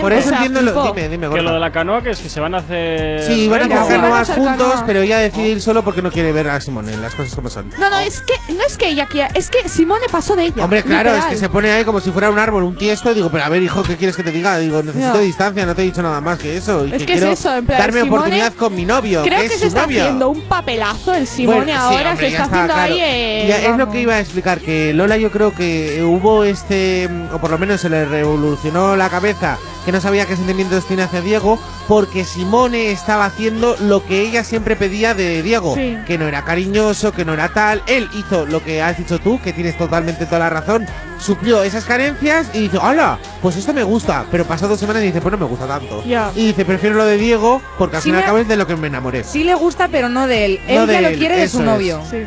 [0.00, 0.92] Por eso O sea, entiendo lo.
[0.92, 3.22] Dime, dime, Que lo de la canoa, que es que se van a hacer.
[3.22, 4.84] Sí, van a hacer canoas juntos, canoa.
[4.86, 7.70] pero ella decide ir solo porque no quiere ver a Simone, las cosas como son.
[7.78, 10.64] No, no, es que no es que ella quiera, es que Simone pasó de ella.
[10.64, 11.18] Hombre, claro, literal.
[11.32, 13.12] es que se pone ahí como si fuera un árbol, un tiesto.
[13.14, 14.58] Digo, pero a ver, hijo, ¿qué quieres que te diga?
[14.58, 16.86] Digo, necesito distancia, no te he dicho nada más que eso.
[16.86, 19.22] Y Es que, que es eso, en plan, darme Simone- oportunidad con mi novio.
[19.22, 20.00] Creo que, que, es se está novio.
[20.02, 22.94] haciendo un papelazo el Simone Bueno, sí, ahora, hombre, se está está, haciendo claro.
[22.94, 23.00] ahí.
[23.02, 27.08] eh, Ya es lo que iba a explicar, que Lola yo creo que hubo este,
[27.32, 31.02] o por lo menos se le revolucionó la cabeza, que no sabía qué sentimientos tiene
[31.02, 31.58] hacia Diego,
[31.88, 35.98] porque Simone estaba haciendo lo que ella siempre pedía de Diego, Sí.
[36.06, 37.82] que no era cariñoso, que no era tal.
[37.86, 40.86] Él hizo lo que has dicho tú, que tienes totalmente toda la razón,
[41.18, 43.18] suplió esas carencias y dice, ¡hala!
[43.42, 46.02] Pues esto me gusta, pero pasó dos semanas y dice, pues no me gusta tanto.
[46.04, 46.30] Ya.
[46.34, 48.48] Y dice, prefiero lo de Diego, porque al Sí fin y al me- cabo es
[48.48, 49.24] de lo que me enamoré.
[49.24, 50.60] Sí le gusta, pero no de él.
[50.68, 51.66] No Él de ya lo él, quiere de eso su es.
[51.66, 52.02] novio.
[52.10, 52.24] Sí.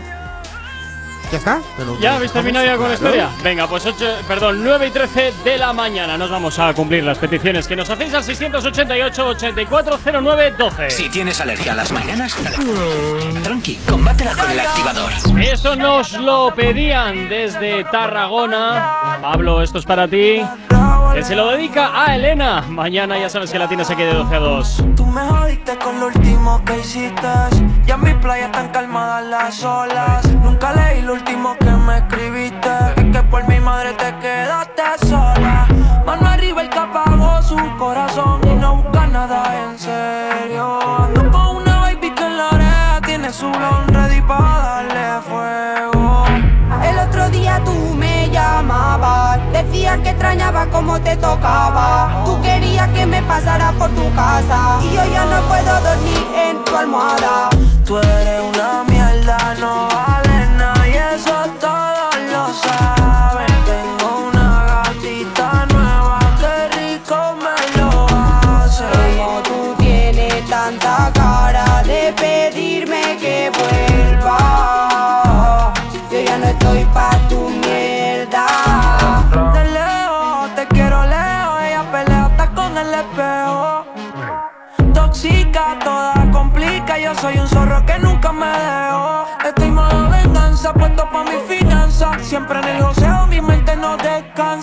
[1.30, 1.59] Ya está.
[1.77, 3.30] Pero ¿Ya lo habéis terminado ya con la historia?
[3.43, 6.18] Venga, pues 8, perdón, 9 y 13 de la mañana.
[6.18, 10.89] Nos vamos a cumplir las peticiones que nos hacéis al 688-8409-12.
[10.89, 12.34] Si tienes alergia a las mañanas,
[13.43, 15.11] tranqui, combátela con el activador.
[15.39, 19.19] Esto nos lo pedían desde Tarragona.
[19.22, 20.41] Pablo, esto es para ti.
[21.14, 22.64] Que se lo dedica a Elena.
[22.69, 24.84] Mañana ya sabes que la tienes aquí de 12 a 2.
[24.95, 27.27] Tú me jodiste con lo último que hiciste.
[27.85, 30.27] Ya en mi playa están calmadas las olas.
[30.43, 32.69] Nunca leí lo último que me escribiste.
[32.95, 34.77] Es que por mi madre te quedaste
[50.28, 52.24] extrañaba como te tocaba.
[52.26, 56.64] Tú querías que me pasara por tu casa y yo ya no puedo dormir en
[56.66, 57.49] tu almohada.
[57.86, 60.06] Tú eres una mierda, no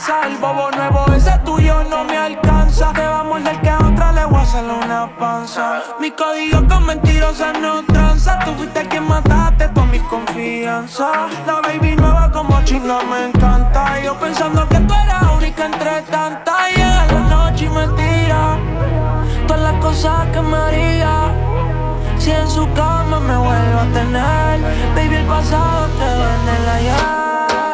[0.04, 0.26] descansa.
[0.28, 2.92] El bobo nuevo, ese tuyo no me alcanza.
[2.92, 5.82] Te va a morder que a otra le voy a hacer una panza.
[6.00, 8.38] Mi código con mentirosas no tranza.
[8.44, 11.28] Tú fuiste quien mataste toda mi confianza.
[11.46, 14.00] La baby nueva como chinga me encanta.
[14.02, 16.54] Yo pensando que tú eras única entre tantas.
[16.70, 18.58] Llega la noche y me tira
[19.46, 21.32] todas las cosas que me haría.
[22.18, 24.60] Si en su cama me vuelvo a tener,
[24.94, 27.73] baby, el pasado quedó en el ayer.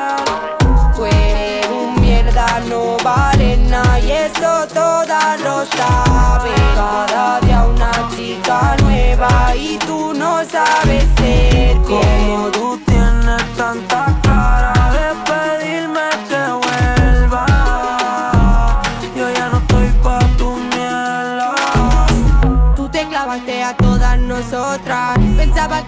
[4.61, 6.55] Y eso todas lo saben.
[6.75, 12.90] Cada día una chica nueva y tú no sabes ser Como tú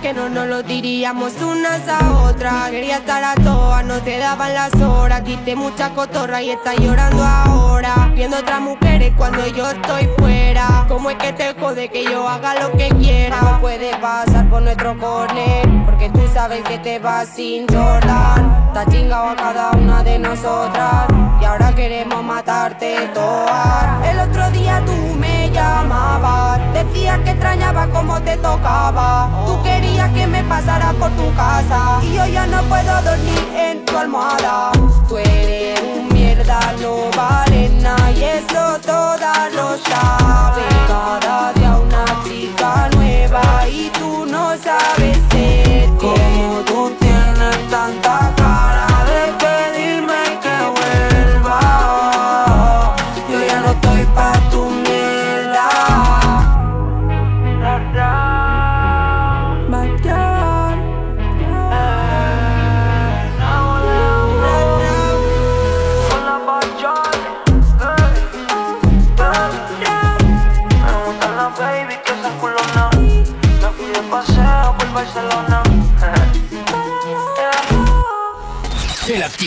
[0.02, 2.70] que no nos lo diríamos unas a otras.
[2.70, 5.24] Quería estar a todas, no te daban las horas.
[5.24, 8.10] Diste mucha cotorra y estás llorando ahora.
[8.12, 10.86] Viendo otras mujeres cuando yo estoy fuera.
[10.88, 13.40] ¿Cómo es que te jode que yo haga lo que quiera?
[13.40, 15.68] No puede pasar por nuestro corner.
[15.86, 18.66] Porque tú sabes que te vas sin Jordan.
[18.68, 21.06] Está chingado a cada una de nosotras.
[21.40, 24.08] Y ahora queremos matarte todas.
[24.08, 26.60] El otro día tú me llamabas.
[26.72, 29.28] Decías que extrañaba como te tocaba.
[29.46, 32.00] Tú querías que me pasara por tu casa.
[32.02, 34.72] Y yo ya no puedo dormir en tu almohada.
[35.08, 38.10] Tú eres un mierda, no vale nada.
[38.10, 40.74] Y eso todas lo saben.
[40.88, 43.68] Cada día una chica nueva.
[43.68, 48.51] Y tú no sabes ser Como tú tienes tanta cara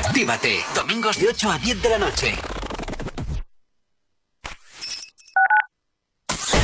[0.00, 0.64] Retroactívate.
[0.74, 2.34] Domingos de 8 a 10 de la noche.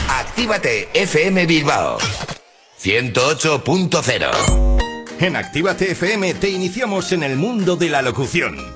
[0.09, 1.99] Actívate FM Bilbao
[2.83, 8.76] 108.0 En Actívate FM te iniciamos en el mundo de la locución.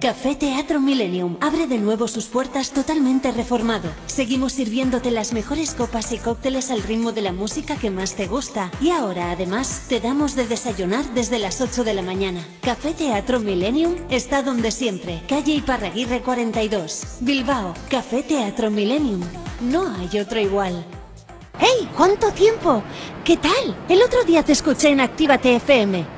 [0.00, 3.90] Café Teatro Millennium abre de nuevo sus puertas totalmente reformado.
[4.06, 8.28] Seguimos sirviéndote las mejores copas y cócteles al ritmo de la música que más te
[8.28, 8.70] gusta.
[8.80, 12.46] Y ahora, además, te damos de desayunar desde las 8 de la mañana.
[12.60, 15.20] Café Teatro Millennium está donde siempre.
[15.28, 17.16] Calle Iparraguirre 42.
[17.18, 17.74] Bilbao.
[17.90, 19.22] Café Teatro Millennium.
[19.60, 20.86] No hay otro igual.
[21.58, 21.88] ¡Hey!
[21.96, 22.84] ¿Cuánto tiempo?
[23.24, 23.76] ¿Qué tal?
[23.88, 26.17] El otro día te escuché en Actívate FM.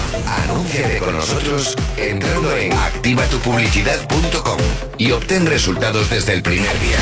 [0.25, 4.59] Anúnciate con nosotros entrando en activatupublicidad.com
[4.97, 6.99] y obtén resultados desde el primer día.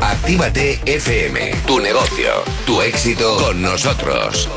[0.00, 2.30] Actívate FM, tu negocio,
[2.64, 4.48] tu éxito con nosotros.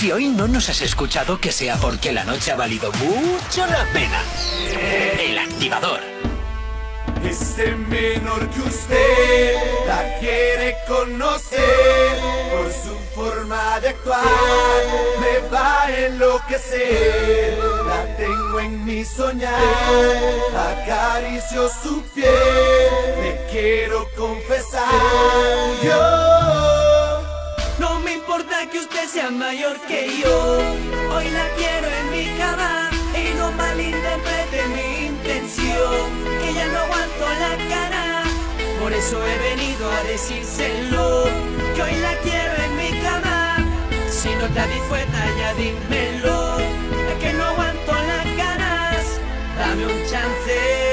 [0.00, 3.84] Si hoy no nos has escuchado, que sea porque la noche ha valido mucho la
[3.92, 4.22] pena.
[5.20, 6.19] El activador.
[7.24, 9.54] Ese menor que usted
[9.86, 12.18] la quiere conocer
[12.50, 14.24] por su forma de actuar,
[15.20, 17.58] me va a enloquecer.
[17.86, 19.54] La tengo en mi soñar,
[20.56, 22.30] acaricio su piel,
[23.22, 24.84] le quiero confesar.
[25.82, 27.20] Yo
[27.78, 30.58] No me importa que usted sea mayor que yo.
[31.14, 36.29] Hoy la quiero en mi cama y no malinterprete mi intención.
[36.60, 38.22] Ya no aguanto la cara.
[38.82, 41.24] Por eso he venido a decírselo.
[41.74, 43.56] Que hoy la quiero en mi cama.
[44.10, 46.58] Si no te dispuesta, ya dímelo.
[46.58, 49.20] Es que no aguanto las ganas.
[49.56, 50.89] Dame un chance.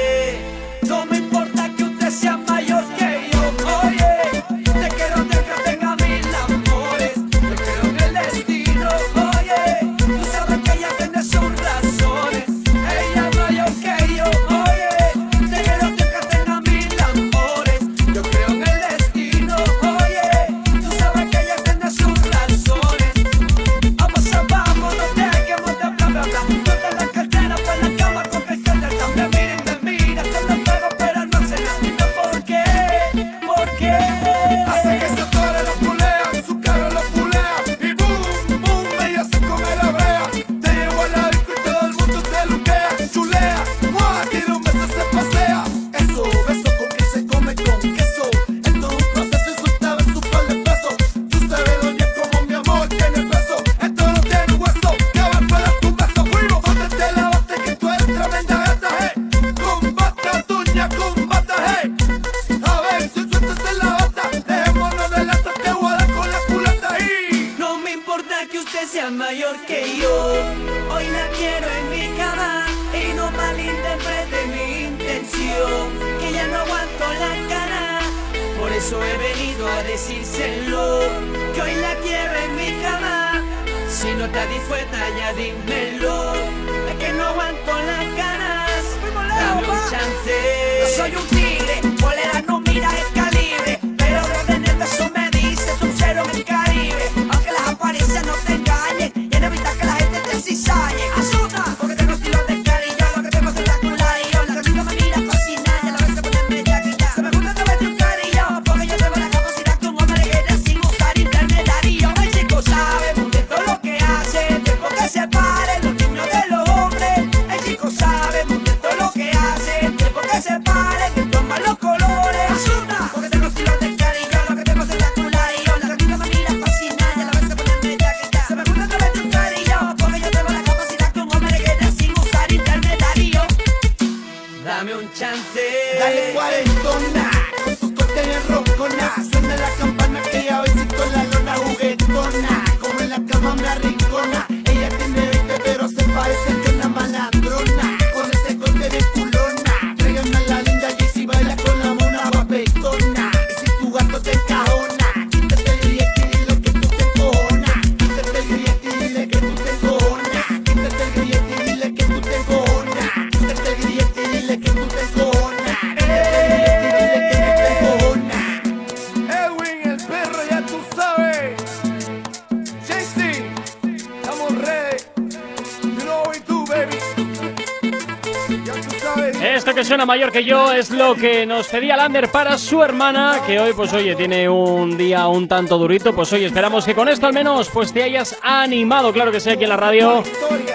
[181.08, 184.48] Yo es lo que nos cedía Lander para su hermana, que hoy, pues oye, tiene
[184.48, 186.14] un día un tanto durito.
[186.14, 189.50] Pues oye, esperamos que con esto al menos pues te hayas animado, claro que sí,
[189.50, 190.22] aquí en la radio.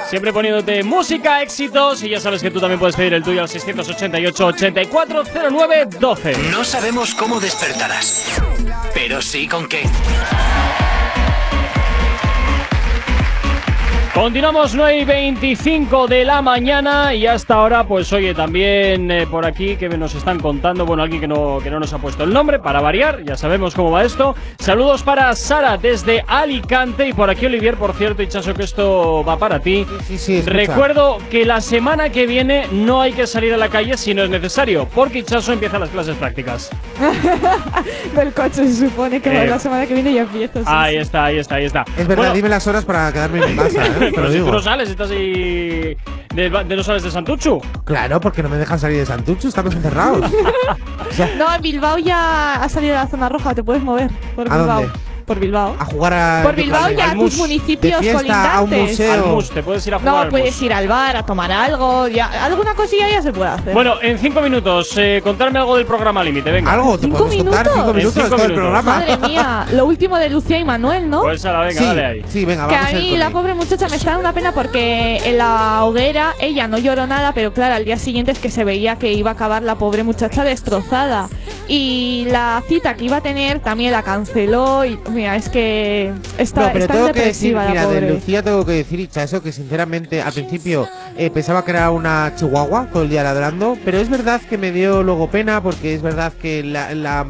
[0.09, 2.03] Siempre poniéndote música, éxitos.
[2.03, 6.37] Y ya sabes que tú también puedes pedir el tuyo al 688-8409-12.
[6.51, 8.39] No sabemos cómo despertarás,
[8.93, 9.83] pero sí con qué.
[14.13, 19.43] Continuamos 9 y 25 de la mañana y hasta ahora, pues oye, también eh, por
[19.43, 22.31] aquí que nos están contando, bueno, alguien que no, que no nos ha puesto el
[22.31, 24.35] nombre, para variar, ya sabemos cómo va esto.
[24.59, 29.25] Saludos para Sara desde Alicante y por aquí Olivier, por cierto, y Chaso, que esto
[29.27, 29.83] va para ti.
[30.05, 30.41] Sí, sí.
[30.41, 34.21] Recuerdo que la semana que viene no hay que salir a la calle si no
[34.23, 36.69] es necesario, porque Ichazo empieza las clases prácticas.
[38.15, 39.47] Del coche se supone que Eh.
[39.47, 40.59] la semana que viene ya empieza.
[40.59, 40.99] sí, Ahí sí.
[41.01, 41.83] está, ahí está, ahí está.
[41.97, 44.02] Es verdad, Bueno, dime las horas para quedarme en mi casa, ¿eh?
[44.11, 45.95] Pero si tú no sales, estás ahí.
[46.33, 47.61] De, de no sales de Santuchu.
[47.85, 50.29] Claro, porque no me dejan salir de Santucho, estamos encerrados.
[51.37, 54.57] No, en Bilbao ya ha salido de la zona roja, te puedes mover por ¿A
[54.57, 54.81] Bilbao.
[54.81, 54.99] dónde?
[55.25, 55.75] Por Bilbao.
[55.79, 56.39] A jugar a.
[56.43, 57.37] Por Bilbao y a tus mus.
[57.37, 58.89] municipios De fiesta, a un colindantes.
[58.99, 59.13] museo.
[59.13, 60.61] Al mus, te puedes ir a jugar No, al puedes mus.
[60.63, 63.73] ir al bar a tomar algo, ya, alguna cosilla ya se puede hacer.
[63.73, 66.71] Bueno, en cinco minutos, eh, contarme algo del programa límite, venga.
[66.73, 67.59] Algo, te ¿Cinco contar minutos?
[67.73, 68.71] cinco En minutos cinco todo el minutos.
[68.81, 68.99] programa.
[68.99, 71.21] Madre mía, lo último de Lucía y Manuel, ¿no?
[71.21, 72.25] Pues ahora, venga, sí, dale ahí.
[72.27, 74.51] sí, venga, que vamos a a mí la pobre muchacha me está dando una pena
[74.53, 78.49] porque en la hoguera ella no lloró nada, pero claro, al día siguiente es que
[78.51, 81.29] se veía que iba a acabar la pobre muchacha destrozada.
[81.67, 86.61] Y la cita que iba a tener también la canceló y mira, es que está,
[86.61, 88.01] No, pero está tengo que decir, mira, de.
[88.13, 90.87] Lucía tengo que decir, Ichaso, que sinceramente al principio
[91.17, 94.71] eh, pensaba que era una chihuahua todo el día ladrando, pero es verdad que me
[94.71, 97.25] dio luego pena porque es verdad que la, la,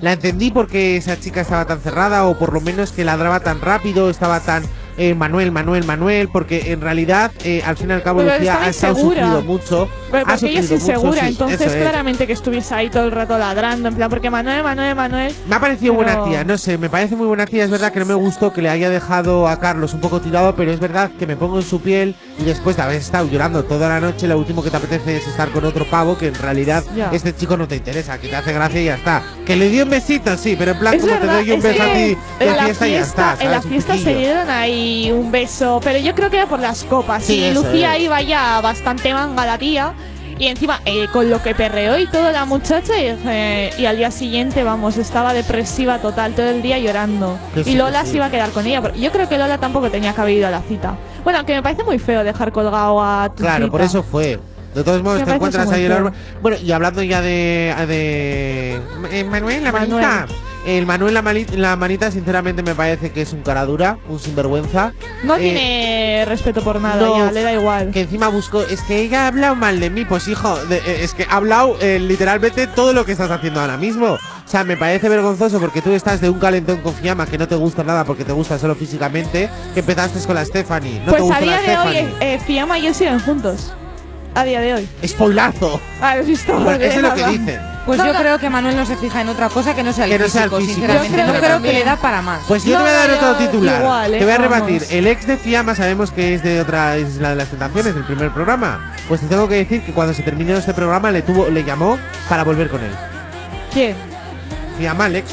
[0.00, 3.60] la entendí porque esa chica estaba tan cerrada o por lo menos que ladraba tan
[3.60, 4.64] rápido, estaba tan
[4.96, 8.62] eh, Manuel, Manuel, Manuel, porque en realidad eh, al fin y al cabo Pero Lucía
[8.62, 9.88] ha estado sufrido mucho.
[10.14, 11.74] Pero ha porque ella es insegura, entonces es.
[11.82, 15.34] claramente que estuviese ahí todo el rato ladrando, en plan, porque Manuel, Manuel, Manuel.
[15.46, 17.64] Me ha parecido Pero- buena tía, no sé, me parece muy buena tía.
[17.64, 20.54] Es verdad que no me gustó que le haya dejado a Carlos un poco tirado,
[20.56, 23.64] pero es verdad que me pongo en su piel y después de haber estado llorando
[23.64, 26.34] toda la noche, lo último que te apetece es estar con otro pavo que en
[26.34, 27.10] realidad Ya.
[27.12, 29.22] este chico no te interesa, que te hace gracia y ya está.
[29.46, 31.58] Que le dio un besito, sí, pero en plan Es como te verdad, doy un
[31.58, 33.36] es beso a ti de en la fiesta y ya está.
[33.40, 33.68] en la ¿sabes?
[33.68, 37.24] Fiesta se dieron ahí un beso, pero yo creo que era por las copas.
[37.24, 38.02] Sí, y Lucía es.
[38.02, 39.92] iba ya bastante manga la tía.
[40.38, 43.96] Y encima, eh, con lo que perreó y todo la muchacha, y, eh, y al
[43.96, 47.38] día siguiente, vamos, estaba depresiva total, todo el día llorando.
[47.54, 48.10] Que y Lola sí.
[48.12, 50.34] se iba a quedar con ella, pero yo creo que Lola tampoco tenía que haber
[50.34, 50.96] ido a la cita.
[51.22, 53.70] Bueno, aunque me parece muy feo dejar colgado a tu Claro, cita.
[53.70, 54.38] por eso fue.
[54.74, 56.12] De todos modos, Me te encuentras ahí el árbol.
[56.42, 57.72] Bueno, y hablando ya de.
[57.86, 58.80] de
[59.12, 60.04] eh, Manuel, la Manuel.
[60.04, 60.26] manita.
[60.66, 64.92] El Manuel, la, manita, sinceramente me parece que es un cara dura, un sinvergüenza.
[65.22, 67.90] No Eh, tiene respeto por nada, no, ya, le da igual.
[67.90, 68.62] Que encima busco.
[68.62, 70.56] Es que ella ha hablado mal de mí, pues hijo.
[70.66, 74.06] de- eh, es que ha hablado eh, literalmente todo lo que estás haciendo ahora mismo.
[74.14, 77.46] O sea, me parece vergonzoso porque tú estás de un calentón con Fiamma que no
[77.48, 79.50] te gusta nada porque te gusta solo físicamente.
[79.74, 81.00] Que empezaste con la Stephanie.
[81.04, 82.34] No te pues a gusta día la de hoy, Stephanie.
[82.34, 83.72] eh, Fiamma y él siguen juntos.
[84.34, 84.88] A día de hoy.
[85.06, 85.80] Spoilazo.
[86.00, 86.52] Ah, ¿has visto?
[86.58, 87.60] Bueno, eso es lo que dicen.
[87.86, 88.18] Pues No, yo no.
[88.18, 90.24] creo que Manuel no se fija en otra cosa que no sea el Que no
[90.24, 90.74] físico, sea el físico.
[90.74, 91.08] sinceramente.
[91.08, 91.74] Yo creo no que creo que también.
[91.76, 92.40] le da para más.
[92.48, 93.80] Pues yo No, te voy a dar otro titular.
[93.82, 94.54] igual, eh, te voy a vamos.
[94.56, 94.82] rebatir.
[94.90, 98.30] El ex de Fiamma sabemos que es de otra isla de las tentaciones, del primer
[98.32, 98.94] programa.
[99.06, 101.98] Pues te tengo que decir que cuando se terminó este programa le tuvo, le llamó
[102.28, 102.90] para volver con él.
[103.72, 103.94] ¿Quién?
[104.78, 105.30] Fiamma, el ex.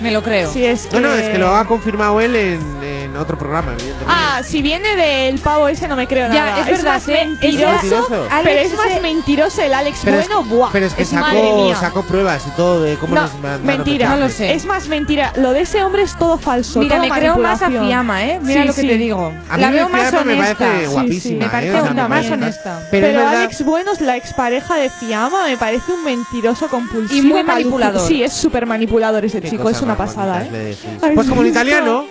[0.00, 0.50] Me lo creo.
[0.50, 0.98] Sí, es que...
[0.98, 4.06] No, no, es que lo ha confirmado él en, en otro programa, evidentemente.
[4.08, 6.60] Ah, si viene del pavo ese no me creo Ya, nada.
[6.60, 7.26] es verdad, más ¿eh?
[7.26, 10.68] mentiroso, Es pero es más ese- mentiroso el Alex pero, bueno, es, buah.
[10.72, 14.08] pero es que es sacó, sacó pruebas y todo de cómo No, les mandaron mentira.
[14.10, 14.52] No lo sé.
[14.54, 15.32] Es más mentira.
[15.36, 16.80] Lo de ese hombre es todo falso.
[16.80, 17.70] Mira, todo me creo más a.
[17.70, 18.40] Fiamma, ¿eh?
[18.42, 18.86] Mira Sí, lo que sí.
[18.88, 19.32] te digo.
[19.48, 20.58] A mí la me veo más Fiamma me honesta.
[20.66, 21.20] parece guapísima.
[21.22, 22.80] sí, me eh, parece más honesta.
[22.90, 27.18] Pero, es Alex Buenos, la expareja de Fiamma, me parece un mentiroso compulsivo.
[27.18, 28.06] Y muy manipulador.
[28.06, 30.76] Sí, es súper manipulador ese chico, es una pasada, ¿eh?
[31.14, 32.04] Pues como el italiano.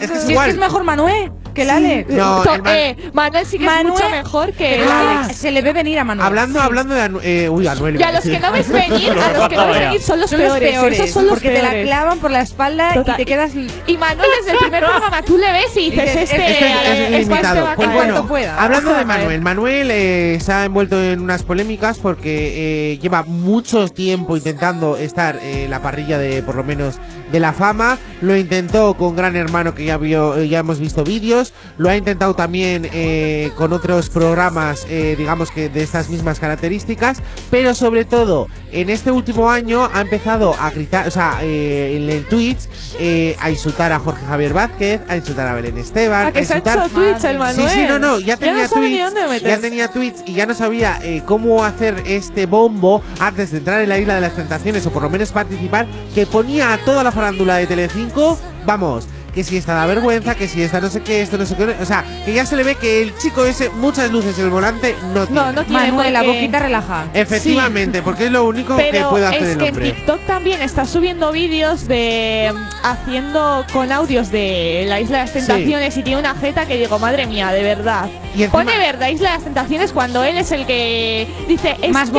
[0.00, 0.46] Es que es es igual.
[0.46, 2.10] que es mejor Manuel que el Alex.
[2.10, 5.36] No, To- el Man- eh, Manuel sí que es mucho mejor que Alex.
[5.36, 6.26] se le ve venir a Manuel.
[6.26, 7.98] Hablando, hablando de Anu- eh, uy, Anuel.
[7.98, 10.30] Y a los que no ves venir, a los que no ves venir son los
[10.30, 10.70] Son los peores.
[10.72, 11.86] peores, Esos son los porque te la peores.
[11.86, 13.14] clavan por la espalda Total.
[13.14, 13.52] y te quedas
[13.86, 16.66] Y Manuel desde el primer programa tú le ves y dices, Dices, este, este- Este
[16.66, 17.66] es, eh, es este va ilimitado.
[17.68, 17.96] a Pues caer.
[17.98, 18.60] bueno, cuanto pueda.
[18.62, 19.04] hablando de.
[19.14, 24.96] Manuel, Manuel eh, se ha envuelto en unas polémicas porque eh, lleva mucho tiempo intentando
[24.96, 26.96] estar en la parrilla de, por lo menos,
[27.30, 27.98] de la fama.
[28.22, 31.43] Lo intentó con Gran Hermano, que ya vio, eh, ya hemos visto vídeos.
[31.78, 37.18] Lo ha intentado también eh, con otros programas, eh, digamos que de estas mismas características,
[37.50, 42.10] pero sobre todo en este último año ha empezado a gritar, o sea, eh, en
[42.10, 42.68] el Twitch,
[43.40, 46.54] a insultar a Jorge Javier Vázquez, a insultar a Belén Esteban, ¿A que a se
[46.54, 46.86] ha insultar...
[46.86, 47.68] hecho Twitch el Manuel?
[47.68, 50.46] Sí, sí, no, no, ya tenía no sabe ni tweets, ya tenía tweets y ya
[50.46, 54.86] no sabía cómo hacer este bombo antes de entrar en la isla de las tentaciones
[54.86, 59.42] o por lo menos participar, que ponía a toda la farándula de Telecinco, vamos, que
[59.44, 61.84] si esta da vergüenza, que si esta no sé qué, esto no sé qué, o
[61.84, 64.94] sea, que ya se le ve que el chico ese muchas luces en el volante
[65.12, 65.40] no tiene.
[65.40, 67.06] No, no tiene Manuel, la boquita relaja.
[67.14, 69.90] Efectivamente, porque es lo único que puede hacer es el que en hombre.
[69.92, 75.32] TikTok también está subiendo vídeos de mm, haciendo con audios de la Isla de las
[75.32, 78.08] Tentaciones y tiene una jeta que digo, madre mía, de verdad.
[78.36, 81.92] Y encima- Pone verdad Isla de las Tentaciones cuando él es el que dice es
[81.92, 82.14] Más que.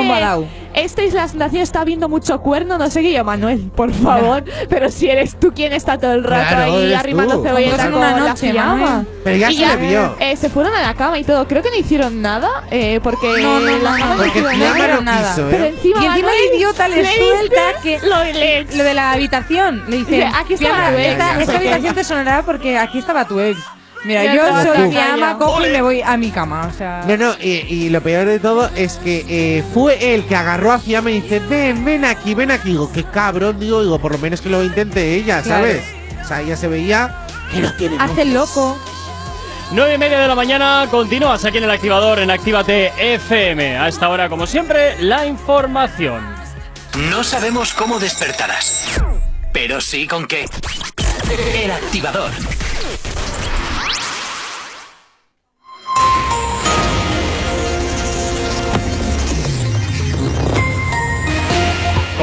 [0.76, 4.44] Esta Isla está viendo mucho cuerno, no sé qué yo, Manuel, por favor.
[4.70, 8.00] Pero si eres tú quien está todo el rato Claro, ahí arrimando cebolleta en con
[8.02, 8.52] una la noche.
[8.54, 9.08] Manuel.
[9.24, 10.16] Pero ya Y se le vio.
[10.20, 11.48] eh, se fueron a la cama y todo.
[11.48, 15.06] Creo que no hicieron nada eh, porque No, no, la no, cama no, Porque hicieron
[15.06, 15.30] nada.
[15.36, 15.68] quiso, Pero ¿eh?
[15.70, 19.12] encima, Y encima Manuel, el idiota le, le suelta que lo, le- lo de la
[19.14, 19.84] habitación.
[19.88, 21.64] Le dice, aquí estaba "Fiamma, tu ex, esta, no esta sé qué".
[21.70, 23.58] habitación te sonará porque aquí estaba tu ex.
[24.06, 25.40] Mira, yo estaba soy Fiamma, ex.
[25.40, 26.70] cojo y me voy a mi cama.
[26.72, 30.26] O sea, No, no, y, y lo peor de todo es que eh, fue él
[30.26, 32.70] que agarró a Fiamma y dice, ven, ven aquí, ven aquí.
[32.70, 35.66] Digo, qué cabrón, digo, digo, por lo menos que lo intente ella, Claro.
[35.66, 35.84] ¿sabes?
[36.24, 37.16] O sea, ella se veía
[37.52, 38.78] que no tiene hace el loco.
[39.72, 43.78] 9 y media de la mañana, continúas aquí en el activador en Actívate FM.
[43.80, 46.24] A esta hora, como siempre, la información.
[47.10, 48.86] No sabemos cómo despertarás,
[49.52, 50.46] pero sí con qué.
[51.56, 52.30] El activador.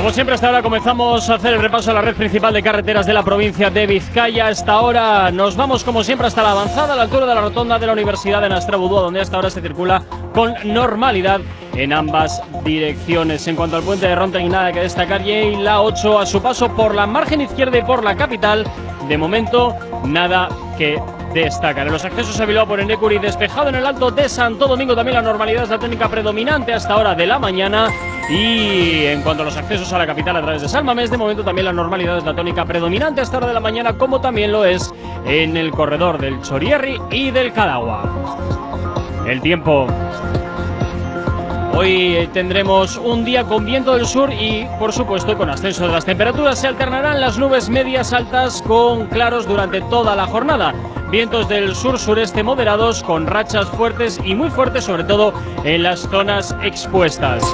[0.03, 3.07] Como siempre, hasta ahora comenzamos a hacer el repaso a la red principal de carreteras
[3.07, 4.49] de la provincia de Vizcaya.
[4.49, 7.79] Hasta ahora nos vamos, como siempre, hasta la avanzada, a la altura de la rotonda
[7.79, 10.03] de la Universidad de Nastrabudúa, donde hasta ahora se circula
[10.35, 11.41] con normalidad
[11.75, 13.47] en ambas direcciones.
[13.47, 15.25] En cuanto al puente de Ronda, y nada que destacar.
[15.25, 18.67] Y la 8 a su paso por la margen izquierda y por la capital.
[19.07, 21.01] De momento, nada que
[21.33, 21.87] destacar.
[21.87, 24.95] En los accesos a Bilbao por Enecuri, despejado en el alto de Santo Domingo.
[24.95, 27.89] También la normalidad es la técnica predominante hasta hora de la mañana.
[28.31, 31.43] Y en cuanto a los accesos a la capital a través de Salmamés, de momento
[31.43, 34.65] también la normalidad es la tónica predominante hasta hora de la mañana, como también lo
[34.65, 34.93] es
[35.27, 38.05] en el corredor del Chorierri y del Cadagua.
[39.27, 39.87] El tiempo.
[41.75, 46.05] Hoy tendremos un día con viento del sur y, por supuesto, con ascenso de las
[46.05, 46.59] temperaturas.
[46.59, 50.75] Se alternarán las nubes medias altas con claros durante toda la jornada.
[51.13, 56.57] Vientos del sur-sureste moderados con rachas fuertes y muy fuertes, sobre todo en las zonas
[56.63, 57.45] expuestas.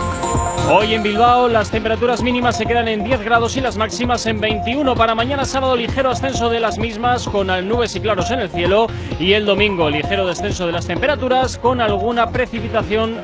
[0.71, 4.41] Hoy en Bilbao las temperaturas mínimas se quedan en 10 grados y las máximas en
[4.41, 4.95] 21.
[4.95, 8.87] Para mañana sábado ligero ascenso de las mismas con nubes y claros en el cielo.
[9.19, 13.17] Y el domingo ligero descenso de las temperaturas con alguna precipitación,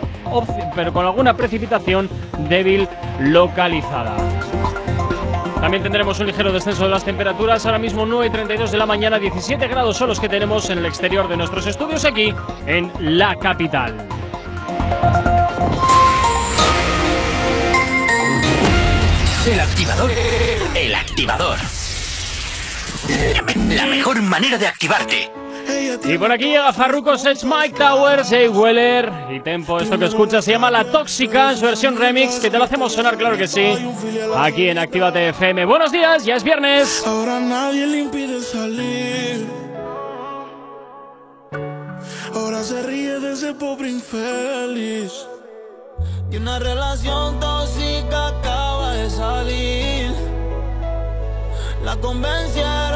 [0.74, 2.11] pero con alguna precipitación
[2.48, 2.89] débil
[3.20, 4.16] localizada.
[5.64, 7.64] También tendremos un ligero descenso de las temperaturas.
[7.64, 10.76] Ahora mismo 9 y 32 de la mañana, 17 grados son los que tenemos en
[10.76, 12.34] el exterior de nuestros estudios aquí
[12.66, 13.96] en la capital.
[19.46, 20.10] El activador.
[20.74, 21.58] El activador.
[23.70, 25.43] La mejor manera de activarte.
[26.04, 29.78] Y por aquí llega Farruko Sech, Mike Towers, Jay Weller y Tempo.
[29.78, 32.92] Esto que escuchas se llama La Tóxica en su versión remix, que te lo hacemos
[32.92, 33.74] sonar, claro que sí,
[34.36, 35.64] aquí en Actívate FM.
[35.64, 37.02] Buenos días, ya es viernes.
[37.06, 39.46] Ahora nadie le impide salir.
[42.34, 45.12] Ahora se ríe de ese pobre infeliz.
[46.30, 50.10] Que una relación tóxica acaba de salir.
[51.84, 52.93] La convencieron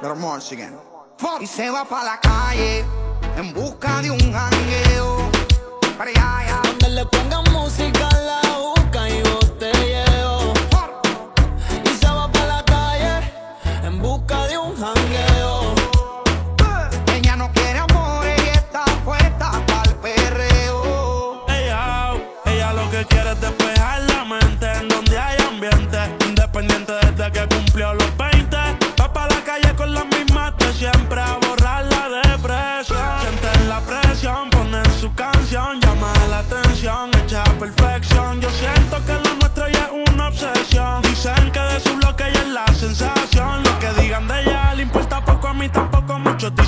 [0.00, 0.74] Morse again.
[1.40, 2.84] Y se va pa' la calle
[3.36, 5.30] en busca de un jangueo.
[5.96, 6.60] Para allá.
[6.62, 8.37] Donde le pongan música la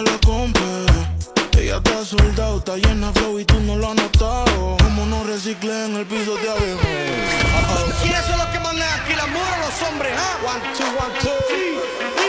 [0.00, 0.60] la compa.
[1.58, 4.76] Ella está soldado, está llena flow y tú no lo has notado.
[4.82, 6.80] Como no reciclé en el piso de abejo.
[8.02, 9.14] ¿Quiénes son los que mandan aquí?
[9.14, 10.12] ¿Las mujeres o los hombres?
[10.16, 10.38] ¿ah?
[10.46, 11.30] One, two, one, two.
[11.48, 12.21] Sí.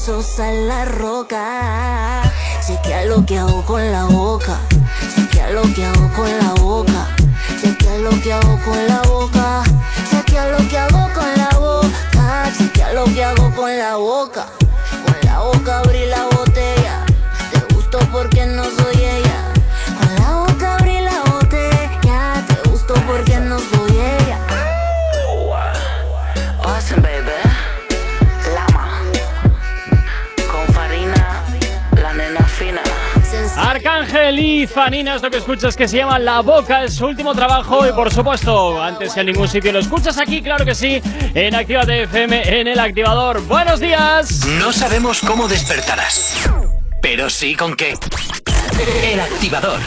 [0.00, 2.22] Besos a la roca.
[2.66, 4.58] Chequea lo que hago con la boca.
[5.14, 7.06] Chequea lo que hago con la boca.
[7.60, 9.62] Chequea lo que hago con la boca.
[10.10, 12.52] Chequea lo que hago con la boca.
[12.56, 14.59] Chequea lo que hago con la boca.
[34.40, 37.34] Arcángel y Fanina es lo que escuchas que se llama La Boca, es su último
[37.34, 41.00] trabajo y por supuesto, antes que en ningún sitio lo escuchas aquí, claro que sí,
[41.34, 43.40] en Actívate FM, en el activador.
[43.46, 44.46] ¡Buenos días!
[44.46, 46.48] No sabemos cómo despertarás,
[47.00, 47.94] pero sí con qué.
[49.04, 49.80] El activador.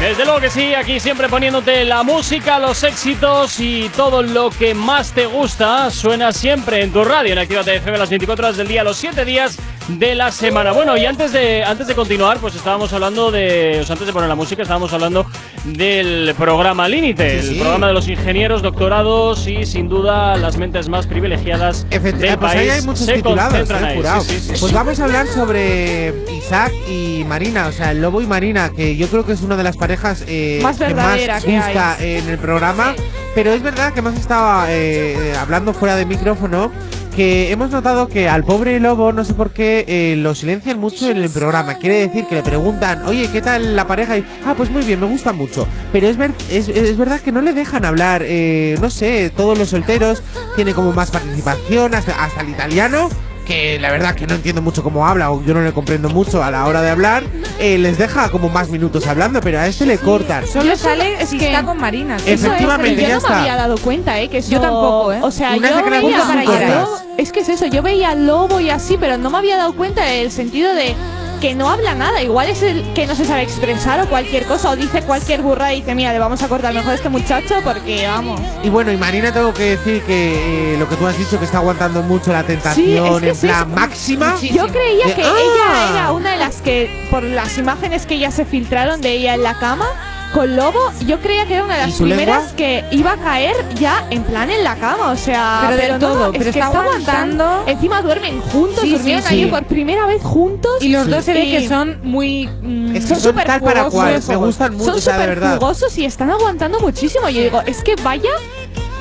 [0.00, 4.74] Desde luego que sí, aquí siempre poniéndote la música, los éxitos y todo lo que
[4.74, 8.66] más te gusta suena siempre en tu radio en Actívate FM las 24 horas del
[8.66, 9.56] día, los 7 días
[9.88, 10.72] de la semana.
[10.72, 14.12] Bueno, y antes de antes de continuar, pues estábamos hablando de, o sea, antes de
[14.12, 15.26] poner la música, estábamos hablando
[15.64, 20.88] del programa Límite, Sí, el programa de los ingenieros, doctorados y sin duda las mentes
[20.88, 23.96] más privilegiadas del Efectivamente, pues ahí país hay muchos se titulados, eh, ahí.
[23.96, 24.22] jurado.
[24.22, 24.60] Sí, sí, sí.
[24.60, 28.96] Pues vamos a hablar sobre Isaac y Marina, o sea, el lobo y Marina, que
[28.96, 32.16] yo creo que es una de las parejas eh, Más que más que gusta hay.
[32.16, 32.94] en el programa.
[33.34, 36.70] Pero es verdad que hemos estado eh, eh, hablando fuera de micrófono.
[37.14, 41.10] Que hemos notado que al pobre lobo, no sé por qué, eh, lo silencian mucho
[41.10, 41.74] en el programa.
[41.74, 44.16] Quiere decir que le preguntan, oye, ¿qué tal la pareja?
[44.16, 45.66] Y, ah, pues muy bien, me gusta mucho.
[45.92, 49.58] Pero es, ver- es, es verdad que no le dejan hablar, eh, no sé, todos
[49.58, 50.22] los solteros
[50.56, 53.10] tiene como más participación, hasta, hasta el italiano,
[53.42, 56.42] que la verdad que no entiendo mucho cómo habla, o yo no le comprendo mucho
[56.42, 57.24] a la hora de hablar,
[57.58, 60.46] eh, les deja como más minutos hablando, pero a este le cortan.
[60.46, 62.16] Solo sale es si que- está con Marina.
[62.16, 63.30] Eso es, Efectivamente, pero yo no está.
[63.30, 64.28] me había dado cuenta, ¿eh?
[64.28, 65.20] Que eso- Yo tampoco, ¿eh?
[65.22, 66.70] O sea, Una yo veía muchas a cosas.
[66.70, 69.56] Lobo- Es que es eso, yo veía al lobo y así, pero no me había
[69.56, 70.94] dado cuenta del sentido de
[71.42, 72.22] que no habla nada.
[72.22, 75.74] Igual es el que no se sabe expresar o cualquier cosa, o dice cualquier burra
[75.74, 78.40] y dice, mira, le vamos a cortar mejor a este muchacho porque, vamos.
[78.62, 81.44] Y bueno, y Marina tengo que decir que eh, lo que tú has dicho, que
[81.44, 84.36] está aguantando mucho la tentación Sí, es que en plan máxima.
[84.40, 85.34] Yo creía De- que ¡Ah!
[85.36, 89.34] ella era una de las que, por las imágenes que ya se filtraron de ella
[89.34, 89.86] en la cama,
[90.32, 92.56] con Lobo, yo creía que era una de ¿Y las primeras lengua?
[92.56, 95.98] que iba a caer ya en plan en la cama, o sea, Pero del no,
[95.98, 97.64] todo, es pero que está aguantando.
[97.66, 99.34] Encima duermen juntos, Sí, sí, durmieron sí.
[99.34, 100.72] ahí por primera vez juntos.
[100.82, 102.48] Y los dos se ve que son muy.
[102.62, 104.28] mm, Es que son son súper tal para cual, jugosos.
[104.28, 105.58] me gustan mucho, Son o sea, de súper verdad.
[105.58, 107.28] jugosos y están aguantando muchísimo.
[107.28, 108.30] Yo digo, es que vaya,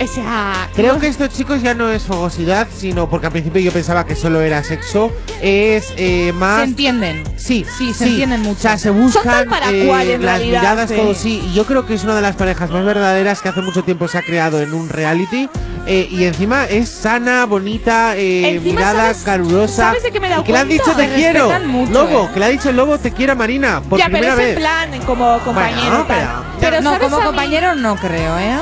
[0.04, 3.62] o sea, Creo no- que estos chicos ya no es fogosidad, sino porque al principio
[3.62, 5.12] yo pensaba que solo era sexo,
[5.42, 6.60] es eh, más...
[6.60, 7.24] Se entienden.
[7.38, 8.58] Sí, Sí, se entienden mucho.
[8.60, 10.96] O sea, se buscan para eh, cual, en las realidad, miradas, sí.
[10.96, 11.44] todo sí.
[11.48, 14.08] Y yo creo que es una de las parejas más verdaderas que hace mucho tiempo
[14.08, 15.50] se ha creado en un reality.
[15.88, 19.76] eh, y encima es sana, bonita, eh, Encima, mirada ¿sabes- calurosa.
[19.88, 21.50] sabes de qué me y que le han dicho te quiero.
[21.68, 22.30] mucho, Lobo, eh.
[22.34, 23.82] que le ha dicho el lobo te quiere a Marina.
[23.82, 24.50] Por ya, pero primera es vez.
[24.50, 25.82] en plan como compañero.
[25.90, 26.18] Bueno, tal.
[26.18, 28.56] pero- Pero, no, ¿sabes como compañero no creo, ¿eh?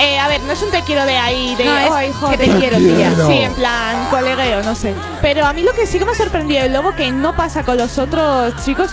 [0.00, 2.14] Eh, a ver, no es un te quiero de ahí, de No, es "Ay, que
[2.14, 2.38] joder".
[2.38, 3.14] te quiero, tía.
[3.26, 4.94] Sí, en plan colegueo, no sé.
[5.22, 7.62] Pero a mí lo que sí que me ha sorprendido el lobo, que no pasa
[7.62, 8.90] con los otros chicos,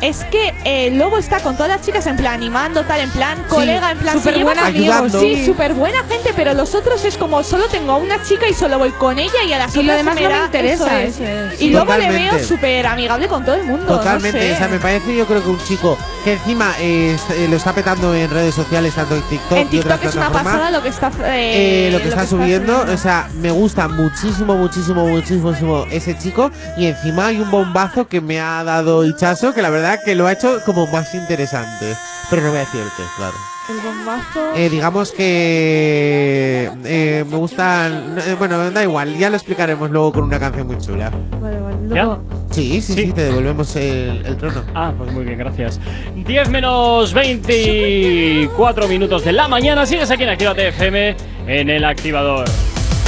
[0.00, 3.10] es que eh, el lobo está con todas las chicas en plan animando, tal, en
[3.10, 5.46] plan colega, en plan súper se llevan buen amigos, amigo, Sí, sí.
[5.46, 8.78] súper buena gente, pero los otros es como solo tengo a una chica y solo
[8.78, 11.20] voy con ella y a las Y lo otras demás me no me interesa, eso
[11.20, 11.20] es.
[11.20, 11.60] eso es.
[11.62, 13.86] Y luego le veo súper amigable con todo el mundo.
[13.86, 14.52] Totalmente, no sé.
[14.54, 17.16] o sea, me parece yo creo que un chico que encima eh,
[17.48, 20.30] lo está petando en redes sociales, tanto en TikTok, En y otras TikTok es una
[20.30, 24.54] pasada lo que está, eh, eh, lo que está subiendo, o sea, me gusta muchísimo,
[24.54, 29.62] muchísimo, muchísimo ese chico y encima hay un bombazo que me ha dado Hichazo que
[29.62, 31.96] la verdad que lo ha hecho como más interesante,
[32.28, 33.34] pero no voy a decir el qué, claro.
[33.70, 34.52] El bombazo.
[34.56, 40.24] Eh, digamos que eh, me gustan, eh, bueno, da igual, ya lo explicaremos luego con
[40.24, 41.10] una canción muy chula.
[41.40, 41.76] Vale, vale.
[41.88, 42.04] ¿Ya?
[42.04, 43.12] Luego- Sí, sí, sí, Sí.
[43.12, 44.62] te devolvemos el, el trono.
[44.74, 45.78] Ah, pues muy bien, gracias.
[46.16, 49.84] 10 menos 24 minutos de la mañana.
[49.86, 51.14] Sigues aquí en Actívate FM
[51.46, 52.46] en el activador.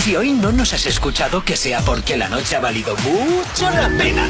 [0.01, 3.87] Si hoy no nos has escuchado, que sea porque la noche ha valido mucho la
[3.99, 4.27] pena.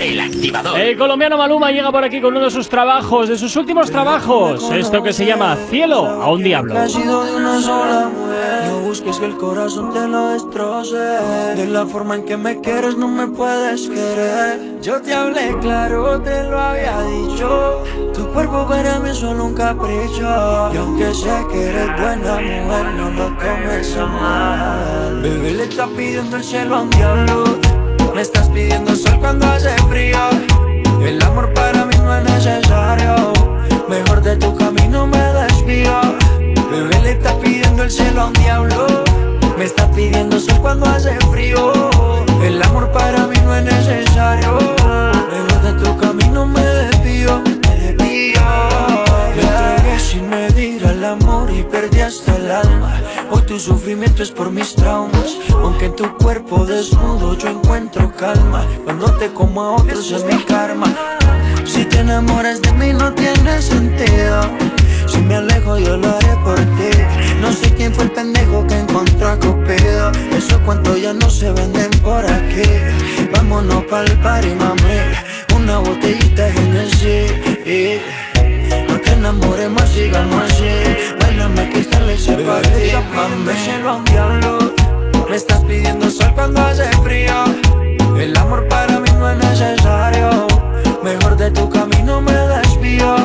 [0.00, 0.78] El activador.
[0.78, 4.70] El colombiano Maluma llega por aquí con uno de sus trabajos, de sus últimos trabajos.
[4.70, 6.78] Esto que se llama Cielo a un diablo.
[6.78, 8.68] Ha sido de una sola mujer.
[8.68, 10.96] Yo busques que el corazón te lo destroce.
[10.96, 14.80] De la forma en que me quieres no me puedes querer.
[14.80, 17.82] Yo te hablé claro, te lo había dicho.
[18.14, 20.70] Tu cuerpo para mí es solo un capricho.
[20.72, 24.67] Y aunque sé que eres buena mujer, no lo tomes a mal.
[25.22, 27.58] Bebé le está pidiendo el cielo a un diablo.
[28.14, 30.18] Me estás pidiendo sol cuando hace frío.
[31.00, 33.32] El amor para mí no es necesario.
[33.88, 36.00] Mejor de tu camino me desvío.
[36.70, 38.86] Bebé le está pidiendo el cielo a un diablo.
[39.58, 41.72] Me está pidiendo sol cuando hace frío.
[42.42, 44.58] El amor para mí no es necesario.
[45.32, 47.42] Mejor de tu camino me desvío.
[48.18, 48.40] Desvío.
[49.36, 53.00] Me entregué sin medir al amor y perdí hasta el alma.
[53.30, 55.36] Hoy tu sufrimiento es por mis traumas.
[55.50, 58.66] Aunque en tu cuerpo desnudo yo encuentro calma.
[58.84, 60.86] Cuando te como a otros es mi karma.
[61.64, 64.40] Si te enamoras de mí no tiene sentido.
[65.06, 66.90] Si me alejo yo lo haré por ti.
[67.40, 70.10] No sé quién fue el pendejo que encontró a Cupido.
[70.36, 72.68] Esos cuantos ya no se venden por aquí.
[73.32, 75.47] Vámonos pa'l party, mami.
[75.68, 77.30] Una botellita Genesis.
[78.88, 80.64] No te enamores más, sigamos así.
[81.20, 83.52] Bailame que esta ley se partía, mami.
[83.52, 84.74] cielo a un diablo.
[85.28, 87.34] Me estás pidiendo sol cuando hace frío.
[88.18, 90.46] El amor para mí no es necesario.
[91.04, 93.16] Mejor de tu camino me desvío.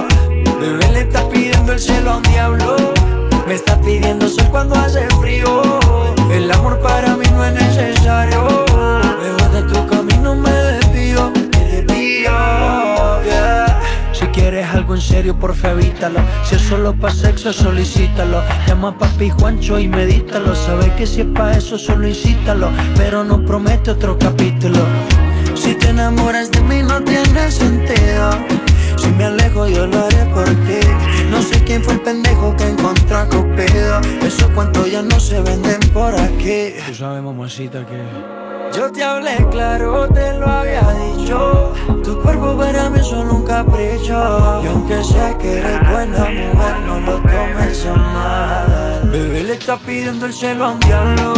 [0.59, 2.75] Bebé le está pidiendo el cielo a un diablo.
[3.47, 5.79] Me está pidiendo sol cuando hace frío.
[6.29, 8.72] El amor para mí no es necesario.
[14.11, 16.19] Si quieres algo en serio, porfa evítalo.
[16.43, 18.41] Si es solo pa' sexo, solicítalo.
[18.67, 20.55] Llama a papi Juancho y medítalo.
[20.55, 22.69] Sabes que si es pa' eso, solo incítalo.
[22.95, 24.79] Pero no promete otro capítulo.
[25.55, 28.31] Si te enamoras de mí, no tiene sentido.
[28.97, 30.79] Si me alejo, yo lo haré por ti.
[31.29, 33.99] No sé quién fue el pendejo que encontró a Cupido.
[34.25, 36.73] Esos cuantos ya no se venden por aquí.
[36.87, 38.42] Tú sabes, mamacita, que.
[38.75, 40.81] Yo te hablé claro, te lo había
[41.15, 41.73] dicho.
[42.03, 44.61] Tu cuerpo para mí es solo un capricho.
[44.63, 49.09] Y aunque sé que eres buena mujer, no lo tomes a mal.
[49.11, 51.33] Bebé le está pidiendo el cielo a un diablo.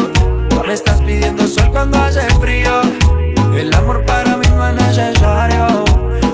[0.66, 2.82] Me estás pidiendo sol cuando hace frío.
[3.53, 5.84] El amor para mí no es necesario.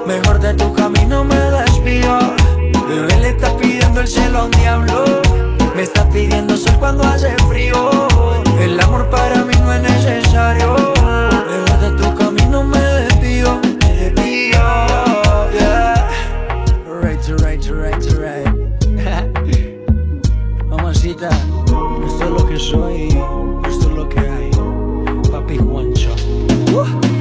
[0.06, 2.20] Mejor de tu camino me desvío.
[2.88, 5.31] Bebé le está pidiendo el cielo a un diablo.
[5.82, 8.08] Me está pidiendo sol cuando hace frío.
[8.60, 10.76] El amor para mí no es necesario.
[10.76, 13.60] Mejor de tu camino me desvío.
[13.80, 14.62] Me desvío.
[15.52, 16.08] Yeah.
[17.02, 18.48] Right, right, right, right.
[20.70, 23.08] Mamacita, esto es lo que soy.
[23.68, 24.52] Esto es lo que hay.
[25.32, 26.14] Papi Juancho.
[26.72, 27.21] Good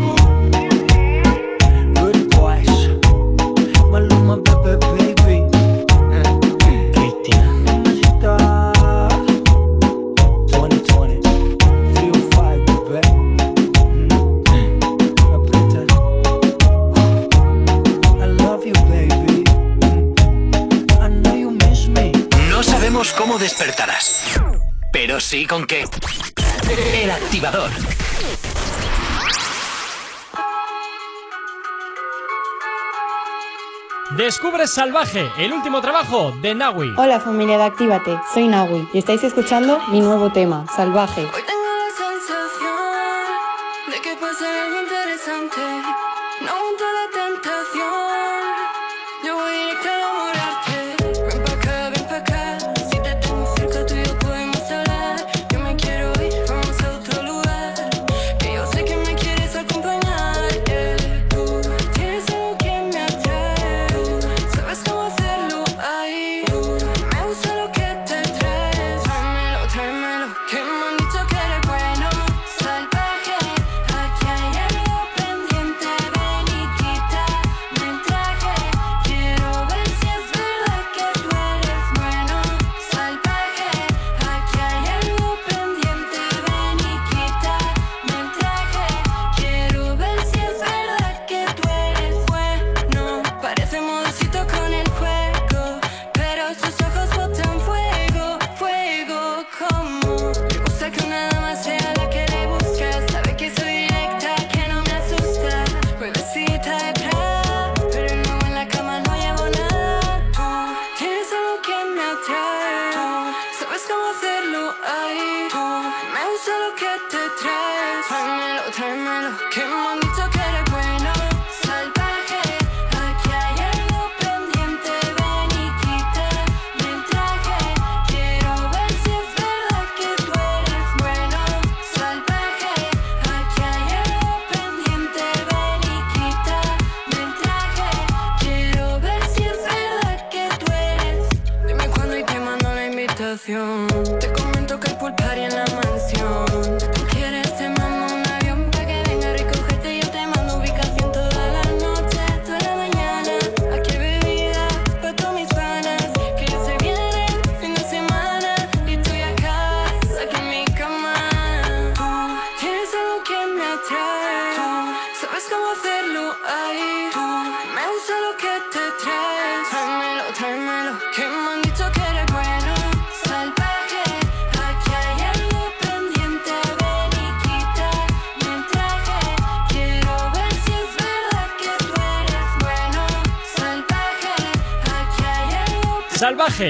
[34.21, 36.93] Descubre Salvaje, el último trabajo de Nawi.
[36.99, 41.27] Hola familia de Actívate, soy Nawi y estáis escuchando mi nuevo tema, Salvaje.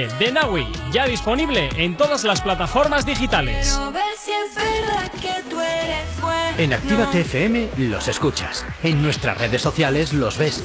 [0.08, 3.78] De Naui, ya disponible en todas las plataformas digitales.
[6.56, 8.64] En Actívate FM los escuchas.
[8.82, 10.64] En nuestras redes sociales los ves.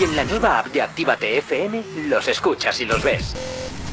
[0.00, 3.36] Y en la nueva app de Actívate FM los escuchas y los ves.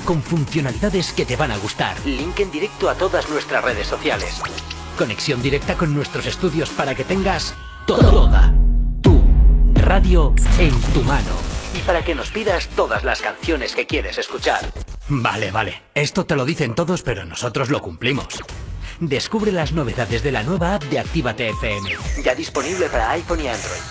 [0.06, 1.96] Con funcionalidades que te van a gustar.
[2.06, 4.42] Link en directo a todas nuestras redes sociales.
[4.98, 7.54] Conexión directa con nuestros estudios para que tengas
[7.86, 8.52] toda
[9.02, 9.24] tu
[9.76, 11.53] radio en tu mano.
[11.86, 14.62] Para que nos pidas todas las canciones que quieres escuchar.
[15.10, 15.82] Vale, vale.
[15.94, 18.28] Esto te lo dicen todos, pero nosotros lo cumplimos.
[19.00, 21.92] Descubre las novedades de la nueva app de Actívate FM.
[22.24, 23.82] Ya disponible para iPhone y Android.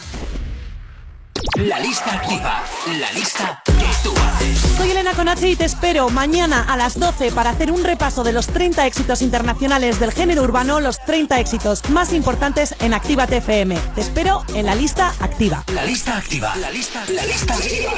[1.56, 2.64] La lista activa.
[2.98, 3.62] La lista.
[4.76, 8.32] Soy Elena Conache y te espero mañana a las 12 para hacer un repaso de
[8.32, 13.76] los 30 éxitos internacionales del género urbano, los 30 éxitos más importantes en Actívate FM.
[13.94, 15.64] Te espero en la lista activa.
[15.72, 16.54] La lista activa.
[16.56, 17.92] La lista, la lista activa.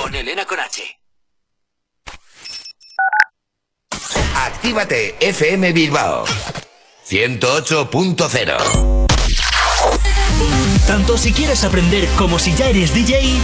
[0.00, 0.82] Con Elena Conache.
[4.34, 6.24] Actívate FM Bilbao
[7.08, 8.95] 108.0
[10.86, 13.40] Tanto si quieres aprender como si ya eres DJ,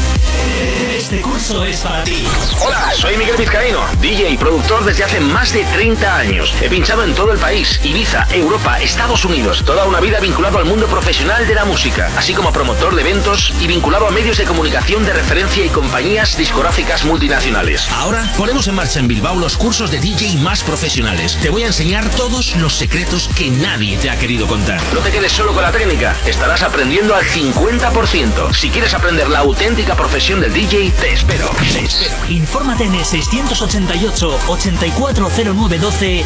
[0.97, 2.25] este curso es para ti.
[2.65, 6.55] Hola, soy Miguel Vizcaíno, DJ y productor desde hace más de 30 años.
[6.61, 10.65] He pinchado en todo el país, Ibiza, Europa, Estados Unidos, toda una vida vinculado al
[10.65, 14.45] mundo profesional de la música, así como promotor de eventos y vinculado a medios de
[14.45, 17.91] comunicación de referencia y compañías discográficas multinacionales.
[17.91, 21.37] Ahora ponemos en marcha en Bilbao los cursos de DJ más profesionales.
[21.43, 24.81] Te voy a enseñar todos los secretos que nadie te ha querido contar.
[24.95, 28.53] No te quedes solo con la técnica, estarás aprendiendo al 50%.
[28.53, 31.49] Si quieres aprender la auténtica profesión del DJ, te espero.
[31.73, 32.15] Te espero.
[32.29, 36.25] Infórmate en el 688 840912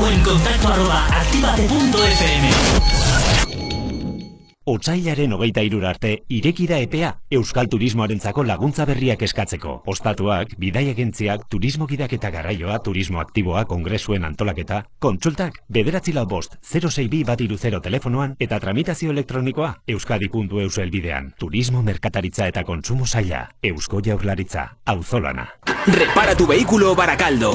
[0.00, 3.25] o en contacto arroba activate.fm.
[4.68, 9.76] Otsailaren hogeita irura arte, irekida epea Euskal Turismoarentzako laguntza berriak eskatzeko.
[9.86, 16.58] Ostatuak, bidai agentziak, turismo gidak eta garraioa, turismo aktiboa, kongresuen antolaketa, kontsultak, bederatzi lau bost,
[16.66, 21.30] 062 bat iru 0 telefonoan, eta tramitazio elektronikoa, euskadi.eus elbidean.
[21.38, 25.46] Turismo, merkataritza eta kontsumo zaila, Eusko Jaurlaritza, auzolana.
[25.86, 27.54] Repara tu vehículo Baracaldo.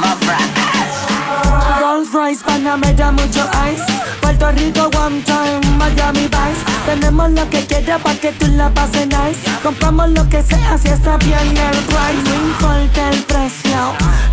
[0.00, 0.65] My fries.
[1.96, 3.82] Rolls Royce, Panamera, mucho ice.
[4.20, 6.62] Puerto Rico, one time, Miami Vice.
[6.84, 9.40] Tenemos lo que quieras para que tú la pases nice.
[9.62, 12.22] Compramos lo que sea si está bien el price.
[12.24, 13.78] No importa el precio,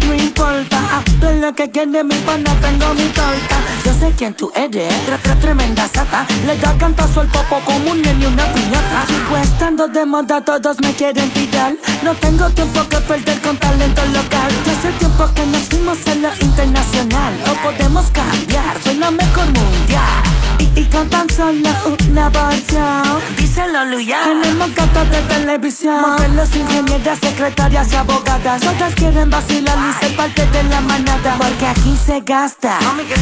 [0.07, 0.79] no importa.
[1.21, 3.55] Tú lo que quieres, mi pana, tengo mi torta.
[3.85, 6.25] Yo sé quién tú eres, tre- tremenda sata.
[6.45, 9.05] Le da cantazo al popo como un niño una piñata.
[9.41, 11.73] Estando de moda, todos me quieren tirar.
[12.03, 14.51] No tengo tiempo que perder con talento local.
[14.65, 17.33] Ya hace tiempo que nos fuimos a lo internacional.
[17.53, 20.23] O podemos cambiar, soy la mejor mundial.
[20.57, 21.69] Y, y con tan solo
[22.09, 24.22] una versión Díselo, Luya
[24.71, 26.01] Gatas de televisión.
[26.01, 28.61] Modelos, ingenieras, secretarias y abogadas.
[28.61, 31.35] Todas quieren vacilar y ser parte de la manada.
[31.37, 32.79] Porque aquí se gasta.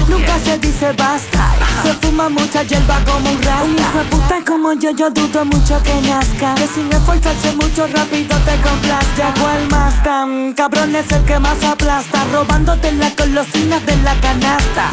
[0.07, 1.51] Nunca se dice basta.
[1.81, 5.45] Se fuma mucha hierba como un rasta Un hijo de puta como yo, yo dudo
[5.45, 6.53] mucho que nazca.
[6.53, 11.63] Que sin esforzarse mucho rápido te complaste ¿Cuál más tan cabrón es el que más
[11.63, 14.91] aplasta Robándote las golosinas de la canasta.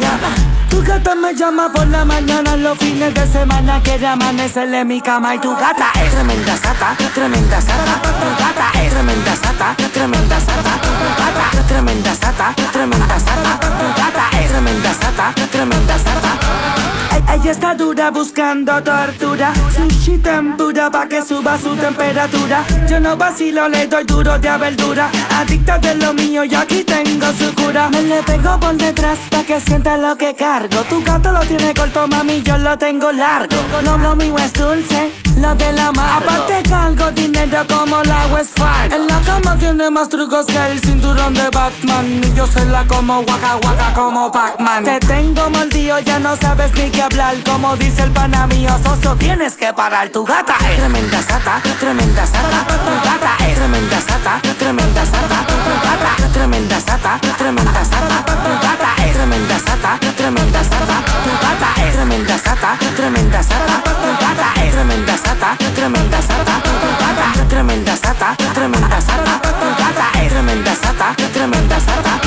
[0.69, 5.01] Tu gata me llama por la mañana los fines de semana Quiere amanecerle en mi
[5.01, 7.99] cama y tu gata es tremenda sata, tremenda sata
[8.39, 10.79] gata es tremenda sata, tremenda sata
[11.17, 13.59] gata tremenda sata, tremenda sata
[13.97, 19.53] gata es tremenda sata, tremenda sata Ella está dura buscando tortura.
[19.75, 22.63] Sushi tempura pa' que suba su temperatura.
[22.89, 27.27] Yo no vacilo, le doy duro de verdura Adicta de lo mío y aquí tengo
[27.33, 27.89] su cura.
[27.89, 30.83] Me le pego por detrás pa' que sienta lo que cargo.
[30.89, 33.55] Tu gato lo tiene corto, mami, yo lo tengo largo.
[33.83, 38.57] Lo, lo mío es dulce, lo de la mar Aparte cargo dinero como la West
[38.57, 42.21] Farm En la cama tiene más trucos que el cinturón de Batman.
[42.23, 44.83] Y yo se la como waka waka como Pac-Man.
[44.83, 47.03] Te tengo mordido, ya no sabes ni qué
[47.45, 52.25] Como dice el pana mío, socio, tienes que parar Tu gata es tremenda sata, tremenda
[52.25, 58.25] sata Tu gata es tremenda sata, tremenda sata Tu gata es tremenda sata, tremenda sata
[58.25, 64.11] Tu gata es tremenda sata, tremenda sata Tu gata es tremenda sata, tremenda sata Tu
[64.21, 70.21] gata es tremenda sata, tremenda sata Tu gata es tremenda sata, tremenda sata Tu gata
[70.21, 72.19] es tremenda sata, tremenda sata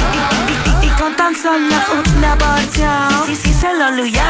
[0.83, 1.75] Y- con tan solo
[2.17, 4.23] una porción sí, se lo luya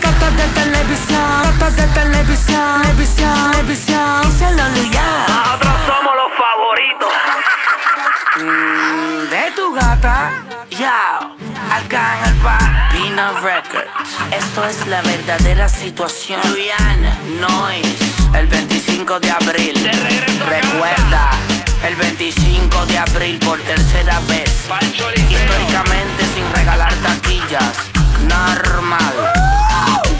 [0.00, 6.32] Gatas de televisión Gatas de televisión Televisión, televisión Y se lo luya Nosotros somos los
[6.38, 7.12] favoritos
[8.34, 10.32] Mm, de tu gata,
[10.70, 11.20] ya,
[11.70, 13.90] acá en el bar, Pina Records.
[14.32, 16.40] Esto es la verdadera situación.
[16.48, 17.02] Luyan,
[17.40, 18.04] Noise,
[18.34, 19.90] el 25 de abril.
[20.48, 21.30] Recuerda,
[21.86, 24.66] el 25 de abril por tercera vez.
[24.80, 27.90] Históricamente sin regalar taquillas.
[28.28, 29.61] Normal.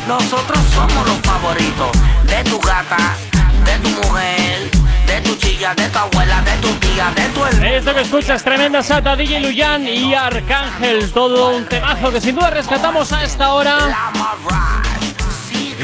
[0.06, 1.90] Nosotros somos los favoritos
[2.24, 3.16] de tu gata,
[3.64, 4.70] de tu mujer,
[5.06, 7.66] de tu chilla, de tu abuela, de tu tía, de tu hermano.
[7.66, 12.50] Esto que escuchas, tremenda sata, DJ Luyan y Arcángel, todo un temazo que sin duda
[12.50, 13.76] rescatamos a esta hora.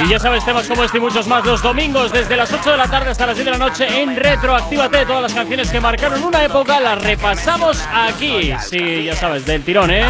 [0.05, 2.77] Y ya sabes, temas como este y muchos más los domingos desde las 8 de
[2.77, 5.05] la tarde hasta las 10 de la noche en Retroactívate.
[5.05, 8.53] Todas las canciones que marcaron una época las repasamos aquí.
[8.61, 10.05] Sí, ya sabes, del tirón, ¿eh?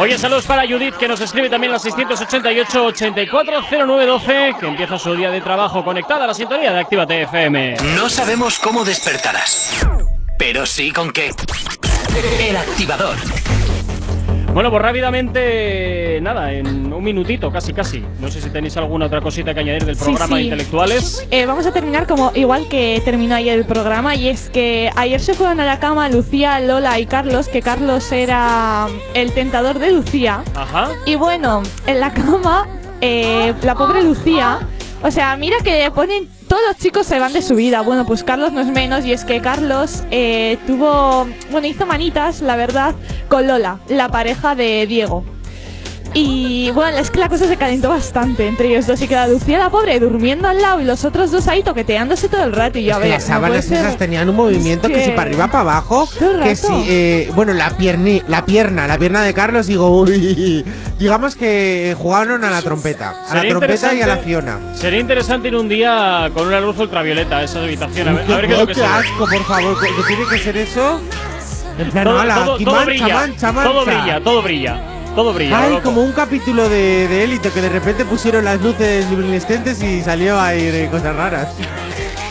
[0.00, 5.30] Oye, saludos para Judith que nos escribe también la 688 840912 que empieza su día
[5.30, 7.76] de trabajo conectada a la sintonía de Actívate FM.
[7.96, 9.86] No sabemos cómo despertarás,
[10.38, 11.30] pero sí con qué.
[12.40, 13.16] El activador.
[14.52, 18.04] Bueno, pues rápidamente, nada, en un minutito, casi, casi.
[18.20, 21.26] No sé si tenéis alguna otra cosita que añadir del Sí, programa de intelectuales.
[21.30, 25.20] Eh, vamos a terminar como igual que terminó ayer el programa y es que ayer
[25.22, 29.90] se fueron a la cama Lucía, Lola y Carlos, que Carlos era el tentador de
[29.92, 30.42] Lucía.
[30.54, 30.90] Ajá.
[31.06, 32.68] Y bueno, en la cama,
[33.00, 34.58] eh, la pobre Lucía,
[35.02, 37.80] o sea, mira que ponen, todos los chicos se van de su vida.
[37.82, 42.40] Bueno, pues Carlos no es menos y es que Carlos eh, tuvo, bueno, hizo manitas,
[42.40, 42.94] la verdad,
[43.28, 45.24] con Lola, la pareja de Diego.
[46.14, 49.56] Y bueno, es que la cosa se calentó bastante entre ellos dos y queda Lucía
[49.58, 52.84] la pobre durmiendo al lado y los otros dos ahí toqueteándose todo el rato y
[52.84, 55.10] yo a Es que ver, las no sábanas esas tenían un movimiento que, que- si
[55.12, 56.06] para arriba para abajo,
[56.44, 60.64] que si eh, bueno la pierni, la pierna, la pierna de Carlos digo, uy,
[60.98, 64.58] digamos que jugaron a la trompeta, a la trompeta y a la Fiona.
[64.74, 68.08] Sería interesante ir un día con una luz ultravioleta esa habitación.
[68.08, 70.24] A ver, a ver qué es lo que qué asco, por favor, que que tiene
[70.30, 71.00] que ser eso.
[71.78, 73.70] En plan, Todo, ala, todo- todo mancha, brilla, mancha, mancha.
[73.72, 74.80] todo brilla, todo brilla,
[75.14, 75.58] todo brilla.
[75.62, 75.82] Ay, loco.
[75.84, 80.40] como un capítulo de, de élite que de repente pusieron las luces luminiscentes y salió
[80.40, 81.48] ahí de cosas raras.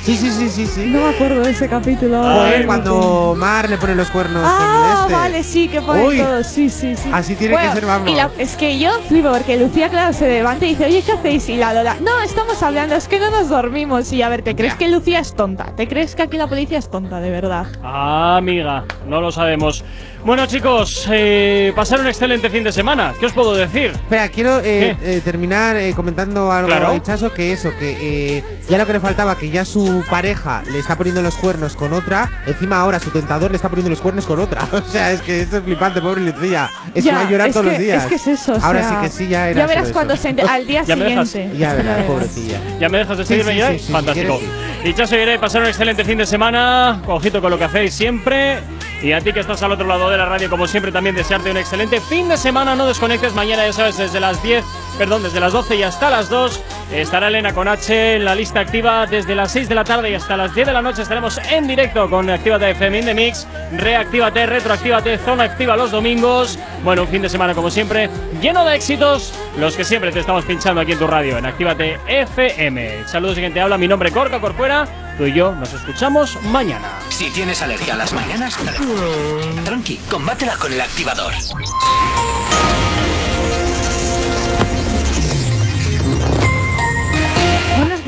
[0.04, 0.86] Sí, sí, sí, sí, sí.
[0.88, 2.28] No me acuerdo de ese capítulo.
[2.28, 5.14] Ay, cuando Mar le pone los cuernos Ah, en este.
[5.14, 6.18] vale, sí, que ponen Uy.
[6.18, 7.08] todos, sí, sí, sí.
[7.14, 8.10] Así tiene que ser, vamos.
[8.10, 11.12] Y la- es que yo flipo porque Lucía, claro, se levanta y dice, oye, ¿qué
[11.12, 11.48] hacéis?
[11.50, 14.12] Y la Lola, no, estamos hablando, es que no nos dormimos.
[14.12, 15.76] Y a ver, ¿te crees que Lucía es tonta?
[15.76, 17.68] ¿Te crees que aquí la policía es tonta, de verdad?
[17.84, 19.84] Ah, amiga, no lo sabemos.
[20.24, 23.12] Bueno, chicos, eh, pasar un excelente fin de semana.
[23.20, 23.88] ¿Qué os puedo decir?
[23.92, 26.90] Espera, quiero eh, eh, terminar eh, comentando algo Claro.
[26.90, 30.62] a Hichazo, que eso, que eh, ya lo que le faltaba, que ya su pareja
[30.72, 34.00] le está poniendo los cuernos con otra, encima ahora su tentador le está poniendo los
[34.00, 34.62] cuernos con otra.
[34.72, 36.70] O sea, es que esto es flipante, pobre Lucía.
[36.94, 38.04] Es que Ya, va a llorar es todos que- los días.
[38.04, 39.94] es que es eso, o Ahora sea, sí que sí, ya era ya verás solo
[39.94, 40.24] cuando eso.
[40.24, 41.30] se al día ¿Ya me dejas?
[41.30, 41.58] siguiente.
[41.58, 42.60] Ya verás, pobrecilla.
[42.80, 43.72] ¿Ya me dejas despedirme sí, ya?
[43.72, 44.38] sí, sí, si Fantástico.
[44.38, 47.02] quieres, Y Chaso iré pasar un excelente fin de semana.
[47.08, 48.60] Ojito con lo que hacéis siempre.
[49.02, 51.50] Y a ti que estás al otro lado de la radio, como siempre, también desearte
[51.50, 52.76] un excelente fin de semana.
[52.76, 54.64] No desconectes mañana, ya sabes, desde las 10,
[54.98, 56.62] perdón, desde las 12 y hasta las 2.
[56.92, 60.16] Estará Elena con H en la lista activa desde las 6 de la tarde y
[60.16, 61.02] hasta las 10 de la noche.
[61.02, 63.48] Estaremos en directo con Actívate FM in the Mix,
[63.78, 66.60] Reactívate, Retroactívate, Zona Activa los domingos.
[66.84, 68.10] Bueno, un fin de semana como siempre,
[68.42, 72.00] lleno de éxitos, los que siempre te estamos pinchando aquí en tu radio, en Actívate
[72.08, 73.08] FM.
[73.08, 74.88] Saludos, y quien te habla, mi nombre Corca Corcuera.
[75.18, 76.90] Tú y yo nos escuchamos mañana.
[77.10, 78.58] Si tienes alergia a las mañanas,
[79.66, 81.34] tranqui, combátela con el activador.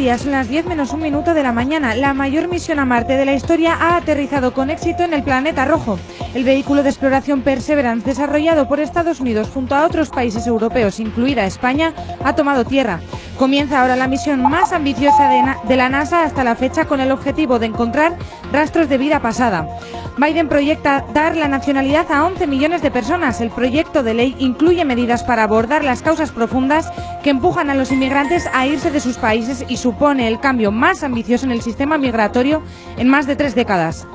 [0.04, 1.96] Días, son las 10 menos un minuto de la mañana.
[1.96, 5.64] La mayor misión a Marte de la historia ha aterrizado con éxito en el planeta
[5.64, 5.98] rojo.
[6.34, 11.46] El vehículo de exploración Perseverance, desarrollado por Estados Unidos junto a otros países europeos, incluida
[11.46, 13.00] España, ha tomado tierra.
[13.40, 15.30] Comienza ahora la misión más ambiciosa
[15.64, 18.18] de la NASA hasta la fecha con el objetivo de encontrar
[18.52, 19.70] rastros de vida pasada.
[20.18, 23.42] Biden proyecta dar la nacionalidad a 11 millones de personas.
[23.42, 26.92] El proyecto de ley incluye medidas para abordar las causas profundas
[27.24, 31.04] que empujan a los inmigrantes a irse de sus países y supone el cambio más
[31.04, 32.62] ambicioso en el sistema migratorio
[32.98, 34.06] en más de tres décadas.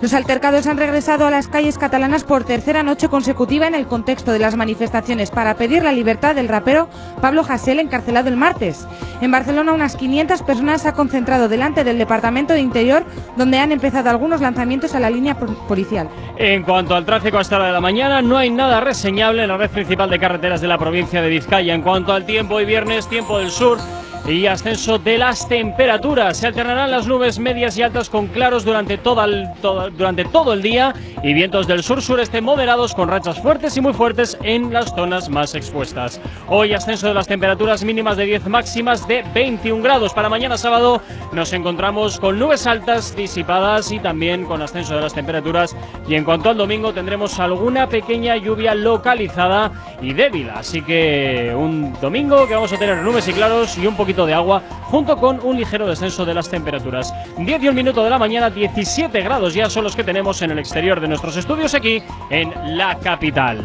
[0.00, 4.30] Los altercados han regresado a las calles catalanas por tercera noche consecutiva en el contexto
[4.32, 6.88] de las manifestaciones para pedir la libertad del rapero
[7.22, 8.86] Pablo Hasél encarcelado el martes.
[9.22, 13.04] En Barcelona unas 500 personas se han concentrado delante del Departamento de Interior
[13.36, 16.08] donde han empezado algunos lanzamientos a la línea po- policial.
[16.36, 19.56] En cuanto al tráfico hasta la de la mañana, no hay nada reseñable en la
[19.56, 21.72] red principal de carreteras de la provincia de Vizcaya.
[21.74, 23.78] En cuanto al tiempo, hoy viernes, tiempo del sur
[24.28, 26.38] y ascenso de las temperaturas.
[26.38, 30.52] Se alternarán las nubes medias y altas con claros durante, toda el- toda- durante todo
[30.52, 30.92] el día
[31.22, 35.54] y vientos del sur-sureste moderados con rachas fuertes y muy fuertes en las zonas más
[35.54, 36.20] expuestas.
[36.48, 40.12] Hoy ascenso de las temperaturas mínimas de 10 máximas de 21 grados.
[40.12, 41.00] Para mañana sábado
[41.32, 45.76] nos encontramos con nubes altas disipadas y también con ascenso de las temperaturas.
[46.08, 49.70] Y en cuanto al domingo tendremos alguna pequeña lluvia localizada
[50.02, 50.50] y débil.
[50.50, 54.32] Así que un domingo que vamos a tener nubes y claros y un poquito de
[54.32, 57.12] agua, junto con un ligero descenso de las temperaturas.
[57.36, 60.52] 10 y un minuto de la mañana, 17 grados ya son los que tenemos en
[60.52, 63.64] el exterior de nuestros estudios aquí en la capital.